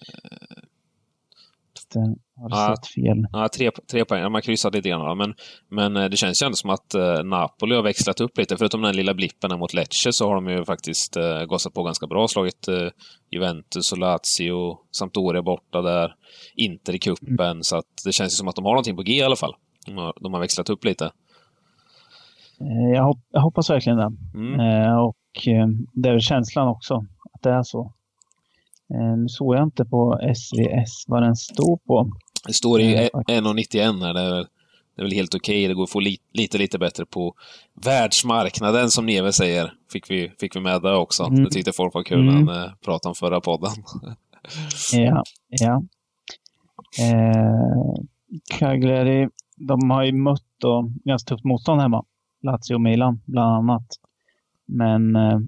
har 2.36 2.50
ja, 2.50 2.76
sett 2.76 2.88
fel. 2.88 3.28
Ja, 3.32 3.50
tre, 3.58 3.72
tre 3.92 4.06
poäng. 4.06 4.24
De 4.24 4.34
har 4.34 4.42
kryssat 4.42 4.74
lite 4.74 4.90
grann. 4.90 5.18
Men, 5.18 5.34
men 5.70 6.04
eh, 6.04 6.10
det 6.10 6.18
känns 6.18 6.42
ju 6.42 6.46
ändå 6.46 6.56
som 6.56 6.70
att 6.70 6.94
eh, 6.94 7.24
Napoli 7.24 7.76
har 7.76 7.84
växlat 7.84 8.22
upp 8.22 8.38
lite. 8.38 8.58
Förutom 8.58 8.82
den 8.82 8.96
lilla 8.96 9.14
blippen 9.14 9.60
mot 9.60 9.74
Lecce 9.74 10.12
så 10.12 10.28
har 10.28 10.36
de 10.36 10.48
ju 10.48 10.66
faktiskt 10.66 11.18
eh, 11.18 11.44
gossat 11.46 11.74
på 11.74 11.84
ganska 11.84 12.08
bra. 12.08 12.28
Slagit 12.28 12.68
eh, 12.68 12.90
Juventus 13.32 13.92
och 13.92 13.98
Lazio. 13.98 14.78
Sampdoria 14.98 15.42
borta 15.42 15.82
där. 15.82 16.16
Inter 16.56 16.96
i 16.96 17.00
kuppen 17.00 17.40
mm. 17.40 17.64
Så 17.64 17.78
att 17.78 17.86
det 18.06 18.12
känns 18.12 18.34
ju 18.34 18.36
som 18.36 18.48
att 18.48 18.56
de 18.56 18.66
har 18.66 18.72
någonting 18.72 18.96
på 18.96 19.04
G 19.04 19.14
i 19.14 19.24
alla 19.24 19.36
fall. 19.36 19.56
De 19.86 19.98
har, 19.98 20.14
de 20.22 20.34
har 20.34 20.40
växlat 20.40 20.70
upp 20.70 20.86
lite. 20.86 21.12
Eh, 22.62 22.96
jag, 22.96 23.04
hop 23.04 23.20
jag, 23.32 23.42
hoppas 23.42 23.70
verkligen 23.70 23.98
det. 23.98 24.12
Mm. 24.34 24.60
Eh, 24.60 24.98
och 24.98 25.48
eh, 25.48 25.68
det 25.94 26.10
är 26.10 26.14
väl 26.14 26.22
känslan 26.22 26.68
också, 26.68 26.96
att 27.34 27.42
det 27.42 27.50
är 27.50 27.64
så. 27.64 27.94
Eh, 28.94 29.18
nu 29.18 29.28
såg 29.30 29.56
jag 29.56 29.64
inte 29.64 29.86
på 29.86 30.20
SVS 30.36 31.06
vad 31.08 31.24
den 31.24 31.36
stod 31.36 31.84
på. 31.86 32.12
Det 32.48 32.54
står 32.54 32.82
i 32.82 32.96
Eh, 32.96 33.10
1,91 33.28 34.02
här. 34.06 34.14
Det 34.14 34.20
är, 34.22 34.30
väl- 34.36 34.48
det 34.96 35.02
är 35.02 35.04
väl 35.04 35.12
helt 35.14 35.36
okej. 35.36 35.68
Det 35.68 35.74
går 35.74 35.84
att 35.84 35.90
få 35.90 36.00
li, 36.00 36.18
lite, 36.34 36.58
lite 36.58 36.80
bättre 36.80 37.06
på 37.06 37.34
världsmarknaden, 37.86 38.90
som 38.92 39.06
Neve 39.06 39.32
säger. 39.34 39.74
Fick 39.92 40.12
vi, 40.12 40.32
fick 40.40 40.56
vi 40.56 40.60
med 40.60 40.82
det 40.82 40.96
också. 40.96 41.24
Mm. 41.24 41.44
Det 41.44 41.50
tyckte 41.50 41.72
folk 41.72 41.94
var 41.94 42.04
kul 42.04 42.30
Mm. 42.30 42.46
när 42.46 42.54
han 42.54 42.64
eh, 42.64 42.72
pratade 42.86 43.10
om 43.10 43.16
förra 43.16 43.42
podden. 43.42 43.72
Ja, 44.94 45.24
ja. 45.48 45.84
Eh, 47.00 48.04
Cagliari, 48.60 49.30
de 49.56 49.90
har 49.90 50.04
ju 50.04 50.12
mött 50.12 50.44
då 50.58 50.92
ganska 51.06 51.30
tufft 51.36 51.44
motstånd 51.46 51.82
hemma. 51.82 52.04
Lazio 52.44 52.74
och 52.76 52.82
Milan 52.82 53.22
bland 53.26 53.56
annat. 53.56 53.88
Men 54.66 55.16
eh, 55.16 55.40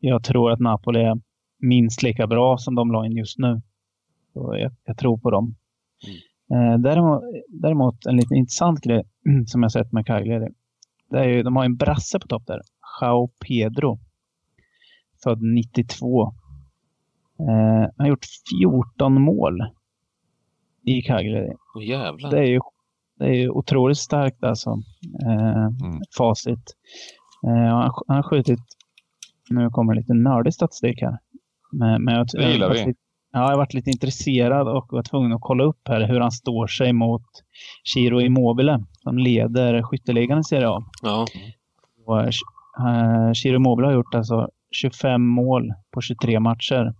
jag 0.00 0.24
tror 0.24 0.50
att 0.52 0.60
Napoli 0.60 1.00
är 1.00 1.20
minst 1.62 2.02
lika 2.02 2.26
bra 2.26 2.58
som 2.58 2.74
de 2.74 2.92
la 2.92 3.06
in 3.06 3.12
just 3.16 3.38
nu. 3.38 3.60
Så 4.32 4.54
jag, 4.58 4.72
jag 4.84 4.98
tror 4.98 5.18
på 5.18 5.30
dem. 5.30 5.54
Eh, 6.52 6.78
däremot, 6.78 7.22
däremot 7.48 8.06
en 8.06 8.16
lite 8.16 8.34
intressant 8.34 8.80
grej 8.80 9.02
som 9.46 9.62
jag 9.62 9.72
sett 9.72 9.92
med 9.92 10.06
Cagliari. 10.06 10.48
Det 11.10 11.18
är 11.18 11.28
ju, 11.28 11.42
de 11.42 11.56
har 11.56 11.62
ju 11.64 11.66
en 11.66 11.76
brasse 11.76 12.18
på 12.18 12.26
topp 12.26 12.46
där. 12.46 12.60
Jao 13.00 13.28
Pedro. 13.48 13.98
Född 15.24 15.42
92. 15.42 16.22
Eh, 16.22 16.28
han 17.80 17.90
har 17.98 18.06
gjort 18.06 18.26
14 18.60 19.22
mål 19.22 19.58
i 20.86 21.02
Cagliari. 21.02 21.52
Jävlar. 21.88 22.30
Det 22.30 22.38
är 22.38 22.44
ju, 22.46 22.60
det 23.18 23.24
är 23.24 23.34
ju 23.34 23.50
otroligt 23.50 23.98
starkt 23.98 24.44
alltså. 24.44 24.70
Eh, 25.26 25.64
Mm. 25.66 26.00
Facit. 26.18 26.76
Eh, 27.46 27.50
han, 27.52 27.82
har- 27.82 28.04
han 28.06 28.16
har 28.16 28.22
skjutit, 28.22 28.60
nu 29.50 29.70
kommer 29.70 29.94
lite 29.94 30.14
nördig 30.14 30.54
statistik 30.54 31.02
här. 31.02 31.18
Men, 31.72 32.04
men 32.04 32.14
jag, 32.14 32.26
Det 32.32 32.52
gillar 32.52 32.66
jag, 32.66 32.68
har 32.68 32.74
vi. 32.74 32.80
varit 32.80 32.86
lite- 32.88 32.98
Ja, 33.34 33.40
jag 33.40 33.48
har 33.48 33.56
varit 33.56 33.74
lite 33.74 33.90
intresserad 33.90 34.68
och 34.68 34.86
var 34.92 35.02
tvungen 35.02 35.32
att 35.32 35.40
kolla 35.40 35.64
upp 35.64 35.88
här 35.88 36.08
hur 36.08 36.20
han 36.20 36.32
står 36.32 36.66
sig 36.66 36.92
mot 36.92 37.22
Ciro 37.94 38.20
Immobile 38.20 38.84
som 39.02 39.18
leder 39.18 39.82
skytteligan 39.82 40.38
i 40.38 40.44
Serie 40.44 40.68
A. 40.68 40.82
Ja. 41.02 41.26
Och, 42.06 42.20
eh, 42.20 43.32
Ciro 43.34 43.56
Immobile 43.56 43.86
har 43.88 43.94
gjort 43.94 44.14
alltså 44.14 44.48
25 44.70 45.26
mål 45.26 45.72
på 45.90 46.00
23 46.00 46.40
matcher. 46.40 46.94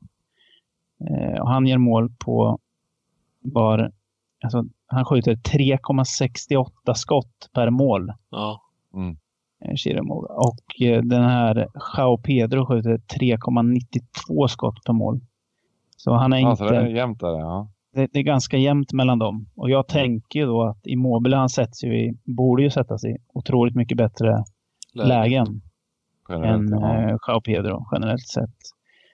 Eh, 1.10 1.40
och 1.40 1.48
han 1.48 1.66
ger 1.66 1.78
mål 1.78 2.10
på 2.18 2.58
var, 3.40 3.92
alltså, 4.44 4.64
han 4.86 5.04
skjuter 5.04 5.34
3,68 5.36 6.94
skott 6.94 7.50
per 7.54 7.70
mål. 7.70 8.12
ja. 8.30 8.62
eh, 8.94 9.16
Ciro 9.76 9.98
Immobile. 9.98 10.34
Och 10.34 10.86
eh, 10.86 11.02
den 11.02 11.22
här 11.22 11.66
Jao 11.96 12.18
Pedro 12.18 12.66
skjuter 12.66 12.98
3,92 13.20 14.46
skott 14.48 14.84
per 14.86 14.92
mål. 14.92 15.20
Så 15.96 16.14
han 16.14 16.32
är 16.32 16.38
Ja, 16.38 16.50
inte... 16.50 16.56
så 16.56 16.70
det 16.70 16.76
är 16.76 16.86
jämnt 16.86 17.20
där, 17.20 17.28
ja. 17.28 17.68
det, 17.94 18.08
det 18.12 18.18
är 18.18 18.22
ganska 18.22 18.56
jämnt 18.56 18.92
mellan 18.92 19.18
dem. 19.18 19.46
Och 19.56 19.70
jag 19.70 19.88
tänker 19.88 20.40
ju 20.40 20.46
då 20.46 20.62
att 20.62 20.86
Immobile 20.86 21.36
han 21.36 21.48
sätts 21.48 21.84
ju 21.84 21.98
i, 21.98 22.18
borde 22.24 22.62
ju 22.62 22.70
sättas 22.70 23.04
i 23.04 23.16
otroligt 23.34 23.74
mycket 23.74 23.98
bättre 23.98 24.44
lägen 24.94 25.62
Generellt, 26.28 26.72
än 26.72 26.78
ja. 26.80 26.94
eh, 26.94 27.16
Jao 27.28 27.40
Pedro 27.40 27.86
generellt 27.92 28.28
sett. 28.28 28.56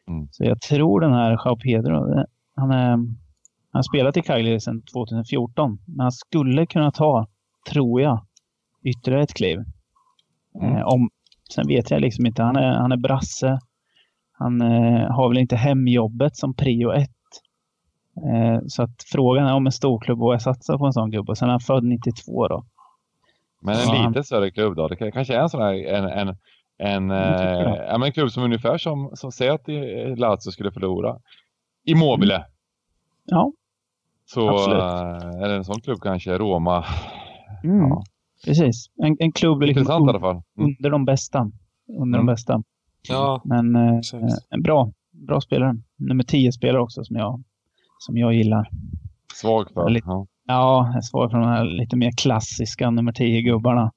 Mm. 0.08 0.28
Så 0.30 0.44
jag 0.44 0.60
tror 0.60 1.00
den 1.00 1.12
här 1.12 1.30
Jao 1.44 1.56
Pedro, 1.56 2.24
han, 2.56 2.70
är, 2.70 2.88
han 2.90 3.08
har 3.72 3.82
spelat 3.82 4.16
i 4.16 4.22
Cagliari 4.22 4.60
sedan 4.60 4.82
2014. 4.82 5.78
Men 5.86 6.00
han 6.00 6.12
skulle 6.12 6.66
kunna 6.66 6.90
ta, 6.90 7.26
tror 7.70 8.00
jag, 8.00 8.26
ytterligare 8.84 9.22
ett 9.22 9.34
kliv. 9.34 9.58
Mm. 10.54 10.76
Eh, 10.76 10.82
om, 10.86 11.10
sen 11.54 11.66
vet 11.66 11.90
jag 11.90 12.00
liksom 12.00 12.26
inte, 12.26 12.42
han 12.42 12.56
är, 12.56 12.72
han 12.72 12.92
är 12.92 12.96
brasse. 12.96 13.58
Han 14.32 14.60
eh, 14.60 15.10
har 15.10 15.28
väl 15.28 15.38
inte 15.38 15.56
hemjobbet 15.56 16.36
som 16.36 16.54
prio 16.54 16.92
ett. 16.92 17.10
Eh, 18.16 18.60
så 18.66 18.82
att 18.82 19.02
frågan 19.12 19.46
är 19.46 19.54
om 19.54 19.66
en 19.66 19.72
storklubb 19.72 20.18
vågar 20.18 20.38
satsa 20.38 20.78
på 20.78 20.86
en 20.86 20.92
sån 20.92 21.10
gubbe. 21.10 21.36
Sen 21.36 21.48
är 21.48 21.52
han 21.52 21.60
född 21.60 21.84
92 21.84 22.48
då. 22.48 22.64
Men 23.60 23.74
en 23.74 23.80
Ja, 24.02 24.08
lite 24.08 24.24
större 24.24 24.50
klubb 24.50 24.76
då? 24.76 24.88
Det 24.88 24.96
kan- 24.96 25.12
kanske 25.12 25.34
är 25.36 25.40
en 25.40 25.48
sån 25.48 25.62
här, 25.62 25.74
en, 25.74 26.04
en, 26.04 26.36
en, 26.78 27.10
eh, 27.10 27.94
en 28.06 28.12
klubb 28.12 28.30
som 28.30 28.42
ungefär 28.42 28.78
som, 28.78 29.10
som 29.14 29.32
säger 29.32 29.52
att 29.52 29.68
Lazio 30.18 30.50
skulle 30.50 30.72
förlora. 30.72 31.18
Immobile. 31.84 32.44
Ja, 33.24 33.52
Så 34.26 34.48
Absolut. 34.50 35.40
det 35.40 35.54
en 35.56 35.64
sån 35.64 35.80
klubb 35.80 35.98
kanske, 36.02 36.38
Roma. 36.38 36.84
mm, 37.64 37.88
Ja. 37.88 38.02
Precis. 38.44 38.86
En, 39.02 39.16
en 39.18 39.32
klubb 39.32 39.62
liksom 39.62 39.80
Intressant 39.80 40.06
i 40.06 40.08
alla 40.10 40.20
fall. 40.20 40.42
Mm. 40.58 40.76
under 40.78 40.90
de 40.90 41.04
bästa. 41.04 41.38
Under 42.00 42.18
Mm. 42.18 42.26
de 42.26 42.32
bästa. 42.32 42.62
Ja, 43.08 43.42
Men 43.44 43.76
eh, 43.76 43.94
Precis. 43.96 44.46
en 44.50 44.62
bra, 44.62 44.92
bra 45.26 45.40
spelare. 45.40 45.76
Nummer 45.98 46.24
10 46.24 46.52
spelare 46.52 46.82
också 46.82 47.04
som 47.04 47.16
jag, 47.16 47.42
som 47.98 48.16
jag 48.16 48.34
gillar. 48.34 48.68
Svag 49.34 49.70
för. 49.74 49.88
Lite- 49.90 50.06
Ja. 50.08 50.26
Ja, 50.46 51.00
svarar 51.02 51.28
för 51.28 51.38
de 51.38 51.46
här 51.48 51.64
lite 51.64 51.96
mer 51.96 52.10
klassiska 52.16 52.90
nummer 52.90 53.12
10-gubbarna. 53.12 53.92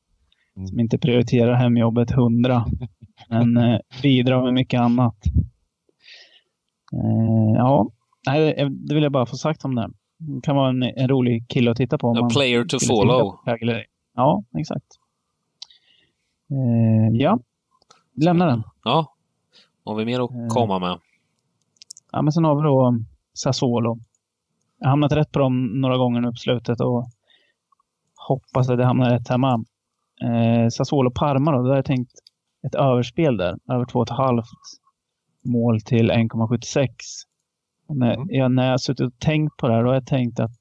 Mm. 0.55 0.67
Som 0.67 0.79
inte 0.79 0.97
prioriterar 0.97 1.53
hemjobbet 1.53 2.11
100. 2.11 2.65
men 3.29 3.57
eh, 3.57 3.79
bidrar 4.03 4.43
med 4.43 4.53
mycket 4.53 4.81
annat. 4.81 5.15
Eh, 6.93 7.53
ja, 7.55 7.89
nej, 8.27 8.39
det- 8.41 8.69
det 8.87 8.93
vill 8.95 9.03
jag 9.03 9.11
bara 9.11 9.25
få 9.25 9.35
sagt 9.35 9.65
om 9.65 9.75
det. 9.75 9.89
Det 10.19 10.41
kan 10.43 10.55
vara 10.55 10.69
en, 10.69 10.83
en 10.83 11.07
rolig 11.07 11.45
kille 11.49 11.71
att 11.71 11.77
titta 11.77 11.97
på. 11.97 12.07
om 12.07 12.17
a 12.17 12.21
man 12.21 12.29
player 12.29 12.63
to 12.65 12.77
follow. 12.87 13.19
på. 13.19 13.39
Ja, 14.13 14.43
exakt. 14.59 14.85
Eh, 16.49 17.15
ja, 17.21 17.39
lämna 18.15 18.45
den. 18.45 18.63
Ja. 18.83 19.15
Har 19.85 19.95
vi 19.95 20.05
mer 20.05 20.19
att 20.25 20.31
Eh. 20.31 20.47
komma 20.47 20.79
med? 20.79 20.99
Ja, 22.11 22.21
men 22.21 22.31
sen 22.33 22.43
har 22.45 22.55
vi 22.55 22.61
då 22.61 22.95
Sassuolo. 23.33 23.99
Jag 24.77 24.85
har 24.87 24.89
hamnat 24.89 25.11
rätt 25.11 25.31
på 25.31 25.39
dem 25.39 25.65
några 25.81 25.97
gånger 25.97 26.21
nu 26.21 26.27
på 26.27 26.35
slutet 26.35 26.81
och 26.81 27.07
hoppas 28.27 28.69
att 28.69 28.79
jag 28.79 28.85
hamnar 28.87 29.09
rätt 29.09 29.27
hemma. 29.27 29.63
Eh, 30.21 30.67
Sassuolo-Parma 30.69 31.51
då, 31.51 31.61
där 31.61 31.69
har 31.69 31.75
jag 31.75 31.85
tänkt 31.85 32.11
ett 32.67 32.75
överspel 32.75 33.37
där. 33.37 33.57
Över 33.69 33.85
2,5 33.85 34.43
mål 35.43 35.81
till 35.81 36.11
1,76. 36.11 36.87
Och 37.87 37.97
när, 37.97 38.13
Mm. 38.13 38.27
jag, 38.29 38.51
när 38.51 38.63
jag 38.63 38.71
har 38.71 38.77
suttit 38.77 39.05
och 39.07 39.19
tänkt 39.19 39.57
på 39.57 39.67
det 39.67 39.73
här, 39.73 39.83
då 39.83 39.89
har 39.89 39.93
jag 39.93 40.05
tänkt 40.07 40.39
att 40.39 40.59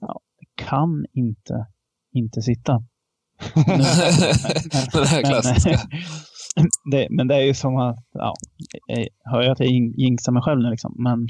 ja, 0.00 0.20
det 0.40 0.64
kan 0.64 1.06
inte 1.12 1.66
inte 2.16 2.42
sitta. 2.42 2.72
Den 4.92 5.06
här 5.06 5.22
klassiska. 5.22 5.78
det, 6.90 7.06
men 7.10 7.28
det 7.28 7.34
är 7.34 7.40
ju 7.40 7.54
som 7.54 7.76
att, 7.76 8.04
ja, 8.12 8.34
jag 8.86 9.06
hör 9.24 9.42
ju 9.42 9.48
att 9.48 9.60
jag 9.60 9.68
jin- 9.68 9.94
jinxar 9.96 10.32
mig 10.32 10.42
själv 10.42 10.60
nu 10.62 10.70
liksom, 10.70 10.94
men 10.98 11.28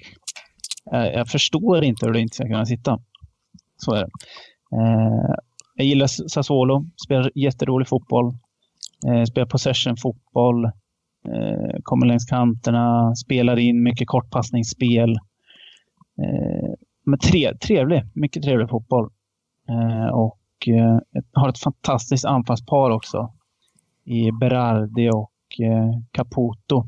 jag, 0.85 1.15
jag 1.15 1.29
förstår 1.29 1.85
inte 1.85 2.07
hur 2.07 2.13
det 2.13 2.21
inte 2.21 2.35
ska 2.37 2.45
kunna 2.45 2.67
sitta. 2.67 2.99
Så 3.77 3.95
är 3.95 3.99
det. 4.01 4.11
Eh, 4.77 5.35
jag 5.75 5.87
gillar 5.87 6.07
Sassuolo, 6.07 6.85
spelar 7.07 7.31
jätterolig 7.35 7.89
fotboll, 7.89 8.35
eh, 9.07 9.25
spelar 9.25 9.47
possession-fotboll, 9.47 10.65
eh, 11.29 11.77
kommer 11.83 12.07
längs 12.07 12.25
kanterna, 12.25 13.15
spelar 13.17 13.59
in 13.59 13.83
mycket 13.83 14.09
kortpassningsspel. 14.09 15.11
Eh, 16.23 16.73
men 17.05 17.19
tre, 17.19 17.57
trevlig, 17.57 18.03
mycket 18.15 18.43
trevlig 18.43 18.69
fotboll. 18.69 19.11
Eh, 19.69 20.07
och 20.57 20.69
eh, 20.69 20.99
har 21.33 21.49
ett 21.49 21.59
fantastiskt 21.59 22.25
anfallspar 22.25 22.91
också 22.91 23.33
i 24.05 24.31
Berardi 24.33 25.11
och 25.11 25.61
eh, 25.65 26.01
Caputo. 26.11 26.87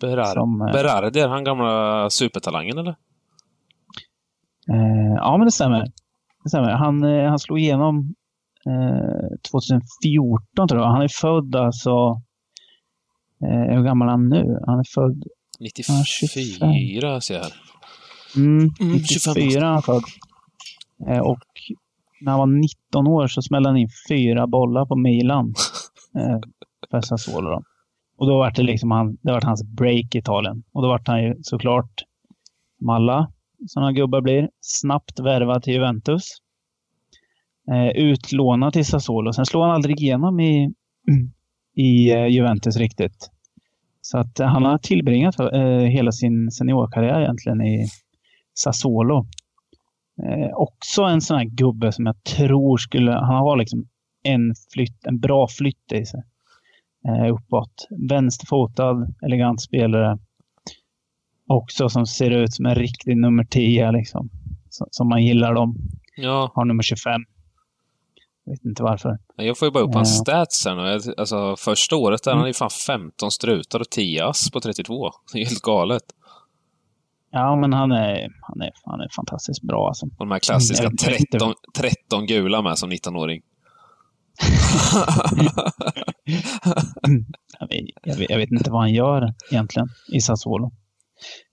Berar 0.00 0.24
Som, 0.24 0.60
eh, 0.60 0.72
Berardi, 0.72 1.20
är 1.20 1.28
han 1.28 1.44
gamla 1.44 2.10
supertalangen 2.10 2.78
eller? 2.78 2.96
Eh, 4.70 5.14
ja, 5.16 5.36
men 5.36 5.44
det 5.46 5.52
stämmer. 5.52 5.80
Det 6.44 6.48
stämmer. 6.48 6.70
Han, 6.70 7.02
han 7.02 7.38
slog 7.38 7.58
igenom 7.58 8.14
eh, 8.66 9.50
2014 9.50 10.68
tror 10.68 10.80
jag. 10.80 10.88
Han 10.88 11.02
är 11.02 11.08
född 11.08 11.56
alltså... 11.56 12.22
Eh, 13.44 13.74
hur 13.76 13.82
gammal 13.84 14.08
är 14.08 14.12
han 14.12 14.28
nu? 14.28 14.58
Han 14.66 14.78
är 14.78 14.94
född... 14.94 15.24
94 15.60 17.20
ser 17.20 17.34
jag 17.34 17.42
här. 17.42 17.52
Mm, 18.36 18.70
Mm, 18.80 18.92
94 18.92 19.34
25 19.34 19.62
är 19.62 19.66
han 19.66 19.82
född. 19.82 20.02
Eh, 21.08 21.18
och 21.18 21.38
när 22.20 22.32
han 22.32 22.38
var 22.38 22.46
19 22.46 23.06
år 23.06 23.26
så 23.26 23.42
smällde 23.42 23.68
han 23.68 23.76
in 23.76 23.88
fyra 24.08 24.46
bollar 24.46 24.86
på 24.86 24.96
Milan. 24.96 25.54
Eh, 26.16 26.38
för 26.90 27.00
Sassuolo 27.00 27.50
då. 27.50 27.62
Och 28.18 28.26
då 28.26 28.38
var 28.38 28.50
det 28.50 28.62
liksom 28.62 28.90
han, 28.90 29.18
det 29.22 29.32
var 29.32 29.40
hans 29.40 29.64
break 29.64 30.14
i 30.14 30.18
Italien. 30.18 30.62
Och 30.72 30.82
då 30.82 30.88
var 30.88 31.02
han 31.04 31.24
ju 31.24 31.34
såklart, 31.42 32.02
som 32.78 32.88
alla 32.88 33.32
sådana 33.66 33.92
gubbar 33.92 34.20
blir, 34.20 34.50
snabbt 34.60 35.20
värvad 35.20 35.62
till 35.62 35.72
Juventus. 35.72 36.22
Eh, 37.70 37.88
utlånad 37.88 38.72
till 38.72 38.84
Sassuolo. 38.84 39.32
Sen 39.32 39.46
slog 39.46 39.62
han 39.62 39.70
aldrig 39.70 40.00
igenom 40.00 40.40
i, 40.40 40.74
i 41.74 42.10
eh, 42.12 42.26
Juventus 42.26 42.76
riktigt. 42.76 43.30
Så 44.00 44.18
att 44.18 44.38
han 44.38 44.64
har 44.64 44.78
tillbringat 44.78 45.40
eh, 45.40 45.60
hela 45.68 46.12
sin 46.12 46.50
seniorkarriär 46.50 47.20
egentligen 47.20 47.62
i 47.62 47.88
Sassuolo. 48.54 49.26
Eh, 50.22 50.50
också 50.54 51.02
en 51.02 51.20
sån 51.20 51.38
här 51.38 51.44
gubbe 51.44 51.92
som 51.92 52.06
jag 52.06 52.24
tror 52.24 52.76
skulle, 52.76 53.12
han 53.12 53.36
har 53.36 53.56
liksom 53.56 53.88
en 54.22 54.54
flytt, 54.72 55.06
en 55.06 55.18
bra 55.18 55.48
flytt 55.48 55.92
i 55.92 56.06
sig. 56.06 56.22
Eh, 57.08 57.34
uppåt. 57.34 57.86
Vänsterfotad, 58.10 59.08
elegant 59.22 59.62
spelare. 59.62 60.18
Också 61.46 61.88
som 61.88 62.06
ser 62.06 62.30
ut 62.30 62.54
som 62.54 62.66
en 62.66 62.74
riktig 62.74 63.16
nummer 63.16 63.44
10 63.44 63.92
liksom. 63.92 64.30
Som 64.70 65.08
man 65.08 65.24
gillar 65.24 65.54
dem. 65.54 65.76
Ja. 66.16 66.52
Har 66.54 66.64
nummer 66.64 66.82
25. 66.82 67.12
Jag 68.44 68.52
vet 68.52 68.64
inte 68.64 68.82
varför. 68.82 69.18
Jag 69.36 69.58
får 69.58 69.68
ju 69.68 69.72
bara 69.72 69.84
upp 69.84 69.94
hans 69.94 70.18
stats 70.18 70.66
här 70.66 70.74
nu. 70.74 71.14
Alltså 71.16 71.56
första 71.56 71.96
året 71.96 72.22
där 72.24 72.32
mm. 72.32 72.40
han 72.40 72.48
är 72.48 72.52
fan 72.52 72.70
15 72.70 73.30
strutar 73.30 73.80
och 73.80 73.90
10 73.90 74.24
ass 74.24 74.50
på 74.50 74.60
32. 74.60 75.10
Det 75.32 75.40
är 75.40 75.44
helt 75.44 75.62
galet. 75.62 76.02
Ja, 77.30 77.56
men 77.56 77.72
han 77.72 77.92
är, 77.92 78.28
han 78.40 78.60
är, 78.60 78.70
han 78.84 79.00
är 79.00 79.08
fantastiskt 79.16 79.62
bra 79.62 79.88
alltså. 79.88 80.06
Och 80.06 80.26
de 80.26 80.30
här 80.30 80.38
klassiska 80.38 80.90
13, 80.90 81.54
13 81.76 82.26
gula 82.26 82.62
med 82.62 82.78
som 82.78 82.92
19-åring. 82.92 83.42
jag, 87.58 87.68
vet, 87.68 87.84
jag, 88.02 88.16
vet, 88.16 88.30
jag, 88.30 88.38
vet, 88.38 88.50
inte 88.50 88.70
vad 88.70 88.80
han 88.80 88.92
gör 88.92 89.34
egentligen 89.50 89.88
i 90.12 90.20
Sassuolo. 90.20 90.70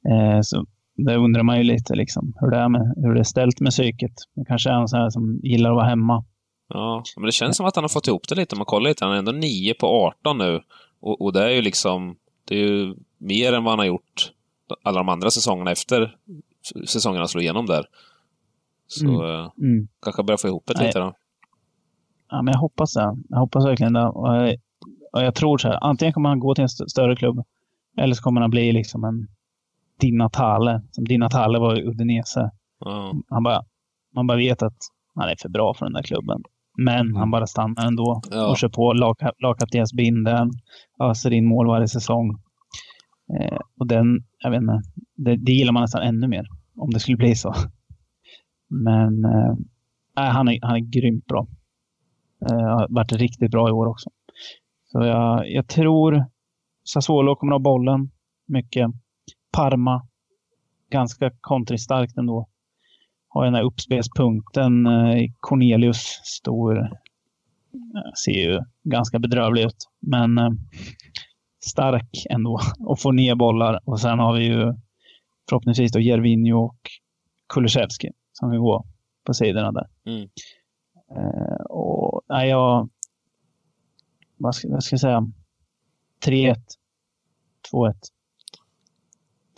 Eh, 0.10 0.42
så 0.42 0.66
det 0.98 1.16
undrar 1.16 1.44
man 1.44 1.58
ju 1.58 1.64
lite 1.64 1.96
liksom, 1.96 2.34
hur 2.40 2.52
det 2.52 2.58
är, 2.58 2.70
med, 2.70 2.94
hur 2.96 3.14
det 3.14 3.20
är 3.20 3.24
ställt 3.24 3.60
med 3.60 3.72
psyket. 3.72 4.14
Det 4.36 4.46
kanske 4.48 4.70
är 4.70 4.74
en 4.74 4.88
sån 4.88 5.00
här 5.00 5.10
som 5.10 5.40
gillar 5.44 5.70
att 5.70 5.76
vara 5.76 5.90
hemma. 5.90 6.26
Ja, 6.70 7.04
men 7.18 7.26
det 7.26 7.32
känns 7.32 7.58
som 7.58 7.66
att 7.66 7.76
han 7.76 7.84
har 7.84 7.90
fått 7.90 8.08
ihop 8.08 8.28
det 8.30 8.36
lite. 8.36 8.56
Om 8.56 8.60
man 8.60 8.66
kollar 8.66 8.90
lite, 8.90 9.06
han 9.06 9.14
är 9.14 9.18
ändå 9.20 9.32
9 9.32 9.74
på 9.74 9.88
18 9.88 10.38
nu. 10.38 10.62
Och, 11.00 11.22
och 11.22 11.34
det 11.34 11.44
är 11.44 11.50
ju 11.50 11.62
liksom, 11.62 12.16
det 12.48 12.56
är 12.56 12.60
ju 12.60 12.96
mer 13.18 13.54
än 13.54 13.64
vad 13.64 13.72
han 13.72 13.80
har 13.80 13.86
gjort 13.86 14.32
alla 14.84 14.98
de 14.98 15.10
andra 15.10 15.30
säsongerna 15.30 15.72
efter 15.72 16.16
säsongerna 16.88 17.28
slog 17.28 17.44
igenom 17.44 17.66
där. 17.66 17.86
Så 18.88 19.08
mm. 19.08 19.22
Eh, 19.22 19.52
mm. 19.58 19.88
kanske 20.02 20.24
börjar 20.24 20.38
få 20.38 20.48
ihop 20.48 20.64
det 20.66 20.86
lite 20.86 21.00
då. 21.00 21.14
Ja, 22.30 22.42
men 22.42 22.52
jag 22.52 22.60
hoppas 22.60 22.94
det. 22.94 23.16
Jag 23.30 23.40
hoppas 23.40 23.66
verkligen 23.66 23.94
det. 23.94 24.08
Och 24.08 24.36
jag, 24.36 24.56
och 25.14 25.24
jag 25.24 25.36
tror 25.36 25.58
så 25.58 25.68
här, 25.68 25.80
antingen 25.82 26.14
kommer 26.14 26.30
han 26.30 26.40
gå 26.40 26.56
till 26.56 26.62
en 26.62 26.66
st 26.66 26.90
större 26.90 27.16
klubb 27.16 27.44
eller 27.98 28.14
så 28.14 28.24
kommer 28.24 28.42
han 28.42 28.50
bli 28.50 28.72
liksom 28.72 29.04
en 29.04 29.28
Di 30.00 30.12
Natale, 30.12 30.82
som 30.92 31.06
Di 31.06 31.18
Natale 31.18 31.60
var 31.60 31.80
i 31.80 31.84
Udinese. 31.84 32.52
Mm. 32.86 33.24
Han 33.30 33.44
bara, 33.44 33.62
man 34.16 34.28
bara 34.28 34.38
vet 34.38 34.64
att 34.64 34.78
han 35.16 35.30
är 35.30 35.36
för 35.42 35.50
bra 35.50 35.74
för 35.74 35.86
den 35.86 35.94
där 35.94 36.04
klubben. 36.04 36.44
Men 36.78 37.00
mm. 37.00 37.16
han 37.16 37.32
bara 37.32 37.48
stannar 37.48 37.88
ändå 37.88 38.22
ja. 38.32 38.50
och 38.50 38.58
kör 38.58 38.70
på 38.70 38.94
lag, 38.94 39.16
lagkaptensbindeln, 39.40 40.52
öser 41.02 41.34
in 41.34 41.48
mål 41.48 41.68
varje 41.68 41.88
säsong. 41.88 42.38
Eh, 43.34 43.60
och 43.80 43.88
den, 43.88 44.24
jag 44.40 44.52
vet 44.52 44.62
inte, 44.62 44.82
det, 45.16 45.36
det, 45.36 45.52
gillar 45.52 45.74
man 45.74 45.82
nästan 45.82 46.02
ännu 46.02 46.28
mer 46.28 46.48
om 46.76 46.90
det 46.90 47.00
skulle 47.00 47.18
bli 47.18 47.36
så. 47.36 47.54
Men 48.70 49.26
eh, 49.26 49.56
han, 50.14 50.48
är, 50.48 50.60
han 50.62 50.76
är 50.76 51.00
grymt 51.00 51.26
bra. 51.26 51.48
Eh, 52.50 52.58
har 52.58 52.88
varit 52.90 53.12
riktigt 53.12 53.52
bra 53.52 53.70
i 53.70 53.72
år 53.72 53.86
också. 53.88 54.10
Så 54.92 55.00
jag, 55.06 55.52
jag 55.52 55.68
tror 55.68 56.26
Sassuolo 56.84 57.36
kommer 57.36 57.54
att 57.54 57.60
ha 57.60 57.64
bollen 57.64 58.12
mycket. 58.48 58.92
Parma, 59.52 60.08
ganska 60.92 61.32
kontristarkt 61.42 62.18
ändå. 62.18 62.50
Har 63.28 63.46
den 63.46 63.56
här 63.56 63.64
uppspelspunkten. 63.64 64.86
Eh, 64.86 65.32
Cornelius, 65.40 66.20
stor. 66.24 66.78
Eh, 66.78 68.12
ser 68.26 68.32
ju 68.32 68.60
ganska 68.84 69.20
bedrövlig 69.20 69.66
ut. 69.66 69.90
Men 70.00 70.38
eh, 70.38 70.50
stark 71.70 72.26
ändå 72.30 72.60
och 72.80 73.00
får 73.00 73.14
ner 73.14 73.36
bollar. 73.36 73.80
Och 73.86 74.02
sen 74.02 74.20
har 74.20 74.34
vi 74.38 74.46
ju 74.46 74.74
förhoppningsvis 75.50 75.92
då 75.92 76.00
Jervinho 76.00 76.66
och 76.66 76.80
Kulusevski 77.54 78.10
som 78.34 78.52
kan 78.52 78.60
gå 78.60 78.86
på 79.26 79.34
sidorna 79.34 79.72
där. 79.72 79.88
Mm. 80.06 80.30
Eh, 81.12 81.66
och 81.70 82.22
nej, 82.30 82.50
jag... 82.50 82.90
Vad 84.38 84.56
ska, 84.56 84.68
vad 84.70 84.84
ska 84.84 84.94
jag 84.94 85.02
säga? 85.02 85.32
3-1. 86.26 86.56
2-1. 87.74 87.94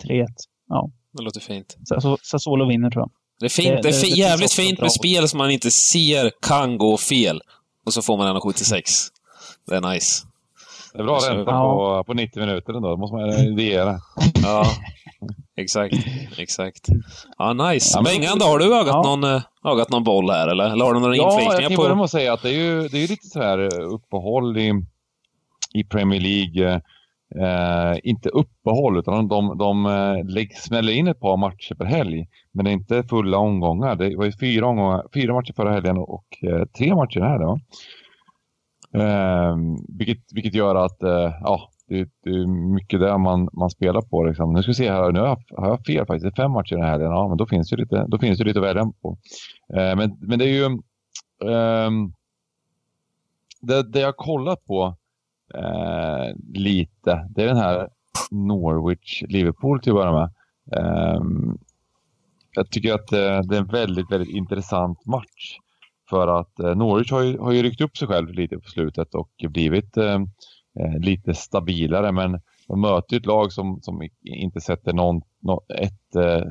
3-1. 0.04 0.26
Ja. 0.68 0.92
Det 1.12 1.24
låter 1.24 1.40
fint. 1.40 1.78
Sassuolo 2.24 2.68
vinner 2.68 2.90
tror 2.90 3.02
jag. 3.02 3.12
Det 3.40 3.46
är, 3.46 3.50
fint, 3.50 3.84
det, 3.84 3.90
det, 3.90 4.08
är 4.08 4.18
jävligt 4.18 4.54
fint 4.54 4.80
med 4.80 4.92
spel 4.92 5.30
som 5.30 5.38
man 5.38 5.52
inte 5.52 5.72
ser 5.72 6.32
kan 6.42 6.78
gå 6.78 6.98
fel. 6.98 7.42
Och 7.86 7.94
så 7.94 8.02
får 8.02 8.18
man 8.18 8.36
en 8.36 8.42
76. 8.42 8.92
Det 9.68 9.76
är 9.76 9.94
nice. 9.94 10.28
Det 10.98 11.04
är 11.04 11.06
bra 11.06 11.20
ränta 11.30 11.52
ja. 11.52 12.04
på, 12.04 12.04
på 12.04 12.14
90 12.14 12.40
minuter 12.40 12.74
ändå. 12.74 12.90
Det 12.90 12.98
måste 12.98 13.16
man 13.16 13.30
idéera. 13.30 14.00
ja, 14.44 14.66
exakt. 15.58 15.96
Exakt. 16.38 16.88
Ja, 17.38 17.54
nice. 17.54 17.98
Ja, 17.98 18.04
Bengan, 18.04 18.40
då, 18.40 18.46
har 18.46 18.60
du 18.60 18.66
ögat, 18.66 18.88
ja. 18.88 19.04
någon, 19.04 19.24
eh, 19.24 19.42
ögat 19.66 19.90
någon 19.90 20.04
boll 20.04 20.30
här, 20.30 20.48
eller? 20.48 20.70
Eller 20.70 20.86
har 20.86 20.94
du 20.94 21.00
några 21.00 21.16
ja, 21.16 21.32
inflikningar 21.32 21.58
på? 21.58 21.64
Ja, 21.64 21.70
jag 21.70 21.78
börja 21.78 21.96
med 21.96 22.04
att 22.04 22.12
säga 22.12 22.34
att 22.34 22.42
det 22.42 22.50
är 22.50 22.60
ju, 22.60 22.88
det 22.88 23.04
är 23.04 23.08
lite 23.08 23.28
så 23.28 23.42
här 23.42 23.60
eh, 23.60 23.94
uppehåll 23.94 24.58
i, 24.58 24.74
i 25.74 25.84
Premier 25.84 26.22
League. 26.22 26.82
Eh, 27.36 28.00
inte 28.04 28.30
uppehåll, 28.30 28.98
utan 29.00 29.28
de, 29.28 29.58
de 29.58 29.84
lägg, 30.28 30.58
smäller 30.58 30.94
in 30.94 31.08
ett 31.08 31.20
par 31.20 31.38
matcher 31.38 31.76
per 31.76 31.86
helg. 31.86 32.28
Men 32.52 32.66
det 32.66 32.72
är 32.72 32.74
inte 32.74 33.04
fulla 33.04 33.38
omgångar. 33.38 33.96
Det 33.96 34.16
var 34.16 34.26
ju 34.26 34.32
fyra, 34.40 34.66
omgångar, 34.68 35.04
fyra 35.14 35.34
matcher 35.34 35.54
förra 35.56 35.72
helgen 35.72 35.98
och 35.98 36.26
eh, 36.42 36.66
tre 36.78 36.96
matcher 36.96 37.20
här. 37.20 37.40
Då. 37.40 37.60
Eh, 39.00 39.58
vilket, 39.88 40.34
vilket 40.34 40.54
gör 40.54 40.76
att 40.76 41.04
eh, 41.04 41.34
ja, 41.42 41.70
det, 41.88 42.10
det, 42.24 42.30
är 42.30 42.74
mycket 42.74 43.00
där 43.00 43.18
man, 43.18 43.50
man 43.54 43.70
spelar 43.70 44.02
på. 44.02 44.24
Liksom. 44.24 44.54
Nu 44.54 44.62
ska 44.62 44.70
vi 44.70 44.76
se 44.76 44.92
här, 44.92 45.12
nu 45.12 45.20
har 45.20 45.28
jag, 45.28 45.62
har 45.62 45.68
jag 45.68 45.86
fel 45.86 46.06
faktiskt. 46.06 46.24
Det 46.24 46.42
är 46.42 46.44
fem 46.44 46.52
matcher 46.52 46.76
den 46.76 46.84
här 46.84 46.92
helgen. 46.92 47.12
Ja, 47.12 47.28
men 47.28 47.38
då 47.38 47.46
finns 47.46 47.70
det 47.70 47.76
lite, 47.76 48.06
då 48.08 48.18
finns 48.18 48.38
det 48.38 48.44
lite 48.44 48.60
att 48.60 48.66
välja 48.66 48.92
på. 49.02 49.18
Eh, 49.74 49.96
men, 49.96 50.18
men 50.20 50.40
det 50.40 50.46
är 50.46 50.54
ju... 50.54 50.66
Eh, 51.52 51.92
det, 53.62 53.84
det 53.84 54.00
jag 54.00 54.18
kollat 54.18 54.66
på 54.66 54.96
eh, 55.54 56.36
lite, 56.54 57.28
det 57.30 57.44
är 57.44 57.48
den 57.48 57.58
här 57.58 57.90
Norwich-Liverpool 58.32 59.82
till 59.82 59.92
att 59.92 59.96
börja 59.96 60.12
med. 60.12 60.30
Ehm, 60.76 61.58
jag 62.56 62.70
tycker 62.70 62.94
att 62.94 63.12
eh, 63.12 63.40
det 63.40 63.56
är 63.56 63.60
en 63.60 63.68
väldigt, 63.68 64.12
väldigt 64.12 64.36
intressant 64.36 65.06
match. 65.06 65.58
För 66.10 66.28
att 66.28 66.60
eh, 66.60 66.76
Norwich 66.76 67.12
har 67.12 67.22
ju, 67.22 67.38
har 67.38 67.52
ju 67.52 67.64
ryckt 67.64 67.82
upp 67.82 67.98
sig 67.98 68.08
själv 68.08 68.34
lite 68.34 68.58
på 68.58 68.70
slutet 68.70 69.16
och 69.16 69.32
blivit 69.50 69.98
eh, 69.98 70.20
eh 70.80 71.00
lite 71.00 71.34
stabilare. 71.34 72.12
Men 72.12 72.42
de 72.68 72.82
möter 72.82 73.14
ju 73.14 73.18
ett 73.18 73.26
lag 73.26 73.52
som, 73.52 73.82
som 73.82 74.10
inte 74.24 74.62
sätter 74.62 74.94
någon, 74.94 75.22
någon 75.40 75.64
ett 75.70 76.16
eh, 76.16 76.44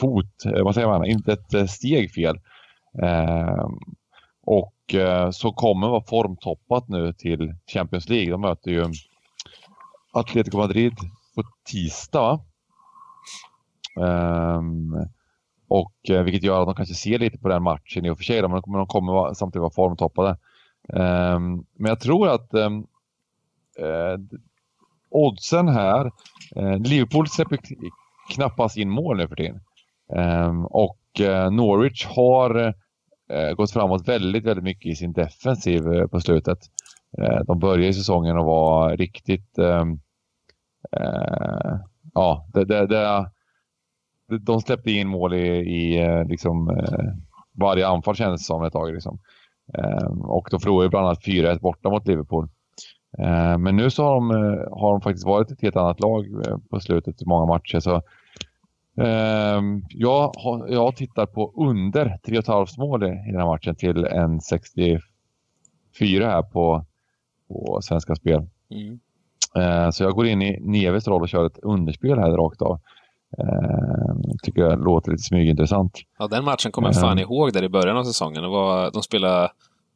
fot, 0.00 0.44
eh, 0.46 0.64
vad 0.64 0.74
säger 0.74 0.88
man, 0.88 1.06
inte 1.06 1.32
ett 1.32 1.54
eh, 1.54 1.66
steg 1.66 2.12
fel. 2.14 2.36
Eh, 3.02 3.68
och 4.42 4.94
eh, 4.94 5.30
så 5.30 5.52
kommer 5.52 5.88
vara 5.88 6.04
formtoppat 6.06 6.88
nu 6.88 7.12
till 7.12 7.54
Champions 7.72 8.08
League. 8.08 8.30
De 8.30 8.40
möter 8.40 8.70
ju 8.70 8.86
Atletico 10.12 10.56
Madrid 10.56 10.92
på 11.34 11.42
tisdag. 11.70 12.40
Um, 13.96 14.96
och, 15.72 16.10
eh, 16.10 16.22
vilket 16.22 16.42
gör 16.42 16.60
att 16.60 16.66
de 16.66 16.74
kanske 16.74 16.94
ser 16.94 17.18
lite 17.18 17.38
på 17.38 17.48
den 17.48 17.62
matchen 17.62 18.06
i 18.06 18.10
och 18.10 18.16
för 18.18 18.24
sig, 18.24 18.42
men 18.42 18.62
de 18.66 18.86
kommer 18.86 19.12
vara, 19.12 19.34
samtidigt 19.34 19.60
vara 19.60 19.70
formtoppade. 19.70 20.36
Um, 20.88 21.66
men 21.74 21.88
jag 21.88 22.00
tror 22.00 22.28
att 22.28 22.54
um, 22.54 22.86
uh, 23.80 24.18
oddsen 25.10 25.68
här, 25.68 26.06
uh, 26.56 26.78
Liverpool 26.78 27.28
släpper 27.28 27.58
knappast 28.34 28.76
in 28.76 28.90
mål 28.90 29.16
nu 29.16 29.28
för 29.28 29.36
tiden. 29.36 29.60
Um, 30.08 30.66
och 30.66 31.00
uh, 31.20 31.50
Norwich 31.50 32.06
har 32.06 32.74
gått 33.54 33.70
framåt 33.70 34.08
väldigt, 34.08 34.44
väldigt 34.44 34.64
mycket 34.64 34.92
i 34.92 34.94
sin 34.94 35.12
defensiv 35.12 36.06
på 36.10 36.20
slutet. 36.20 36.58
de 37.46 37.58
började 37.58 37.94
säsongen 37.94 38.38
och 38.38 38.44
var 38.44 38.96
riktigt... 38.96 39.58
ja, 42.14 42.46
det, 42.52 42.64
det, 42.64 42.86
det 42.86 43.30
de 44.40 44.60
släppte 44.60 44.90
in 44.90 45.08
mål 45.08 45.34
i, 45.34 45.46
i 45.56 46.02
eh, 46.02 46.24
liksom, 46.24 46.70
eh, 46.70 47.14
varje 47.52 47.88
anfall 47.88 48.16
kändes 48.16 48.40
det 48.40 48.44
som 48.44 48.64
ett 48.64 48.72
tag. 48.72 48.92
Liksom. 48.92 49.18
Ehm, 49.78 50.20
och 50.20 50.48
de 50.50 50.60
förlorade 50.60 50.88
bland 50.88 51.06
annat 51.06 51.24
4-1 51.24 51.60
borta 51.60 51.90
mot 51.90 52.06
Liverpool. 52.06 52.48
Men 53.58 53.76
nu 53.76 53.90
så 53.90 54.04
har 54.04 54.14
de, 54.14 54.30
eh, 54.30 54.80
har 54.80 54.92
de 54.92 55.00
faktiskt 55.00 55.26
varit 55.26 55.50
ett 55.50 55.62
helt 55.62 55.76
annat 55.76 56.00
lag 56.00 56.26
på 56.70 56.80
slutet 56.80 57.22
i 57.22 57.26
många 57.26 57.46
matcher. 57.46 57.80
Så, 57.80 58.02
jag, 59.88 60.32
jag 60.68 60.96
tittar 60.96 61.26
på 61.26 61.52
under 61.56 62.06
3,5 62.06 62.78
mål 62.78 63.02
i, 63.02 63.06
den 63.06 63.40
här 63.40 63.46
matchen 63.46 63.74
till 63.74 64.04
en 64.04 64.40
64 64.40 65.00
här 66.10 66.42
på, 66.42 66.84
på 67.48 67.78
Svenska 67.82 68.14
Spel. 68.14 68.46
Mm. 68.70 69.00
Så 69.92 70.04
jag 70.04 70.12
går 70.12 70.26
in 70.26 70.42
i 70.42 70.60
Neves 70.60 71.08
roll 71.08 71.22
och 71.22 71.28
kör 71.28 71.46
ett 71.46 71.58
underspel 71.62 72.18
här 72.18 72.30
rakt 72.30 72.62
av. 72.62 72.80
Uh, 73.38 74.14
tycker 74.42 74.60
jag 74.62 74.84
låter 74.84 75.10
lite 75.10 75.22
smygintressant. 75.22 76.00
Ja, 76.18 76.26
den 76.28 76.44
matchen 76.44 76.72
kommer 76.72 76.88
jag 76.88 77.00
fan 77.00 77.18
uh, 77.18 77.22
ihåg 77.22 77.52
där 77.52 77.64
i 77.64 77.68
början 77.68 77.96
av 77.96 78.04
säsongen. 78.04 78.42
Det 78.42 78.48
var, 78.48 78.90
de 78.90 79.02
spelade 79.02 79.50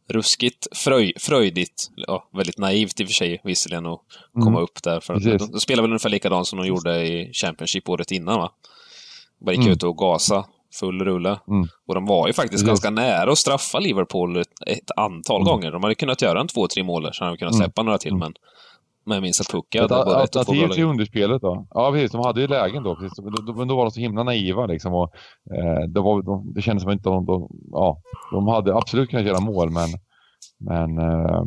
ruskigt 0.09 0.67
fröj, 0.77 1.13
fröjdigt, 1.19 1.91
ja, 1.97 2.29
väldigt 2.33 2.59
naivt 2.59 3.01
i 3.01 3.05
och 3.05 3.09
för 3.09 3.15
sig 3.15 3.41
visserligen 3.45 3.87
att 3.87 4.01
komma 4.35 4.59
mm, 4.59 4.63
upp 4.63 4.83
där. 4.83 5.01
För 5.01 5.15
de, 5.15 5.39
de 5.39 5.61
spelade 5.61 5.83
väl 5.83 5.91
ungefär 5.91 6.11
likadant 6.11 6.47
som 6.47 6.59
de 6.59 6.67
gjorde 6.67 7.07
i 7.07 7.33
Championship 7.33 7.89
året 7.89 8.11
innan 8.11 8.39
va? 8.39 8.51
Bara 9.41 9.53
gick 9.53 9.61
mm. 9.61 9.73
ut 9.73 9.83
och 9.83 9.97
gasa 9.97 10.45
full 10.81 11.05
rulle. 11.05 11.39
Mm. 11.49 11.69
Och 11.87 11.95
de 11.95 12.07
var 12.07 12.27
ju 12.27 12.33
faktiskt 12.33 12.65
Precis. 12.65 12.67
ganska 12.67 12.91
nära 12.91 13.33
att 13.33 13.39
straffa 13.39 13.79
Liverpool 13.79 14.37
ett, 14.37 14.49
ett 14.67 14.91
antal 14.97 15.41
mm. 15.41 15.51
gånger. 15.51 15.71
De 15.71 15.83
hade 15.83 15.95
kunnat 15.95 16.23
göra 16.23 16.41
en 16.41 16.49
två, 16.49 16.69
tre 16.69 16.83
mål 16.83 17.09
så 17.13 17.25
hade 17.25 17.37
de 17.37 17.39
kunnat 17.39 17.55
mm. 17.55 17.65
släppa 17.65 17.83
några 17.83 17.99
till, 17.99 18.13
mm. 18.13 18.19
men 18.19 18.35
men 19.07 19.15
jag 19.15 19.23
minns 19.23 19.41
att 19.41 19.49
Pucka 19.51 19.83
hade 19.83 20.05
både 20.05 20.23
ett 20.23 20.37
och 20.37 20.47
två 20.47 20.53
Alternativ 20.53 20.75
till 20.75 20.85
underspelet 20.85 21.43
då? 21.43 21.67
Ja, 21.71 21.91
precis. 21.93 22.13
De 22.13 22.21
hade 22.25 22.41
ju 22.41 22.47
lägen 22.47 22.83
då. 22.83 22.97
Precis. 22.97 23.25
Men 23.57 23.69
då 23.69 23.77
var 23.77 23.85
de 23.85 23.91
så 23.91 24.01
himla 24.01 24.23
naiva 24.23 24.67
liksom. 24.67 24.95
Och, 24.95 25.13
eh, 25.55 25.89
det, 25.89 26.01
var, 26.01 26.23
de, 26.23 26.53
det 26.55 26.63
kändes 26.63 26.83
som 26.83 26.93
att 26.93 27.03
de, 27.03 27.27
de, 27.27 27.49
ja, 27.73 28.01
de 28.33 28.49
hade 28.49 28.77
absolut 28.77 29.11
kunnat 29.11 29.27
göra 29.27 29.41
mål, 29.41 29.71
men, 29.71 29.89
men 30.59 30.99
eh, 30.99 31.43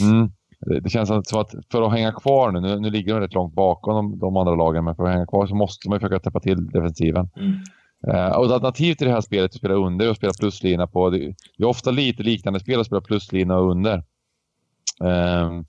mm, 0.00 0.30
det, 0.60 0.80
det, 0.80 0.90
känns 0.90 1.08
som 1.08 1.40
att 1.40 1.54
för 1.72 1.82
att 1.82 1.92
hänga 1.92 2.12
kvar 2.12 2.52
nu, 2.52 2.60
nu, 2.60 2.80
nu 2.80 2.90
ligger 2.90 3.14
de 3.14 3.20
rätt 3.20 3.34
långt 3.34 3.54
bakom 3.54 3.94
de, 3.94 4.18
de, 4.18 4.36
andra 4.36 4.54
lagen, 4.54 4.84
men 4.84 4.96
för 4.96 5.04
att 5.04 5.12
hänga 5.12 5.26
kvar 5.26 5.46
så 5.46 5.54
måste 5.54 5.88
man 5.88 6.00
försöka 6.00 6.18
täppa 6.18 6.40
till 6.40 6.66
defensiven. 6.66 7.28
Mm. 7.36 7.54
Uh, 8.08 8.36
och 8.36 8.46
ett 8.46 8.52
alternativ 8.52 8.94
till 8.94 9.06
det 9.06 9.12
här 9.12 9.20
spelet 9.20 9.44
att 9.44 9.54
spela 9.54 9.74
under 9.74 10.10
och 10.10 10.16
spela 10.16 10.32
pluslina 10.40 10.86
på, 10.86 11.10
det, 11.10 11.18
det 11.18 11.64
är 11.64 11.66
ofta 11.66 11.90
lite 11.90 12.22
liknande 12.22 12.60
spel 12.60 12.80
att 12.80 12.86
spela 12.86 13.00
pluslina 13.00 13.56
och 13.56 13.70
under. 13.70 14.02
Um, 15.00 15.64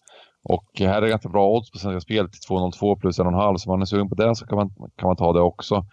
och 0.48 0.66
här 0.80 0.98
är 0.98 1.02
det 1.02 1.10
ganska 1.10 1.30
bra 1.30 1.50
odds 1.50 1.72
på 1.72 1.78
Svenska 1.78 2.00
Spel 2.00 2.30
till 2.30 2.41
2,02 2.50 3.00
plus 3.00 3.20
1,5 3.20 3.58
så 3.58 3.70
om 3.70 3.74
man 3.74 3.82
är 3.82 3.86
sugen 3.86 4.10
på 4.10 4.16
det 4.16 4.36
så 4.36 4.46
kan 4.46 4.58
man, 4.58 4.70
kan 4.70 5.08
man 5.08 5.16
ta 5.16 5.34
det 5.34 5.41
också. 5.41 5.86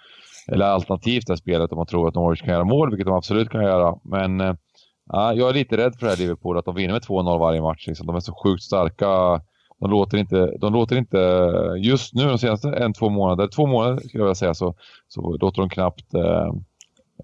Eller 0.49 0.67
alternativt 0.67 1.27
det 1.27 1.33
här 1.33 1.37
spelet 1.37 1.73
om 1.73 1.77
man 1.77 1.87
tror 1.87 2.09
att 2.09 2.15
Norwich 2.15 2.41
kan 2.41 2.55
göra 2.55 2.65
mål, 2.65 2.91
vilket 2.91 3.07
de 3.07 3.15
absolut 3.15 3.51
kan 3.51 3.63
göra. 3.63 3.97
Men 4.05 4.41
äh, 4.41 4.55
jag 5.13 5.49
är 5.49 5.55
lite 5.55 5.77
rädd 5.77 5.95
för 5.99 6.07
det 6.07 6.13
här 6.13 6.19
Liverpool, 6.19 6.59
att 6.59 6.65
de 6.65 6.75
vinner 6.75 6.93
med 6.93 7.03
2-0 7.03 7.39
varje 7.39 7.63
match. 7.63 7.87
Liksom. 7.87 8.07
De 8.07 8.17
är 8.17 8.21
så 8.21 8.35
sjukt 8.45 8.63
starka. 8.63 9.41
De 9.81 9.91
låter 9.91 10.19
inte, 10.19 10.57
de 10.61 10.73
låter 10.73 10.97
inte 10.97 11.19
just 11.79 12.15
nu 12.15 12.25
de 12.25 12.39
senaste 12.39 12.69
en, 12.69 12.93
två 12.93 13.09
månader, 13.09 13.49
två 13.49 13.67
månader 13.67 13.97
skulle 13.97 14.21
jag 14.21 14.25
vilja 14.25 14.35
säga, 14.35 14.55
så, 14.55 14.75
så 15.09 15.37
låter 15.37 15.63
de 15.63 15.69
knappt 15.69 16.15
eh, 16.15 16.49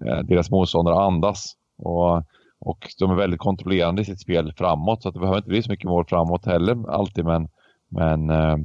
eh 0.07 0.19
deras 0.23 0.51
motståndare 0.51 0.95
andas. 0.95 1.53
Och 1.77 2.23
och 2.59 2.87
de 2.99 3.11
är 3.11 3.15
väldigt 3.15 3.39
kontrollerande 3.39 4.01
i 4.01 4.05
sitt 4.05 4.21
spel 4.21 4.53
framåt 4.57 5.01
så 5.01 5.09
att 5.09 5.13
det 5.13 5.19
behöver 5.19 5.37
inte 5.37 5.49
bli 5.49 5.63
så 5.63 5.71
mycket 5.71 5.89
mål 5.89 6.05
framåt 6.05 6.45
heller 6.45 6.89
alltid 6.89 7.25
men, 7.25 7.49
men 7.87 8.29
eh, 8.29 8.57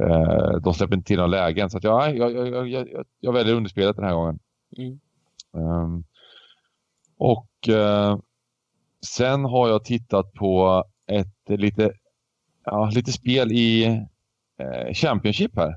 eh 0.00 0.56
de 0.62 0.74
släpper 0.74 0.96
inte 0.96 1.06
till 1.06 1.16
några 1.16 1.26
lägen 1.26 1.70
så 1.70 1.78
att 1.78 1.84
jag, 1.84 2.16
jag, 2.16 2.48
jag, 2.48 2.68
jag, 2.68 3.04
jag 3.20 3.32
väljer 3.32 3.54
underspelet 3.54 3.96
den 3.96 4.04
här 4.04 4.14
gången. 4.14 4.38
Mm. 4.76 5.00
Um, 5.52 6.04
och 7.18 7.68
eh, 7.68 8.18
sen 9.06 9.44
har 9.44 9.68
jag 9.68 9.84
tittat 9.84 10.32
på 10.32 10.84
ett 11.06 11.60
lite, 11.60 11.92
ja, 12.64 12.90
lite 12.94 13.12
spel 13.12 13.52
i 13.52 13.84
eh, 14.58 14.94
Championship 14.94 15.56
här. 15.56 15.76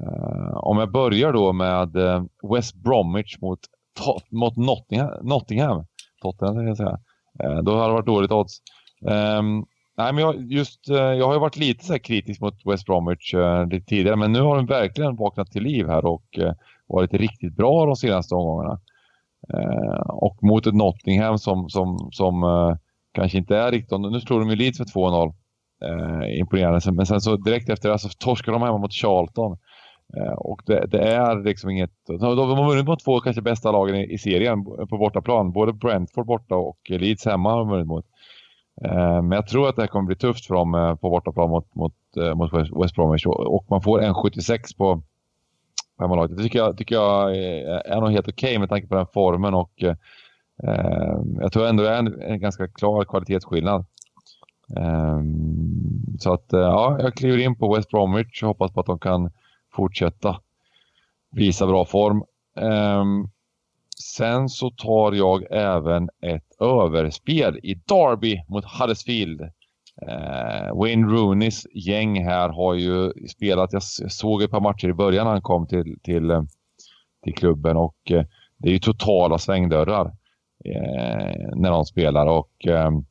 Uh, 0.00 0.56
om 0.56 0.78
jag 0.78 0.92
börjar 0.92 1.32
då 1.32 1.52
med 1.52 1.96
eh, 1.96 2.24
West 2.52 2.74
Bromwich 2.74 3.40
mot, 3.40 3.60
mot 4.30 4.56
Nottingham, 4.56 5.26
Nottingham 5.26 5.84
Tottenham 6.32 6.54
ska 6.54 6.68
jag 6.68 6.76
säga. 6.76 6.98
Eh, 7.42 7.62
då 7.62 7.74
har 7.74 7.88
det 7.88 7.94
varit 7.94 8.06
dåligt 8.06 8.32
odds. 8.32 8.58
Um, 9.00 9.66
nej, 9.96 10.12
men 10.12 10.18
jag, 10.18 10.52
just, 10.52 10.90
uh, 10.90 10.96
jag 10.96 11.26
har 11.26 11.34
ju 11.34 11.40
varit 11.40 11.56
lite 11.56 11.84
så 11.84 11.98
kritisk 11.98 12.40
mot 12.40 12.54
West 12.64 12.86
Bromwich 12.86 13.34
uh, 13.34 13.66
lite 13.66 13.86
tidigare, 13.86 14.16
men 14.16 14.32
nu 14.32 14.40
har 14.40 14.56
de 14.56 14.66
verkligen 14.66 15.16
vaknat 15.16 15.52
till 15.52 15.62
liv 15.62 15.88
här 15.88 16.04
och 16.04 16.38
uh, 16.38 16.52
varit 16.86 17.14
riktigt 17.14 17.56
bra 17.56 17.86
de 17.86 17.96
senaste 17.96 18.34
omgångarna. 18.34 18.80
och 20.06 20.42
mot 20.42 20.66
ett 20.66 20.74
Nottingham 20.74 21.38
som, 21.38 21.70
som, 21.70 22.08
som 22.12 22.44
kanske 23.14 23.38
inte 23.38 23.56
är 23.56 23.72
riktigt... 23.72 24.00
Nu 24.00 24.20
slår 24.20 24.40
de 24.40 24.50
ju 24.50 24.56
Leeds 24.56 24.78
med 24.78 24.88
2-0. 24.88 25.32
imponerande. 26.38 26.92
Men 26.92 27.06
sen 27.06 27.20
så 27.20 27.36
direkt 27.36 27.68
efter 27.68 27.90
det 27.90 27.98
så 27.98 28.08
torskar 28.08 28.52
de 28.52 28.62
hemma 28.62 28.78
mot 28.78 28.92
Charlton. 28.92 29.58
Eh, 30.14 30.32
och 30.32 30.62
det, 30.66 30.86
det, 30.86 30.98
är 30.98 31.42
liksom 31.42 31.70
inget... 31.70 31.90
De 32.06 32.20
har 32.20 32.68
vunnit 32.68 32.86
mot 32.86 33.04
två 33.04 33.20
kanske 33.20 33.42
bästa 33.42 33.72
lagen 33.72 33.96
i, 33.96 34.12
i, 34.12 34.18
serien 34.18 34.64
på 34.64 34.98
bortaplan. 34.98 35.52
Både 35.52 35.72
Brentford 35.72 36.26
borta 36.26 36.54
och 36.54 36.78
Leeds 36.88 37.26
hemma 37.26 37.50
har 37.50 37.58
de 37.58 37.68
vunnit 37.68 37.86
mot. 37.86 38.06
Eh, 38.84 39.22
men 39.22 39.32
jag 39.32 39.46
tror 39.46 39.68
att 39.68 39.76
det 39.76 39.82
här 39.82 39.86
kommer 39.86 40.06
bli 40.06 40.16
tufft 40.16 40.46
för 40.46 40.54
dem 40.54 40.74
eh, 40.74 40.94
på 40.94 41.10
bortaplan 41.10 41.50
mot, 41.50 41.74
mot, 41.74 41.94
mot 42.34 42.52
West 42.52 42.94
Bromwich. 42.94 43.26
Och 43.26 43.66
man 43.70 43.82
får 43.82 44.00
1,76 44.00 44.76
på 44.76 45.02
hemmalaget. 45.98 46.36
Det 46.36 46.42
tycker 46.42 46.58
jag, 46.58 46.76
tycker 46.76 46.94
jag 46.94 47.36
är 47.86 48.00
nog 48.00 48.10
helt 48.10 48.28
okej 48.28 48.48
okay 48.48 48.58
med 48.58 48.68
tanke 48.68 48.88
på 48.88 48.94
den 48.94 49.06
formen. 49.14 49.54
Och 49.54 49.82
eh, 49.82 51.18
jag 51.40 51.52
tror 51.52 51.66
ändå 51.66 51.82
det 51.82 51.90
är 51.90 51.98
en, 51.98 52.22
en 52.22 52.40
ganska 52.40 52.68
klar 52.68 53.04
kvalitetsskillnad. 53.04 53.84
Eh, 54.76 55.20
så 56.18 56.32
att 56.32 56.46
ja, 56.48 56.96
jag 57.00 57.14
kliver 57.14 57.38
in 57.38 57.56
på 57.56 57.74
West 57.74 57.90
Bromwich 57.90 58.42
och 58.42 58.48
hoppas 58.48 58.72
på 58.72 58.80
att 58.80 58.86
de 58.86 58.98
kan 58.98 59.30
fortsätta 59.76 60.40
visa 61.30 61.66
bra 61.66 61.84
form. 61.84 62.24
Um, 62.60 63.30
sen 63.98 64.48
så 64.48 64.70
tar 64.70 65.12
jag 65.12 65.46
även 65.50 66.08
ett 66.22 66.60
överspel 66.60 67.58
i 67.62 67.74
Derby 67.74 68.42
mot 68.48 68.64
Huddersfield. 68.64 69.40
Uh, 70.02 70.80
Wayne 70.80 71.06
Rooneys 71.06 71.66
gäng 71.74 72.24
här 72.24 72.48
har 72.48 72.74
ju 72.74 73.12
spelat, 73.28 73.72
jag 73.72 73.82
såg 74.12 74.42
ett 74.42 74.50
par 74.50 74.60
matcher 74.60 74.88
i 74.88 74.94
början 74.94 75.24
när 75.24 75.32
han 75.32 75.42
kom 75.42 75.66
till, 75.66 75.98
till, 76.02 76.30
eh, 76.30 76.42
till 77.24 77.34
klubben 77.34 77.76
och 77.76 77.96
uh, 78.10 78.22
det 78.58 78.68
är 78.68 78.72
ju 78.72 78.78
totala 78.78 79.38
svängdörrar 79.38 80.04
uh, 80.06 81.56
när 81.56 81.70
de 81.70 81.84
spelar 81.84 82.26
och 82.26 82.66
ehm, 82.66 83.04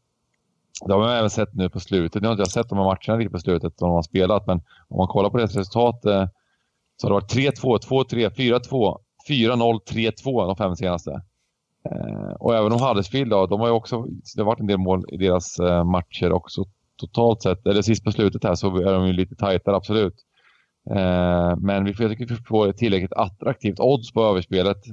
det 0.85 0.93
har 0.93 0.99
man 0.99 1.09
även 1.09 1.29
sett 1.29 1.53
nu 1.53 1.69
på 1.69 1.79
slutet. 1.79 2.21
Nu 2.21 2.27
har 2.27 2.33
inte 2.33 2.41
jag 2.41 2.51
sett 2.51 2.69
de 2.69 2.77
här 2.77 2.85
matcherna 2.85 3.19
riktigt 3.19 3.31
på 3.31 3.39
slutet 3.39 3.79
som 3.79 3.87
de 3.87 3.95
har 3.95 4.01
spelat 4.01 4.47
men 4.47 4.61
om 4.87 4.97
man 4.97 5.07
kollar 5.07 5.29
på 5.29 5.37
deras 5.37 5.55
resultat 5.55 6.05
så 6.97 7.07
har 7.07 7.09
det 7.09 7.13
varit 7.13 7.57
3-2, 7.61 7.79
2-3, 8.05 8.29
4-2, 8.29 8.97
4-0, 9.29 9.79
3-2 9.89 10.47
de 10.47 10.55
fem 10.55 10.75
senaste. 10.75 11.11
Eh, 11.91 12.33
och 12.39 12.55
även 12.55 12.71
om 12.71 12.81
Huddersfield 12.81 13.31
då, 13.31 13.45
de 13.45 13.59
har 13.59 13.67
ju 13.67 13.73
också, 13.73 14.05
det 14.35 14.41
har 14.41 14.45
varit 14.45 14.59
en 14.59 14.67
del 14.67 14.77
mål 14.77 15.05
i 15.11 15.17
deras 15.17 15.59
eh, 15.59 15.83
matcher 15.83 16.31
också 16.31 16.65
totalt 16.97 17.41
sett. 17.41 17.67
Eller 17.67 17.81
sist 17.81 18.03
på 18.03 18.11
slutet 18.11 18.43
här 18.43 18.55
så 18.55 18.77
är 18.77 18.93
de 18.93 19.07
ju 19.07 19.13
lite 19.13 19.35
tajtare, 19.35 19.75
absolut. 19.75 20.15
Eh, 20.89 21.55
men 21.57 21.85
vi 21.85 21.93
får, 21.93 22.03
jag 22.05 22.11
tycker 22.11 22.35
vi 22.35 22.43
får 22.43 22.67
ett 22.67 22.77
tillräckligt 22.77 23.13
attraktivt 23.13 23.79
odds 23.79 24.11
på 24.11 24.23
överspelet. 24.23 24.87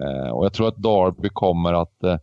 Eh, 0.00 0.30
och 0.30 0.44
jag 0.44 0.52
tror 0.52 0.68
att 0.68 0.76
Darby 0.76 1.28
kommer 1.28 1.72
att, 1.72 2.04
eh, 2.04 2.18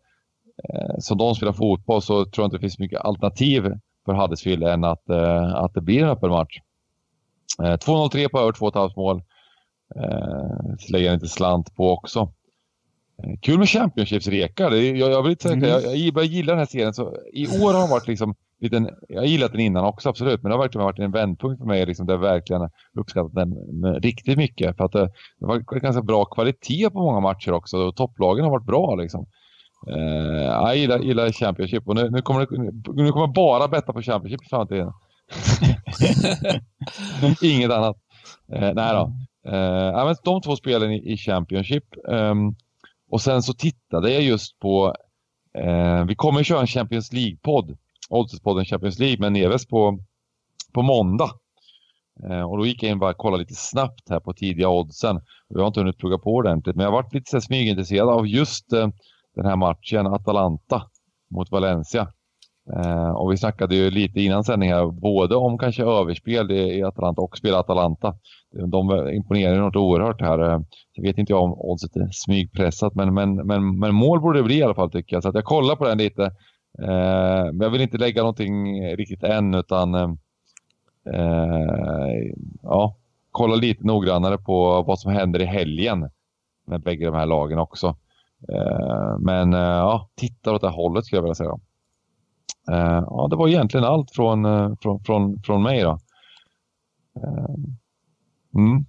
eh, 0.69 0.95
som 0.99 1.17
de 1.17 1.35
spelar 1.35 1.53
fotboll 1.53 2.01
så 2.01 2.25
tror 2.25 2.43
jag 2.43 2.47
inte 2.47 2.57
det 2.57 2.61
finns 2.61 2.79
mycket 2.79 3.01
alternativ 3.01 3.63
för 4.05 4.13
Huddersfield 4.13 4.63
än 4.63 4.83
att, 4.83 5.09
eh, 5.09 5.55
att 5.55 5.73
det 5.73 5.81
blir 5.81 6.03
en 6.03 6.09
öppen 6.09 6.29
match. 6.29 6.59
2.03 7.59 8.23
eh, 8.23 8.27
på 8.27 8.39
över 8.39 8.51
2,5 8.51 8.91
mål. 8.95 9.21
Eh, 9.95 10.91
lägger 10.91 11.05
jag 11.05 11.13
lite 11.13 11.27
slant 11.27 11.75
på 11.75 11.91
också. 11.91 12.19
Eh, 13.23 13.39
kul 13.41 13.59
med 13.59 13.69
Championships-rekar. 13.69 14.71
Jag, 14.71 15.11
jag, 15.11 15.23
vill 15.23 15.31
inte 15.31 15.53
mm. 15.53 15.69
jag, 15.69 15.95
jag 15.95 16.13
börjar 16.13 16.27
gilla 16.27 16.51
den 16.51 16.59
här 16.59 16.65
serien. 16.65 16.93
Så 16.93 17.15
I 17.33 17.47
år 17.47 17.73
har 17.73 17.79
den 17.79 17.89
varit 17.89 18.07
liksom 18.07 18.35
liten, 18.61 18.89
jag 19.07 19.21
har 19.21 19.25
gillat 19.25 19.51
den 19.51 19.61
innan 19.61 19.85
också 19.85 20.09
absolut, 20.09 20.43
men 20.43 20.49
det 20.49 20.55
har 20.55 20.63
verkligen 20.63 20.85
varit 20.85 20.99
en 20.99 21.11
vändpunkt 21.11 21.59
för 21.59 21.65
mig 21.65 21.85
liksom, 21.85 22.05
där 22.05 22.13
jag 22.13 22.19
verkligen 22.19 22.69
uppskattat 22.99 23.35
den 23.35 23.53
riktigt 24.01 24.37
mycket. 24.37 24.77
För 24.77 24.83
att 24.83 24.91
det, 24.91 25.05
det 25.39 25.45
var 25.45 25.79
ganska 25.79 26.01
bra 26.01 26.25
kvalitet 26.25 26.89
på 26.89 26.99
många 26.99 27.19
matcher 27.19 27.51
också 27.51 27.77
och 27.77 27.95
topplagen 27.95 28.43
har 28.43 28.51
varit 28.51 28.65
bra 28.65 28.95
liksom. 28.95 29.25
Uh, 29.87 30.41
jag 30.41 30.77
gillar, 30.77 30.99
gillar 30.99 31.31
Championship 31.31 31.87
och 31.87 31.95
nu, 31.95 32.09
nu, 32.09 32.21
kommer, 32.21 32.47
nu 32.93 33.11
kommer 33.11 33.25
jag 33.25 33.33
bara 33.33 33.67
betta 33.67 33.93
på 33.93 34.01
Championship 34.01 34.43
i 34.45 34.49
framtiden. 34.49 34.91
Inget 37.41 37.71
annat. 37.71 37.97
Eh, 38.53 38.71
nej 38.73 38.93
då. 38.93 39.13
Eh, 39.51 40.05
men 40.05 40.15
de 40.23 40.41
två 40.41 40.55
spelen 40.55 40.91
i, 40.91 41.11
i 41.13 41.17
Championship. 41.17 41.85
Um, 42.03 42.55
och 43.11 43.21
sen 43.21 43.43
så 43.43 43.53
tittade 43.53 44.11
jag 44.11 44.21
just 44.21 44.59
på, 44.59 44.95
eh, 45.57 46.05
vi 46.05 46.15
kommer 46.15 46.43
köra 46.43 46.61
en 46.61 46.67
Champions 46.67 47.13
League-podd, 47.13 47.77
Oddsespodden 48.09 48.65
Champions 48.65 48.99
League 48.99 49.19
med 49.19 49.31
Neves 49.31 49.67
på, 49.67 49.99
på 50.73 50.81
måndag. 50.81 51.29
Eh, 52.29 52.41
och 52.41 52.57
då 52.57 52.65
gick 52.65 52.83
jag 52.83 52.91
in 52.91 53.01
och 53.01 53.17
kollade 53.17 53.41
lite 53.41 53.55
snabbt 53.55 54.09
här 54.09 54.19
på 54.19 54.33
tidiga 54.33 54.69
oddsen. 54.69 55.21
Jag 55.47 55.59
har 55.59 55.67
inte 55.67 55.79
hunnit 55.79 55.97
plugga 55.97 56.17
på 56.17 56.35
ordentligt, 56.35 56.75
men 56.75 56.83
jag 56.83 56.91
har 56.91 57.03
varit 57.03 57.13
lite 57.13 57.41
smygintresserad 57.41 58.09
av 58.09 58.27
just 58.27 58.73
eh, 58.73 58.87
den 59.35 59.45
här 59.45 59.55
matchen, 59.55 60.07
Atalanta 60.07 60.83
mot 61.29 61.51
Valencia. 61.51 62.07
Eh, 62.75 63.11
och 63.11 63.31
vi 63.31 63.37
snackade 63.37 63.75
ju 63.75 63.91
lite 63.91 64.21
innan 64.21 64.43
sändning 64.43 64.69
här, 64.69 64.85
både 64.85 65.35
om 65.35 65.57
kanske 65.57 65.83
överspel 65.83 66.51
i 66.51 66.83
Atalanta 66.83 67.21
och 67.21 67.37
spela 67.37 67.59
Atalanta. 67.59 68.15
De 68.67 69.09
imponerar 69.09 69.59
något 69.59 69.75
oerhört 69.75 70.21
här. 70.21 70.39
Eh, 70.39 70.61
jag 70.93 71.03
vet 71.03 71.17
inte 71.17 71.33
jag 71.33 71.43
om 71.43 71.53
oddset 71.53 71.95
är 71.95 72.09
smygpressat, 72.11 72.95
men, 72.95 73.13
men, 73.13 73.35
men, 73.35 73.79
men 73.79 73.95
mål 73.95 74.21
borde 74.21 74.39
det 74.39 74.43
bli 74.43 74.57
i 74.57 74.63
alla 74.63 74.75
fall 74.75 74.91
tycker 74.91 75.15
jag. 75.15 75.23
Så 75.23 75.29
att 75.29 75.35
jag 75.35 75.45
kollar 75.45 75.75
på 75.75 75.85
den 75.85 75.97
lite. 75.97 76.23
Eh, 76.79 77.45
men 77.53 77.59
jag 77.59 77.69
vill 77.69 77.81
inte 77.81 77.97
lägga 77.97 78.21
någonting 78.21 78.81
riktigt 78.95 79.23
än, 79.23 79.53
utan 79.53 79.95
eh, 79.95 80.09
ja, 82.61 82.95
kolla 83.31 83.55
lite 83.55 83.87
noggrannare 83.87 84.37
på 84.37 84.83
vad 84.83 84.99
som 84.99 85.11
händer 85.11 85.41
i 85.41 85.45
helgen 85.45 86.09
med 86.67 86.81
bägge 86.81 87.05
de 87.05 87.15
här 87.15 87.25
lagen 87.25 87.59
också. 87.59 87.95
Eh, 88.53 89.17
men 89.19 89.53
eh, 89.53 89.59
ja, 89.59 90.09
titta 90.15 90.53
åt 90.53 90.61
det 90.61 90.69
hållet 90.69 91.05
skulle 91.05 91.17
jag 91.17 91.23
vilja 91.23 91.35
säga. 91.35 91.59
Eh, 92.69 93.03
ja, 93.07 93.27
det 93.29 93.35
var 93.35 93.47
egentligen 93.47 93.85
allt 93.85 94.11
från, 94.15 94.45
eh, 94.45 94.73
från, 94.81 95.03
från, 95.03 95.43
från 95.43 95.63
mig. 95.63 95.81
Då. 95.81 95.97
Eh, 97.23 97.55
mm. 98.55 98.85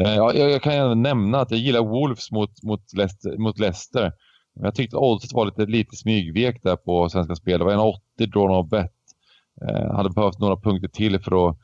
Eh, 0.00 0.14
jag, 0.14 0.36
jag 0.36 0.62
kan 0.62 0.72
även 0.72 1.02
nämna 1.02 1.40
att 1.40 1.50
jag 1.50 1.60
gillar 1.60 1.80
Wolves 1.80 2.30
mot, 2.30 2.62
mot, 2.62 2.92
Leicester, 2.92 3.38
mot 3.38 3.58
Leicester. 3.58 4.12
Jag 4.60 4.74
tyckte 4.74 4.96
oddset 4.96 5.32
var 5.32 5.46
lite, 5.46 5.66
lite 5.66 5.96
smygvek 5.96 6.62
där 6.62 6.76
på 6.76 7.08
Svenska 7.08 7.34
Spel. 7.34 7.58
Det 7.58 7.64
var 7.64 7.72
1,80 8.18 8.26
drawn 8.26 8.50
no 8.50 8.62
bet. 8.62 8.92
Eh, 9.68 9.94
hade 9.94 10.10
behövt 10.10 10.38
några 10.38 10.56
punkter 10.56 10.88
till 10.88 11.20
för 11.20 11.48
att, 11.48 11.56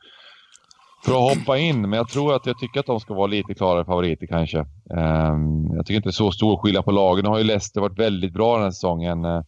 för 1.05 1.11
att 1.11 1.37
hoppa 1.37 1.57
in. 1.57 1.81
Men 1.81 1.93
jag 1.93 2.09
tror 2.09 2.35
att 2.35 2.45
jag 2.45 2.59
tycker 2.59 2.79
att 2.79 2.85
de 2.85 2.99
ska 2.99 3.13
vara 3.13 3.27
lite 3.27 3.53
klarare 3.53 3.85
favoriter 3.85 4.27
kanske. 4.27 4.59
Eh, 4.95 5.35
jag 5.75 5.85
tycker 5.85 5.95
inte 5.95 6.09
det 6.09 6.11
är 6.11 6.11
så 6.11 6.31
stor 6.31 6.57
skillnad 6.57 6.85
på 6.85 6.91
lagen. 6.91 7.23
Nu 7.23 7.29
har 7.29 7.37
ju 7.37 7.43
Leicester 7.43 7.81
varit 7.81 7.99
väldigt 7.99 8.33
bra 8.33 8.53
den 8.53 8.63
här 8.63 8.71
säsongen. 8.71 9.25
Eh, 9.25 9.41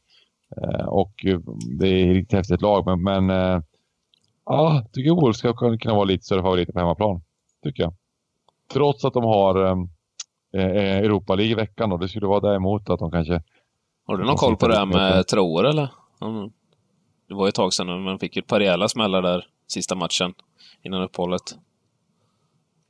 och 0.87 1.13
det 1.79 1.87
är 1.87 2.09
ett 2.09 2.15
riktigt 2.15 2.37
häftigt 2.37 2.61
lag. 2.61 2.85
Men, 2.85 3.03
men 3.03 3.29
eh, 3.29 3.61
ja, 4.45 4.73
jag 4.73 4.91
tycker 4.93 5.11
Wolves 5.11 5.37
ska 5.37 5.53
kunna 5.53 5.93
vara 5.93 6.03
lite 6.03 6.23
större 6.23 6.41
favoriter 6.41 6.73
på 6.73 6.79
hemmaplan. 6.79 7.21
Tycker 7.63 7.83
jag. 7.83 7.93
Trots 8.73 9.05
att 9.05 9.13
de 9.13 9.23
har 9.23 9.65
ehm, 9.65 9.89
eh, 10.53 10.65
eh, 10.65 10.97
Europa 10.97 11.35
League 11.35 11.51
i 11.51 11.55
veckan 11.55 11.91
och 11.91 11.99
det 11.99 12.07
skulle 12.07 12.27
vara 12.27 12.39
däremot 12.39 12.89
att 12.89 12.99
de 12.99 13.11
kanske... 13.11 13.41
Har 14.07 14.17
du 14.17 14.25
någon 14.25 14.35
koll 14.35 14.55
på 14.55 14.67
det 14.67 14.77
här 14.77 14.85
med 14.85 15.27
Troer 15.27 15.63
eller? 15.63 15.89
Det 17.27 17.33
var 17.33 17.45
ju 17.45 17.49
ett 17.49 17.55
tag 17.55 17.73
sedan 17.73 17.87
men 17.87 18.01
man 18.01 18.19
fick 18.19 18.35
ju 18.35 18.39
ett 18.39 18.47
par 18.47 18.59
rejäla 18.59 18.87
smällar 18.87 19.21
där 19.21 19.45
sista 19.67 19.95
matchen 19.95 20.33
innan 20.83 21.01
uppehållet. 21.01 21.57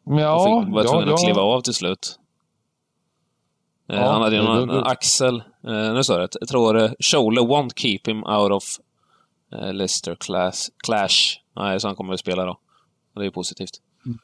Ja, 0.03 0.63
fick, 0.63 0.73
var 0.73 0.83
tvungen 0.83 1.07
ja, 1.07 1.13
att 1.13 1.23
kliva 1.23 1.41
av 1.41 1.61
till 1.61 1.73
slut. 1.73 2.19
Eh, 3.89 3.95
ja, 3.95 4.11
han 4.11 4.21
hade 4.21 4.35
ju 4.35 4.41
någon, 4.41 4.69
en 4.69 4.83
axel, 4.83 5.35
eh, 5.67 5.93
nu 5.93 6.03
sa 6.03 6.19
jag 6.19 6.29
jag 6.39 6.49
tror 6.49 6.73
det, 6.73 6.95
Scholle 6.99 7.41
won't 7.41 7.71
keep 7.75 7.99
him 8.05 8.23
out 8.23 8.51
of 8.51 8.63
eh, 9.53 9.73
Leicester 9.73 10.15
class, 10.15 10.69
Clash. 10.83 11.39
Nej, 11.55 11.79
så 11.79 11.87
han 11.87 11.95
kommer 11.95 12.13
att 12.13 12.19
spela 12.19 12.45
då. 12.45 12.59
Det 13.13 13.21
är 13.21 13.25
ju 13.25 13.31
positivt. 13.31 13.81
Mm. 14.05 14.17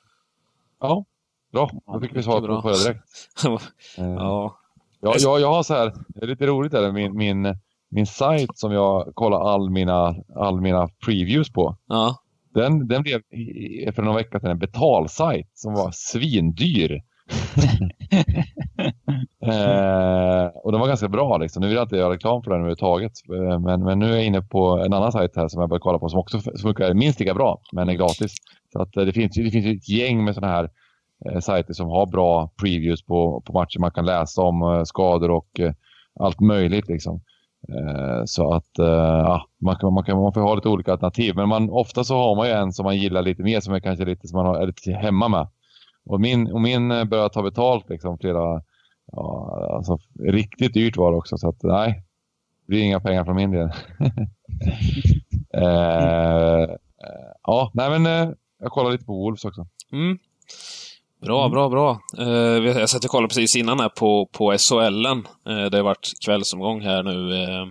Ja, 0.79 1.05
Bra, 1.53 1.69
då 1.85 1.99
fick 1.99 2.15
vi 2.15 2.23
svar 2.23 2.41
på, 2.41 2.61
på 2.61 2.69
det 2.69 2.83
direkt. 2.83 3.03
ja. 3.97 4.57
Ja, 5.01 5.15
jag, 5.19 5.41
jag 5.41 5.53
har 5.53 5.63
så 5.63 5.73
här, 5.73 5.93
det 6.07 6.23
är 6.23 6.27
lite 6.27 6.45
roligt 6.45 6.71
där, 6.71 6.91
min, 6.91 7.17
min, 7.17 7.55
min 7.89 8.07
sajt 8.07 8.49
som 8.57 8.71
jag 8.71 9.11
kollar 9.15 9.53
all 9.53 9.69
mina, 9.69 10.15
all 10.35 10.61
mina 10.61 10.89
previews 11.05 11.51
på. 11.51 11.77
Ja. 11.87 12.17
Den, 12.53 12.87
den 12.87 13.03
blev 13.03 13.21
för 13.95 14.01
några 14.01 14.17
veckor 14.17 14.39
sedan 14.39 14.51
en 14.51 14.59
betalsajt 14.59 15.49
som 15.53 15.73
var 15.73 15.91
svindyr. 15.93 17.01
eh, 19.45 20.45
och 20.63 20.71
den 20.71 20.81
var 20.81 20.87
ganska 20.87 21.07
bra 21.07 21.37
liksom. 21.37 21.61
Nu 21.61 21.67
vill 21.67 21.75
jag 21.75 21.85
inte 21.85 21.97
göra 21.97 22.13
reklam 22.13 22.43
för 22.43 22.51
den 22.51 22.59
överhuvudtaget. 22.59 23.11
Eh, 23.33 23.59
men, 23.59 23.83
men 23.83 23.99
nu 23.99 24.11
är 24.11 24.15
jag 24.15 24.25
inne 24.25 24.41
på 24.41 24.83
en 24.85 24.93
annan 24.93 25.11
sajt 25.11 25.35
här 25.35 25.47
som 25.47 25.61
jag 25.61 25.69
börjar 25.69 25.79
kolla 25.79 25.99
på 25.99 26.09
som 26.09 26.19
också 26.19 26.39
funkar 26.61 26.93
minst 26.93 27.19
lika 27.19 27.33
bra 27.33 27.61
men 27.71 27.89
är 27.89 27.93
gratis. 27.93 28.33
Så 28.73 28.81
att 28.81 28.97
eh, 28.97 29.05
det 29.05 29.13
finns, 29.13 29.35
det 29.35 29.51
finns 29.51 29.65
ett 29.65 29.89
gäng 29.89 30.23
med 30.23 30.35
sådana 30.35 30.53
här 30.53 30.69
eh, 31.25 31.39
sajter 31.39 31.73
som 31.73 31.87
har 31.87 32.05
bra 32.05 32.51
previews 32.61 33.05
på, 33.05 33.41
på 33.45 33.53
matcher 33.53 33.79
man 33.79 33.91
kan 33.91 34.05
läsa 34.05 34.41
om 34.41 34.61
eh, 34.61 34.83
skador 34.83 35.31
och 35.31 35.59
eh, 35.59 35.73
allt 36.19 36.39
möjligt. 36.39 36.87
Liksom. 36.87 37.21
Eh, 37.69 38.21
så 38.25 38.53
att 38.53 38.79
eh, 38.79 38.85
ja, 39.25 39.47
man, 39.61 39.75
kan, 39.75 39.93
man, 39.93 40.03
kan, 40.03 40.21
man 40.21 40.33
får 40.33 40.41
ha 40.41 40.55
lite 40.55 40.69
olika 40.69 40.91
alternativ. 40.91 41.35
Men 41.35 41.49
man, 41.49 41.69
ofta 41.69 42.03
så 42.03 42.15
har 42.15 42.35
man 42.35 42.47
ju 42.47 42.53
en 42.53 42.73
som 42.73 42.83
man 42.83 42.97
gillar 42.97 43.21
lite 43.21 43.43
mer 43.43 43.59
som 43.59 43.73
är 43.73 43.79
kanske 43.79 44.05
lite 44.05 44.27
som 44.27 44.37
man 44.37 44.45
har, 44.45 44.57
är 44.57 44.67
lite 44.67 44.91
hemma 44.91 45.27
med. 45.27 45.47
Och 46.05 46.21
min, 46.21 46.51
och 46.51 46.61
min 46.61 46.91
eh, 46.91 47.05
börjar 47.05 47.29
ta 47.29 47.43
betalt 47.43 47.89
liksom 47.89 48.17
flera, 48.17 48.61
ja, 49.11 49.69
alltså 49.75 49.97
riktigt 50.19 50.73
dyrt 50.73 50.97
var 50.97 51.11
det 51.11 51.17
också. 51.17 51.37
Så 51.37 51.49
att 51.49 51.63
nej, 51.63 52.03
det 52.61 52.67
blir 52.67 52.83
inga 52.83 52.99
pengar 52.99 53.25
från 53.25 53.35
min 53.35 53.51
del. 53.51 53.67
eh, 55.53 56.75
ja, 57.43 57.71
nej 57.73 57.99
men 57.99 58.35
jag 58.59 58.71
kollar 58.71 58.91
lite 58.91 59.05
på 59.05 59.13
Wolves 59.13 59.45
också. 59.45 59.67
Mm. 59.91 60.17
Bra, 61.23 61.39
mm. 61.45 61.51
bra, 61.51 61.69
bra. 61.69 61.99
Uh, 62.19 62.67
jag 62.67 62.89
satt 62.89 63.05
och 63.05 63.11
kollade 63.11 63.27
precis 63.27 63.55
innan 63.55 63.79
här 63.79 63.89
på, 63.89 64.29
på 64.31 64.57
SHL. 64.57 65.05
Uh, 65.05 65.13
eh, 65.47 65.69
det 65.69 65.77
har 65.77 65.83
varit 65.83 66.11
kvällsomgång 66.25 66.81
här 66.81 67.03
nu. 67.03 67.31
Uh, 67.31 67.67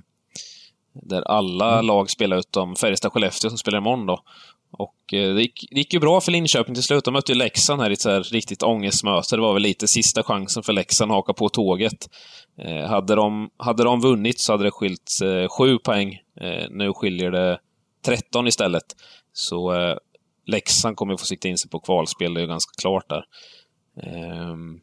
där 0.92 1.22
alla 1.22 1.72
mm. 1.72 1.86
lag 1.86 2.10
spelar 2.10 2.36
utom 2.36 2.74
Färjestad-Skellefteå 2.74 3.48
som 3.48 3.58
spelar 3.58 3.78
imorgon 3.78 4.06
då. 4.06 4.22
Och 4.72 5.14
eh, 5.14 5.34
det 5.34 5.42
gick, 5.42 5.68
det 5.70 5.76
gick 5.76 5.94
ju 5.94 6.00
bra 6.00 6.20
för 6.20 6.32
Linköping 6.32 6.74
till 6.74 6.82
slut. 6.82 7.04
De 7.04 7.14
mötte 7.14 7.32
ju 7.32 7.38
Leksand 7.38 7.82
här 7.82 7.90
i 7.90 7.92
ett 7.92 8.00
så 8.00 8.10
här 8.10 8.22
riktigt 8.22 8.62
ångestmöte. 8.62 9.36
Det 9.36 9.42
var 9.42 9.52
väl 9.52 9.62
lite 9.62 9.88
sista 9.88 10.22
chansen 10.22 10.62
för 10.62 10.72
Leksand 10.72 11.12
att 11.12 11.16
haka 11.16 11.32
på 11.32 11.48
tåget. 11.48 12.08
Eh, 12.58 12.86
hade, 12.88 13.14
de, 13.14 13.50
hade 13.56 13.84
de 13.84 14.00
vunnit 14.00 14.40
så 14.40 14.52
hade 14.52 14.64
det 14.64 14.70
skilt 14.70 15.10
eh, 15.24 15.48
sju 15.48 15.78
poäng. 15.78 16.18
nu 16.70 16.92
skiljer 16.94 17.30
det 17.30 17.58
13 18.04 18.46
istället. 18.46 18.84
Så 19.32 19.74
Leksand 20.46 20.96
kommer 20.96 21.16
få 21.16 21.24
sikta 21.24 21.48
in 21.48 21.58
sig 21.58 21.70
på 21.70 21.80
kvalspel, 21.80 22.34
det 22.34 22.42
är 22.42 22.46
ganska 22.46 22.72
klart 22.80 23.08
där. 23.08 23.24
Ehm, 24.02 24.80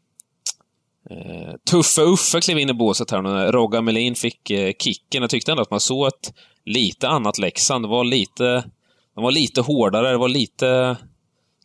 Tuffe 1.70 2.02
Uffe 2.02 2.40
klev 2.40 2.58
in 2.58 2.70
i 2.70 2.74
båset 2.74 3.10
här 3.10 3.22
när 3.22 3.52
Rogga 3.52 3.80
Melin 3.80 4.14
fick 4.14 4.48
kicken. 4.78 5.22
Jag 5.22 5.30
tyckte 5.30 5.50
ändå 5.52 5.62
att 5.62 5.70
man 5.70 5.80
såg 5.80 6.06
ett 6.06 6.34
lite 6.64 7.08
annat 7.08 7.38
Leksand. 7.38 7.84
Det 7.84 7.88
var 7.88 8.04
lite, 8.04 8.64
de 9.20 9.24
var 9.24 9.30
lite 9.30 9.60
hårdare, 9.60 10.10
det 10.10 10.18
var 10.18 10.28
lite, 10.28 10.96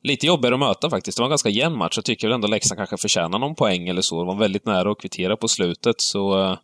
lite 0.03 0.27
jobbigare 0.27 0.55
att 0.55 0.59
möta 0.59 0.89
faktiskt. 0.89 1.17
Det 1.17 1.21
var 1.21 1.27
en 1.27 1.31
ganska 1.31 1.49
jämn 1.49 1.77
match. 1.77 1.97
Jag 1.97 2.05
tycker 2.05 2.29
ändå 2.29 2.47
Leksand 2.47 2.77
kanske 2.77 2.97
förtjänar 2.97 3.39
någon 3.39 3.55
poäng 3.55 3.87
eller 3.87 4.01
så. 4.01 4.17
De 4.17 4.27
var 4.27 4.35
väldigt 4.35 4.65
nära 4.65 4.91
att 4.91 4.99
kvittera 4.99 5.37
på 5.37 5.47
slutet, 5.47 6.01
så 6.01 6.57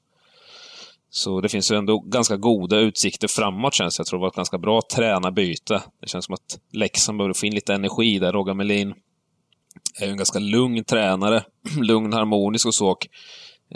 så 1.10 1.42
det 1.42 1.50
finns 1.50 1.72
ju 1.72 1.76
ändå 1.76 2.00
ganska 2.00 2.38
goda 2.38 2.80
utsikter 2.80 3.28
framåt 3.28 3.74
känns 3.74 3.98
det. 3.98 4.02
Jag 4.02 4.08
tror 4.08 4.20
det 4.20 4.22
var 4.22 4.28
ett 4.28 4.36
ganska 4.36 4.58
bra 4.58 4.82
tränarbyte. 4.96 5.82
Det 6.02 6.08
känns 6.08 6.26
som 6.26 6.34
att 6.34 6.60
Leksand 6.74 7.18
behöver 7.18 7.34
få 7.34 7.46
in 7.46 7.56
lite 7.56 7.74
energi 7.74 8.20
där. 8.20 8.32
Roger 8.32 8.54
Melin 8.54 8.94
är 10.02 10.06
ju 10.06 10.12
en 10.12 10.18
ganska 10.18 10.39
lugn 10.39 10.84
tränare. 10.84 11.44
lugn, 11.82 12.14
harmonisk 12.14 12.66
och 12.66 12.74
så. 12.74 12.88
Och 12.88 13.08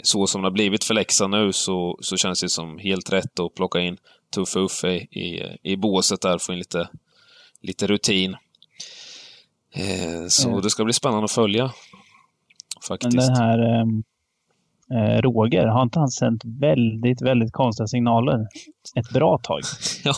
så 0.02 0.26
som 0.26 0.42
det 0.42 0.46
har 0.46 0.52
blivit 0.52 0.84
för 0.84 0.94
Leksand 0.94 1.30
nu 1.30 1.52
så, 1.52 1.98
så 2.00 2.16
känns 2.16 2.40
det 2.40 2.48
som 2.48 2.78
helt 2.78 3.12
rätt 3.12 3.40
att 3.40 3.54
plocka 3.54 3.80
in 3.80 3.96
Tuffe 4.34 4.58
Uffe 4.58 4.94
i, 4.96 5.42
i 5.62 5.76
båset 5.76 6.20
där, 6.20 6.38
få 6.38 6.52
in 6.52 6.58
lite, 6.58 6.88
lite 7.66 7.86
rutin. 7.86 8.36
Eh, 9.74 10.26
så 10.28 10.48
mm. 10.48 10.62
det 10.62 10.70
ska 10.70 10.84
bli 10.84 10.92
spännande 10.92 11.24
att 11.24 11.30
följa. 11.30 11.72
Faktiskt. 12.88 13.16
Men 13.16 13.26
den 13.26 13.36
här 13.36 13.80
um 13.82 14.02
eh, 14.94 15.20
Roger, 15.22 15.66
har 15.66 15.82
inte 15.82 15.98
han 15.98 16.08
sänt 16.08 16.42
väldigt, 16.44 17.22
väldigt 17.22 17.52
konstiga 17.52 17.86
signaler 17.86 18.46
ett 18.98 19.10
bra 19.14 19.38
tag? 19.38 19.60
ja, 20.04 20.14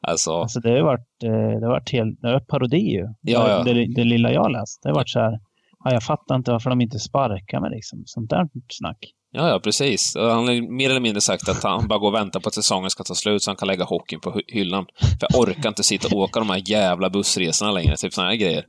alltså. 0.00 0.32
alltså 0.32 0.60
det 0.60 0.70
har 0.70 0.82
varit, 0.82 1.22
eh, 1.24 1.60
det 1.60 1.66
har 1.66 1.72
varit, 1.72 1.92
helt, 1.92 2.20
det 2.20 2.26
har 2.26 2.34
varit 2.34 2.48
parodi 2.48 2.92
ju. 2.92 3.08
Ja, 3.20 3.48
ja. 3.48 3.62
Det, 3.62 3.86
det, 3.94 4.04
lilla 4.04 4.32
jag 4.32 4.52
läst. 4.52 4.82
Det 4.82 4.88
har 4.88 4.94
varit 4.94 5.08
så 5.08 5.20
här, 5.20 5.40
ja, 5.84 5.92
jag 5.92 6.02
fattar 6.02 6.36
inte 6.36 6.52
varför 6.52 6.70
de 6.70 6.80
inte 6.80 6.98
sparkar 6.98 7.60
mig 7.60 7.70
liksom. 7.70 8.02
Sånt 8.06 8.30
där 8.30 8.48
snack. 8.68 8.98
Ja, 9.30 9.48
ja, 9.48 9.60
precis. 9.60 10.16
Han 10.16 10.48
har 10.48 10.76
mer 10.76 10.90
eller 10.90 11.00
mindre 11.00 11.20
sagt 11.20 11.48
att 11.48 11.62
han 11.62 11.88
bara 11.88 11.98
går 11.98 12.08
och 12.08 12.14
väntar 12.14 12.40
på 12.40 12.48
att 12.48 12.54
säsongen 12.54 12.90
ska 12.90 13.04
ta 13.04 13.14
slut 13.14 13.42
så 13.42 13.50
han 13.50 13.56
kan 13.56 13.68
lägga 13.68 13.84
hockeyn 13.84 14.20
på 14.20 14.40
hyllan. 14.46 14.86
För 15.00 15.26
jag 15.30 15.40
orkar 15.40 15.68
inte 15.68 15.82
sitta 15.82 16.08
och 16.16 16.22
åka 16.22 16.40
de 16.40 16.50
här 16.50 16.62
jävla 16.70 17.10
bussresorna 17.10 17.72
längre, 17.72 17.96
typ 17.96 18.14
sådana 18.14 18.30
här 18.30 18.36
grejer. 18.36 18.64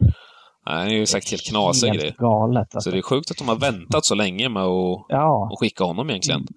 Nej, 0.65 0.89
det 0.89 0.95
är 0.95 0.99
ju 0.99 1.05
sagt 1.05 1.31
helt 1.31 1.49
knasiga 1.49 1.93
grejer. 1.93 2.15
galet. 2.17 2.75
Alltså. 2.75 2.89
Så 2.89 2.91
det 2.91 2.97
är 2.97 3.01
sjukt 3.01 3.31
att 3.31 3.37
de 3.37 3.47
har 3.47 3.55
väntat 3.55 4.05
så 4.05 4.15
länge 4.15 4.49
med 4.49 4.63
att, 4.63 5.05
ja. 5.09 5.57
skicka 5.59 5.83
honom 5.83 6.09
egentligen. 6.09 6.47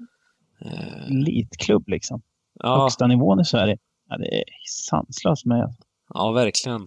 Eh. 0.65 1.07
Elitklubb 1.07 1.89
liksom. 1.89 2.23
Ja. 2.63 2.83
Högsta 2.83 3.07
nivån 3.07 3.41
i 3.41 3.45
Sverige. 3.45 3.79
Ja, 4.09 4.17
det 4.19 4.39
är 4.39 4.45
sanslöst 4.69 5.47
med. 5.47 5.75
Ja, 6.15 6.31
verkligen. 6.31 6.87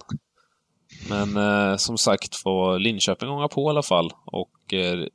Men 1.10 1.38
eh, 1.38 1.78
som 1.78 1.98
sagt, 1.98 2.36
får 2.36 2.80
Linköping 2.80 3.30
gånga 3.30 3.48
på 3.48 3.62
i 3.62 3.70
alla 3.70 3.84
fall. 3.84 4.12
Och 4.26 4.74
eh, 4.74 5.06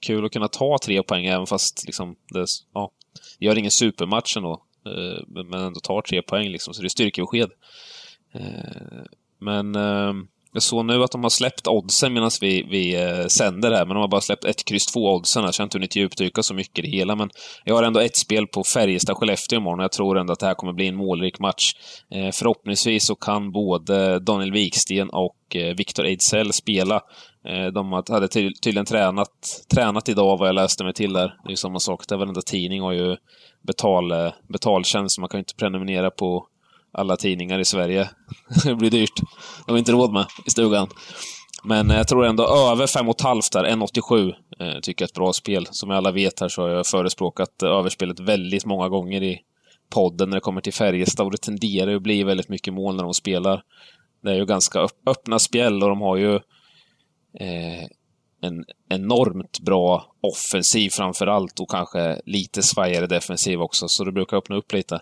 kul 0.00 0.24
att 0.24 0.32
kunna 0.32 0.48
ta 0.48 0.78
tre 0.84 1.02
poäng 1.02 1.26
även 1.26 1.46
fast 1.46 1.86
liksom, 1.86 2.16
det 2.28 2.46
ja, 2.74 2.90
gör 3.38 3.58
ingen 3.58 3.70
supermatch 3.70 4.36
ändå. 4.36 4.62
Eh, 4.86 5.44
men 5.44 5.60
ändå 5.60 5.80
tar 5.80 6.02
tre 6.02 6.22
poäng 6.22 6.48
liksom, 6.48 6.74
så 6.74 6.82
det 6.82 6.86
är 6.86 6.88
styrkebesked. 6.88 7.50
Eh, 8.32 9.02
men 9.38 9.74
eh, 9.74 10.12
jag 10.52 10.62
såg 10.62 10.84
nu 10.84 11.02
att 11.02 11.10
de 11.10 11.22
har 11.22 11.30
släppt 11.30 11.66
oddsen 11.66 12.12
medan 12.12 12.30
vi, 12.40 12.66
vi 12.70 13.02
eh, 13.02 13.26
sänder 13.26 13.70
här, 13.70 13.86
men 13.86 13.94
de 13.94 14.00
har 14.00 14.08
bara 14.08 14.20
släppt 14.20 14.44
ett 14.44 14.64
kryss 14.64 14.86
2 14.86 15.14
oddsen. 15.14 15.42
Jag 15.42 15.52
har 15.58 15.64
inte 15.64 15.78
hunnit 15.78 15.96
djupdyka 15.96 16.42
så 16.42 16.54
mycket 16.54 16.78
i 16.78 16.82
det 16.82 16.96
hela, 16.96 17.16
men 17.16 17.30
jag 17.64 17.74
har 17.74 17.82
ändå 17.82 18.00
ett 18.00 18.16
spel 18.16 18.46
på 18.46 18.62
Färjestad-Skellefteå 18.62 19.56
imorgon 19.56 19.78
och 19.80 19.84
jag 19.84 19.92
tror 19.92 20.18
ändå 20.18 20.32
att 20.32 20.38
det 20.38 20.46
här 20.46 20.54
kommer 20.54 20.72
bli 20.72 20.88
en 20.88 20.96
målrik 20.96 21.38
match. 21.38 21.72
Eh, 22.10 22.30
förhoppningsvis 22.32 23.06
så 23.06 23.14
kan 23.14 23.52
både 23.52 24.18
Daniel 24.18 24.52
Wiksten 24.52 25.10
och 25.10 25.56
eh, 25.56 25.74
Viktor 25.76 26.06
Ejdsell 26.06 26.52
spela. 26.52 27.00
Eh, 27.48 27.66
de 27.66 27.92
hade 27.92 28.28
ty 28.28 28.50
tydligen 28.62 28.86
tränat, 28.86 29.64
tränat 29.74 30.08
idag, 30.08 30.38
vad 30.38 30.48
jag 30.48 30.54
läste 30.54 30.84
mig 30.84 30.92
till 30.92 31.12
där. 31.12 31.28
Det 31.28 31.48
är 31.48 31.50
ju 31.50 31.56
samma 31.56 31.78
sak, 31.78 32.08
där 32.08 32.16
varenda 32.16 32.42
tidning 32.42 32.80
har 32.80 32.92
ju 32.92 33.16
betal, 33.66 34.12
eh, 34.12 34.32
betaltjänst, 34.48 35.18
man 35.18 35.28
kan 35.28 35.38
ju 35.38 35.42
inte 35.42 35.54
prenumerera 35.54 36.10
på 36.10 36.46
alla 36.92 37.16
tidningar 37.16 37.58
i 37.58 37.64
Sverige. 37.64 38.10
det 38.64 38.74
blir 38.74 38.90
dyrt. 38.90 39.16
Det 39.16 39.64
har 39.66 39.74
vi 39.74 39.78
inte 39.78 39.92
råd 39.92 40.12
med 40.12 40.26
i 40.46 40.50
stugan. 40.50 40.88
Men 41.64 41.90
eh, 41.90 41.96
jag 41.96 42.08
tror 42.08 42.24
ändå 42.24 42.42
över 42.70 42.86
5,5 42.86 43.52
där, 43.52 43.64
1,87 43.64 44.34
eh, 44.58 44.80
tycker 44.80 45.02
jag 45.02 45.06
är 45.06 45.10
ett 45.10 45.14
bra 45.14 45.32
spel. 45.32 45.68
Som 45.70 45.90
alla 45.90 46.12
vet 46.12 46.40
här 46.40 46.48
så 46.48 46.62
har 46.62 46.68
jag 46.68 46.86
förespråkat 46.86 47.62
eh, 47.62 47.68
överspelet 47.68 48.20
väldigt 48.20 48.66
många 48.66 48.88
gånger 48.88 49.22
i 49.22 49.40
podden 49.90 50.30
när 50.30 50.36
det 50.36 50.40
kommer 50.40 50.60
till 50.60 50.72
Färjestad 50.72 51.26
och 51.26 51.32
det 51.32 51.38
tenderar 51.38 51.90
ju 51.90 51.96
att 51.96 52.02
bli 52.02 52.22
väldigt 52.22 52.48
mycket 52.48 52.74
mål 52.74 52.96
när 52.96 53.04
de 53.04 53.14
spelar. 53.14 53.62
Det 54.22 54.30
är 54.30 54.34
ju 54.34 54.46
ganska 54.46 54.88
öppna 55.06 55.38
spel 55.38 55.82
och 55.82 55.88
de 55.88 56.00
har 56.00 56.16
ju 56.16 56.34
eh, 57.40 57.86
en 58.42 58.64
enormt 58.88 59.60
bra 59.60 60.14
offensiv 60.20 60.90
framför 60.90 61.26
allt 61.26 61.60
och 61.60 61.70
kanske 61.70 62.20
lite 62.26 62.62
svajigare 62.62 63.06
defensiv 63.06 63.60
också, 63.60 63.88
så 63.88 64.04
det 64.04 64.12
brukar 64.12 64.36
öppna 64.36 64.56
upp 64.56 64.72
lite. 64.72 65.00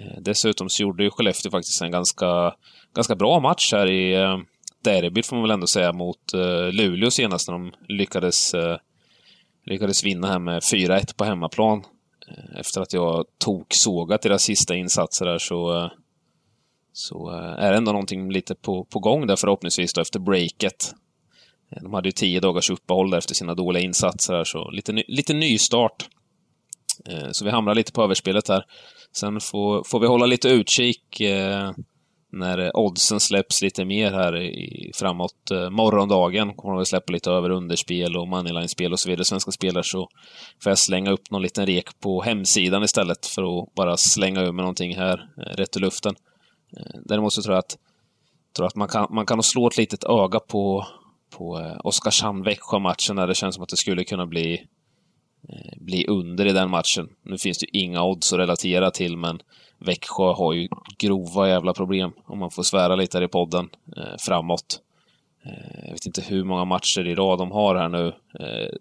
Eh, 0.00 0.20
dessutom 0.20 0.68
så 0.68 0.82
gjorde 0.82 1.04
ju 1.04 1.10
Skellefteå 1.10 1.50
faktiskt 1.50 1.82
en 1.82 1.90
ganska, 1.90 2.54
ganska 2.94 3.14
bra 3.14 3.40
match 3.40 3.72
här 3.72 3.90
i 3.90 4.14
eh, 4.14 4.38
derbyt, 4.84 5.26
får 5.26 5.36
man 5.36 5.42
väl 5.42 5.50
ändå 5.50 5.66
säga, 5.66 5.92
mot 5.92 6.34
eh, 6.34 6.72
Luleå 6.72 7.10
senast 7.10 7.48
när 7.48 7.52
de 7.52 7.72
lyckades, 7.88 8.54
lyckades 9.66 10.04
vinna 10.04 10.26
här 10.26 10.38
med 10.38 10.60
4-1 10.60 11.16
på 11.16 11.24
hemmaplan. 11.24 11.84
Efter 12.58 12.80
att 12.80 12.92
jag 12.92 13.24
tog 13.38 13.66
sågat 13.68 14.22
deras 14.22 14.42
sista 14.42 14.74
insatser 14.74 15.26
där 15.26 15.38
så, 15.38 15.90
så 16.92 17.28
är 17.58 17.70
det 17.70 17.76
ändå 17.76 17.92
någonting 17.92 18.32
lite 18.32 18.54
på, 18.54 18.84
på 18.84 18.98
gång 18.98 19.26
där 19.26 19.36
förhoppningsvis 19.36 19.92
då 19.92 20.00
efter 20.00 20.18
breaket. 20.18 20.94
De 21.82 21.94
hade 21.94 22.08
ju 22.08 22.12
tio 22.12 22.40
dagars 22.40 22.70
uppehåll 22.70 23.14
efter 23.14 23.34
sina 23.34 23.54
dåliga 23.54 23.82
insatser, 23.82 24.34
här, 24.34 24.44
så 24.44 24.70
lite, 24.70 24.92
ny, 24.92 25.02
lite 25.08 25.34
nystart. 25.34 26.08
Eh, 27.08 27.28
så 27.32 27.44
vi 27.44 27.50
hamnar 27.50 27.74
lite 27.74 27.92
på 27.92 28.02
överspelet 28.02 28.48
här. 28.48 28.64
Sen 29.12 29.40
får, 29.40 29.84
får 29.84 30.00
vi 30.00 30.06
hålla 30.06 30.26
lite 30.26 30.48
utkik 30.48 31.20
eh, 31.20 31.70
när 32.32 32.76
oddsen 32.76 33.20
släpps 33.20 33.62
lite 33.62 33.84
mer 33.84 34.12
här 34.12 34.36
i, 34.36 34.90
framåt 34.94 35.50
eh, 35.50 35.70
morgondagen. 35.70 36.54
Kommer 36.54 36.78
vi 36.78 36.84
släppa 36.84 37.12
lite 37.12 37.30
över 37.30 37.50
underspel 37.50 38.16
och 38.16 38.28
moneyline-spel 38.28 38.92
och 38.92 39.00
så 39.00 39.08
vidare. 39.08 39.24
Svenska 39.24 39.50
spelare 39.50 39.84
så 39.84 40.08
får 40.62 40.70
jag 40.70 40.78
slänga 40.78 41.10
upp 41.10 41.30
någon 41.30 41.42
liten 41.42 41.66
rek 41.66 42.00
på 42.00 42.22
hemsidan 42.22 42.82
istället 42.82 43.26
för 43.26 43.42
att 43.42 43.74
bara 43.74 43.96
slänga 43.96 44.40
ur 44.40 44.52
med 44.52 44.62
någonting 44.62 44.96
här 44.96 45.28
eh, 45.38 45.56
rätt 45.56 45.76
i 45.76 45.80
luften. 45.80 46.14
Eh, 46.76 47.00
däremot 47.04 47.32
så 47.32 47.42
tror 47.42 47.54
jag 47.54 47.58
att, 47.58 47.76
tror 48.56 48.66
att 48.66 48.76
man, 48.76 48.88
kan, 48.88 49.06
man 49.10 49.26
kan 49.26 49.42
slå 49.42 49.66
ett 49.66 49.76
litet 49.76 50.04
öga 50.04 50.40
på, 50.40 50.86
på 51.30 51.58
eh, 51.58 51.76
Oskarshamn-Växjö-matchen 51.84 53.16
där 53.16 53.26
det 53.26 53.34
känns 53.34 53.54
som 53.54 53.62
att 53.62 53.68
det 53.68 53.76
skulle 53.76 54.04
kunna 54.04 54.26
bli 54.26 54.66
eh, 55.48 55.76
bli 55.80 56.06
under 56.06 56.46
i 56.46 56.52
den 56.52 56.70
matchen. 56.70 57.08
Nu 57.22 57.38
finns 57.38 57.58
det 57.58 57.66
ju 57.72 57.80
inga 57.80 58.04
odds 58.04 58.32
att 58.32 58.38
relatera 58.38 58.90
till, 58.90 59.16
men 59.16 59.42
Växjö 59.78 60.32
har 60.32 60.52
ju 60.52 60.68
grova 60.98 61.48
jävla 61.48 61.72
problem, 61.72 62.12
om 62.26 62.38
man 62.38 62.50
får 62.50 62.62
svära 62.62 62.96
lite 62.96 63.18
här 63.18 63.24
i 63.24 63.28
podden, 63.28 63.68
eh, 63.96 64.16
framåt. 64.18 64.80
Jag 65.84 65.92
vet 65.92 66.06
inte 66.06 66.22
hur 66.22 66.44
många 66.44 66.64
matcher 66.64 67.06
i 67.06 67.14
rad 67.14 67.38
de 67.38 67.50
har 67.50 67.74
här 67.74 67.88
nu, 67.88 68.12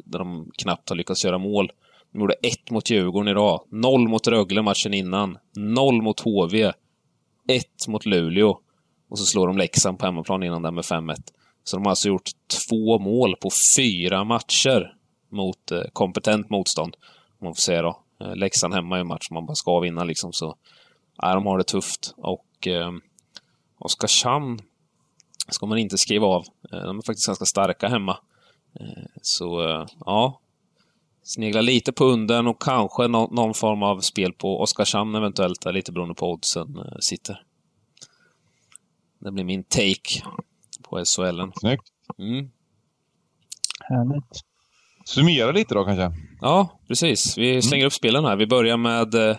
där 0.06 0.20
de 0.20 0.52
knappt 0.58 0.90
har 0.90 0.96
lyckats 0.96 1.26
göra 1.26 1.38
mål. 1.38 1.72
De 2.12 2.20
gjorde 2.22 2.34
ett 2.34 2.72
mot 2.72 2.90
Djurgården 2.90 3.38
i 3.38 3.60
noll 3.70 4.08
mot 4.08 4.28
Rögle 4.28 4.62
matchen 4.62 4.94
innan, 4.94 5.38
noll 5.56 6.02
mot 6.02 6.20
HV, 6.20 6.72
ett 7.48 7.88
mot 7.88 8.06
Luleå 8.06 8.60
och 9.10 9.20
så 9.20 9.26
slår 9.26 9.48
de 9.48 9.58
Leksand 9.58 10.00
på 10.00 10.06
hemmaplan 10.06 10.44
innan 10.44 10.62
där 10.62 10.72
med 10.72 10.84
5-1. 10.84 11.16
Så 11.70 11.78
de 11.78 11.86
har 11.86 11.90
alltså 11.90 12.08
gjort 12.08 12.30
två 12.68 13.00
mål 13.00 13.36
på 13.36 13.50
fyra 13.78 14.24
matcher 14.24 14.94
mot 15.32 15.72
eh, 15.72 15.82
kompetent 15.94 16.50
motstånd. 16.50 16.96
Om 17.40 17.46
man 17.46 17.56
får 17.56 17.62
säga 17.62 17.82
då. 17.82 18.00
Eh, 18.22 18.36
Leksand 18.36 18.74
hemma 18.74 18.96
är 18.96 19.02
en 19.02 19.08
match 19.08 19.28
man 19.32 19.46
bara 19.46 19.56
ska 19.56 19.80
vinna 19.80 20.04
liksom, 20.04 20.34
så 20.34 20.56
nej, 21.24 21.34
de 21.34 21.46
har 21.46 21.58
det 21.58 21.64
tufft. 21.64 22.14
Och 22.18 22.68
eh, 22.68 22.92
Oskarshamn 23.80 24.60
ska 25.50 25.66
man 25.66 25.78
inte 25.78 25.98
skriva 25.98 26.28
av. 26.28 26.46
Eh, 26.72 26.80
de 26.80 26.98
är 26.98 27.02
faktiskt 27.02 27.28
ganska 27.28 27.46
starka 27.46 27.88
hemma. 27.88 28.18
Eh, 28.80 29.04
så 29.22 29.70
eh, 29.70 29.86
ja, 30.06 30.40
snegla 31.24 31.62
lite 31.62 31.92
på 31.92 32.06
unden 32.06 32.48
och 32.48 32.62
kanske 32.62 33.08
no 33.08 33.30
någon 33.32 33.54
form 33.54 33.84
av 33.84 34.00
spel 34.00 34.34
på 34.34 34.62
Oskarshamn 34.62 35.16
eventuellt, 35.16 35.66
eh, 35.66 35.72
lite 35.72 35.92
beroende 35.92 36.16
på 36.16 36.32
oddsen 36.32 36.78
eh, 36.78 37.00
sitter. 37.00 37.44
Det 39.20 39.32
blir 39.32 39.44
min 39.44 39.64
take 39.64 40.24
på 40.90 41.06
SHL. 41.06 41.42
Snyggt. 41.60 41.88
Mm. 42.20 42.50
Härligt 43.80 44.50
summera 45.10 45.52
lite 45.52 45.74
då 45.74 45.86
kanske? 45.86 46.12
Ja, 46.42 46.80
precis. 46.88 47.38
Vi 47.38 47.50
mm. 47.50 47.62
slänger 47.62 47.84
mm. 47.84 47.88
upp 47.88 47.94
spelen 47.94 48.26
här. 48.26 48.36
Vi 48.36 48.48
börjar 48.48 48.78
med 48.78 49.16
eh, 49.16 49.38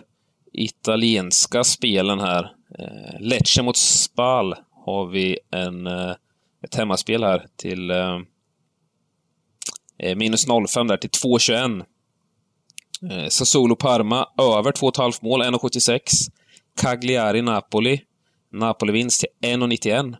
italienska 0.53 1.63
spelen 1.63 2.19
här. 2.19 2.43
Eh, 2.79 3.19
Lecce 3.19 3.63
mot 3.63 3.77
Spal 3.77 4.55
har 4.85 5.07
vi 5.07 5.39
en, 5.51 5.87
eh, 5.87 6.15
ett 6.63 6.75
hemmaspel 6.75 7.23
här 7.23 7.45
till 7.55 7.91
minus 10.15 10.45
05 10.67 10.87
där 10.87 10.97
till 10.97 11.09
2,21. 11.09 11.83
Eh, 13.11 13.27
Sassuolo 13.27 13.75
Parma 13.75 14.27
över 14.37 14.71
2,5 14.71 15.19
mål, 15.21 15.41
1,76. 15.41 16.01
Cagliari 16.81 17.41
Napoli. 17.41 18.01
Napoli-vinst 18.53 19.19
till 19.19 19.49
1,91. 19.49 20.15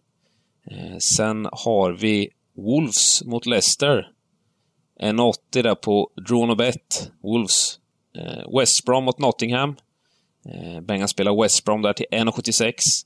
Eh, 0.68 0.97
sen 0.97 1.47
har 1.51 1.91
vi 1.91 2.30
Wolves 2.55 3.24
mot 3.24 3.45
Leicester. 3.45 4.12
1,80 5.01 5.64
där 5.64 5.76
på 5.76 6.09
Dronobet, 6.28 7.12
Wolves. 7.24 7.80
Eh, 8.18 8.59
West 8.59 8.86
Brom 8.86 9.03
mot 9.03 9.20
Nottingham. 9.20 9.76
Eh, 10.45 10.82
Bengan 10.82 11.07
spelar 11.07 11.41
West 11.41 11.66
Brom 11.66 11.82
där 11.82 11.93
till 11.93 12.05
1,76. 12.12 13.05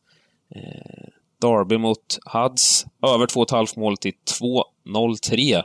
Eh, 0.55 1.09
Derby 1.41 1.77
mot 1.77 2.17
Huds. 2.25 2.85
Över 3.01 3.25
2,5 3.25 3.79
mål 3.79 3.97
till 3.97 4.13
2,03. 4.39 5.63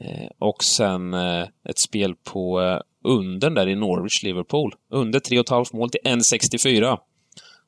Eh, 0.00 0.28
och 0.38 0.64
sen 0.64 1.14
eh, 1.14 1.46
ett 1.68 1.78
spel 1.78 2.14
på 2.14 2.60
eh, 2.60 2.80
undern 3.04 3.54
där 3.54 3.68
i 3.68 3.74
Norwich, 3.74 4.22
Liverpool. 4.22 4.74
Under 4.90 5.20
3,5 5.20 5.76
mål 5.76 5.90
till 5.90 6.00
1,64. 6.04 6.98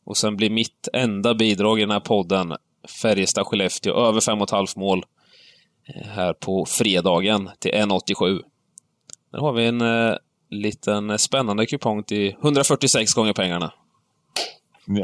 Och 0.04 0.16
sen 0.16 0.36
blir 0.36 0.50
mitt 0.50 0.88
enda 0.92 1.34
bidrag 1.34 1.78
i 1.78 1.82
den 1.82 1.90
här 1.90 2.00
podden 2.00 2.56
Färjestad-Skellefteå, 3.03 3.95
över 3.95 4.20
5,5 4.20 4.78
mål 4.78 5.05
här 6.05 6.32
på 6.32 6.66
fredagen 6.66 7.51
till 7.59 7.72
1,87. 7.72 8.41
Där 9.32 9.39
har 9.39 9.53
vi 9.53 9.66
en 9.66 9.80
eh, 9.80 10.14
liten 10.51 11.18
spännande 11.18 11.66
kupong 11.66 12.03
till 12.03 12.34
146 12.43 13.14
gånger 13.14 13.32
pengarna. 13.32 13.72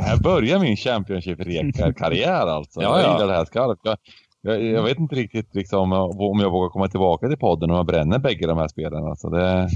Här 0.00 0.16
börjar 0.16 0.58
min 0.58 0.76
Championship-karriär 0.76 2.46
alltså. 2.46 2.82
ja, 2.82 2.88
ja. 2.88 3.02
Jag 3.02 3.12
gillar 3.12 3.26
det 3.26 3.36
här 3.36 3.44
skarpt. 3.44 3.80
Jag, 3.84 3.98
jag, 4.40 4.62
jag, 4.62 4.82
vet 4.82 4.98
inte 4.98 5.14
riktigt 5.14 5.54
liksom, 5.54 5.92
om 5.92 6.40
jag 6.40 6.50
vågar 6.50 6.68
komma 6.68 6.88
tillbaka 6.88 7.28
till 7.28 7.38
podden 7.38 7.70
om 7.70 7.76
jag 7.76 7.86
bränner 7.86 8.18
bägge 8.18 8.46
de 8.46 8.58
här 8.58 8.68
spelen. 8.68 9.04
Alltså 9.04 9.28
det... 9.28 9.68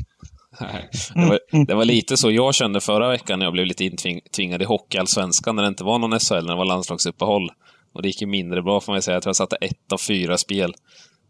Det 1.15 1.27
var, 1.29 1.65
det 1.67 1.75
var, 1.75 1.85
lite 1.85 2.17
så 2.17 2.31
jag 2.31 2.55
kände 2.55 2.81
förra 2.81 3.09
veckan 3.09 3.39
när 3.39 3.47
jag 3.47 3.53
blev 3.53 3.67
lite 3.67 3.85
intvingad 3.85 4.63
i 4.63 4.65
Hockeyallsvenskan 4.65 5.57
när 5.57 5.63
det 5.63 5.69
inte 5.69 5.85
var 5.85 5.99
någon 5.99 6.21
SHL, 6.21 6.35
när 6.35 6.53
det 6.53 6.57
var 6.57 6.65
landslagsuppehåll. 6.65 7.51
Och 7.97 8.03
det 8.03 8.09
gick 8.09 8.20
ju 8.20 8.26
mindre 8.26 8.62
bra 8.62 8.80
får 8.80 8.92
man 8.92 9.03
säga. 9.03 9.14
Jag 9.14 9.22
tror 9.22 9.30
jag 9.30 9.36
satte 9.36 9.57
ett 9.57 9.92
av 9.92 9.99
fyra 9.99 10.36
spel. 10.36 10.74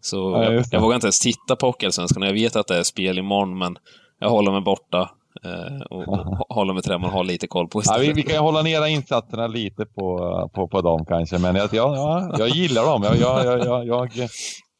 Så 0.00 0.16
ja, 0.16 0.52
jag, 0.52 0.64
jag 0.70 0.80
vågar 0.80 0.94
inte 0.94 1.06
ens 1.06 1.20
titta 1.20 1.56
på 1.56 1.66
Hockeyallsvenskan. 1.66 2.22
Jag 2.22 2.32
vet 2.32 2.56
att 2.56 2.66
det 2.66 2.78
är 2.78 2.82
spel 2.82 3.18
imorgon, 3.18 3.58
men 3.58 3.76
jag 4.20 4.30
håller 4.30 4.52
mig 4.52 4.60
borta. 4.60 5.10
Eh, 5.44 5.80
och, 5.90 6.08
och 6.48 6.56
håller 6.56 6.74
mig 6.74 6.82
till 6.82 6.92
det 6.92 6.98
man 6.98 7.10
har 7.10 7.24
lite 7.24 7.46
koll 7.46 7.68
på 7.68 7.82
Ja, 7.84 7.96
vi, 8.00 8.12
vi, 8.12 8.22
kan 8.22 8.44
hålla 8.44 8.62
nere 8.62 8.90
insatserna 8.90 9.46
lite 9.46 9.86
på, 9.86 10.50
på, 10.54 10.68
på 10.68 10.80
dem 10.82 11.04
kanske, 11.08 11.38
men 11.38 11.56
jag, 11.56 11.74
jag, 11.74 12.34
jag 12.38 12.48
gillar 12.48 12.82
dem. 12.86 13.02
Jag, 13.02 13.16
jag, 13.16 13.66
jag, 13.66 13.86
jag 13.86 14.28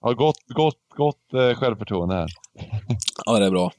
har 0.01 0.14
gott, 0.14 0.45
gott, 0.49 0.78
gott 0.97 1.34
eh, 1.34 1.59
självförtroende 1.59 2.14
här. 2.14 2.28
Ja, 3.24 3.39
det 3.39 3.47
är 3.47 3.51
bra. 3.51 3.72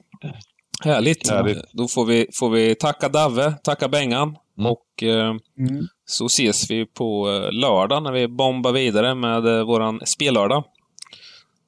Härligt. 0.83 1.29
Härligt. 1.29 1.71
Då 1.71 1.87
får 1.87 2.05
vi, 2.05 2.27
får 2.33 2.49
vi 2.49 2.75
tacka 2.75 3.09
Dave, 3.09 3.53
tacka 3.63 3.87
Bengan 3.87 4.37
mm. 4.57 4.71
och 4.71 5.03
eh, 5.03 5.35
mm. 5.59 5.87
Så 6.09 6.25
ses 6.25 6.71
vi 6.71 6.85
på 6.85 7.29
eh, 7.29 7.51
lördag 7.51 8.03
när 8.03 8.11
vi 8.11 8.27
bombar 8.27 8.71
vidare 8.71 9.15
med 9.15 9.45
eh, 9.45 9.65
våran 9.65 9.99
spellördag. 10.05 10.63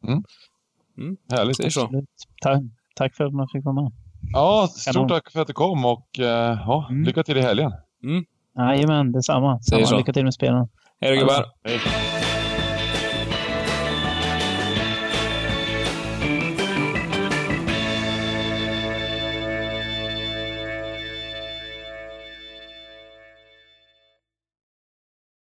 Mm. 0.07 0.23
Mm. 0.97 1.17
Härligt. 1.31 1.73
Så. 1.73 2.03
Tack, 2.41 2.61
tack 2.95 3.15
för 3.15 3.23
att 3.23 3.33
man 3.33 3.47
fick 3.47 3.65
vara 3.65 3.75
med. 3.75 3.91
Ja, 4.33 4.67
stort 4.71 5.09
tack 5.09 5.31
för 5.31 5.41
att 5.41 5.47
du 5.47 5.53
kom 5.53 5.85
och 5.85 6.07
uh, 6.19 6.25
ja, 6.25 6.87
mm. 6.89 7.03
lycka 7.03 7.23
till 7.23 7.37
i 7.37 7.41
helgen. 7.41 7.71
Mm. 8.03 8.25
Jajamän, 8.57 9.11
detsamma. 9.11 9.59
Samma. 9.61 9.97
Lycka 9.97 10.13
till 10.13 10.23
med 10.23 10.33
spelen. 10.33 10.67
Hej 11.01 11.15
då 11.15 11.19
gubbar. 11.19 11.45
Hej. 11.63 11.79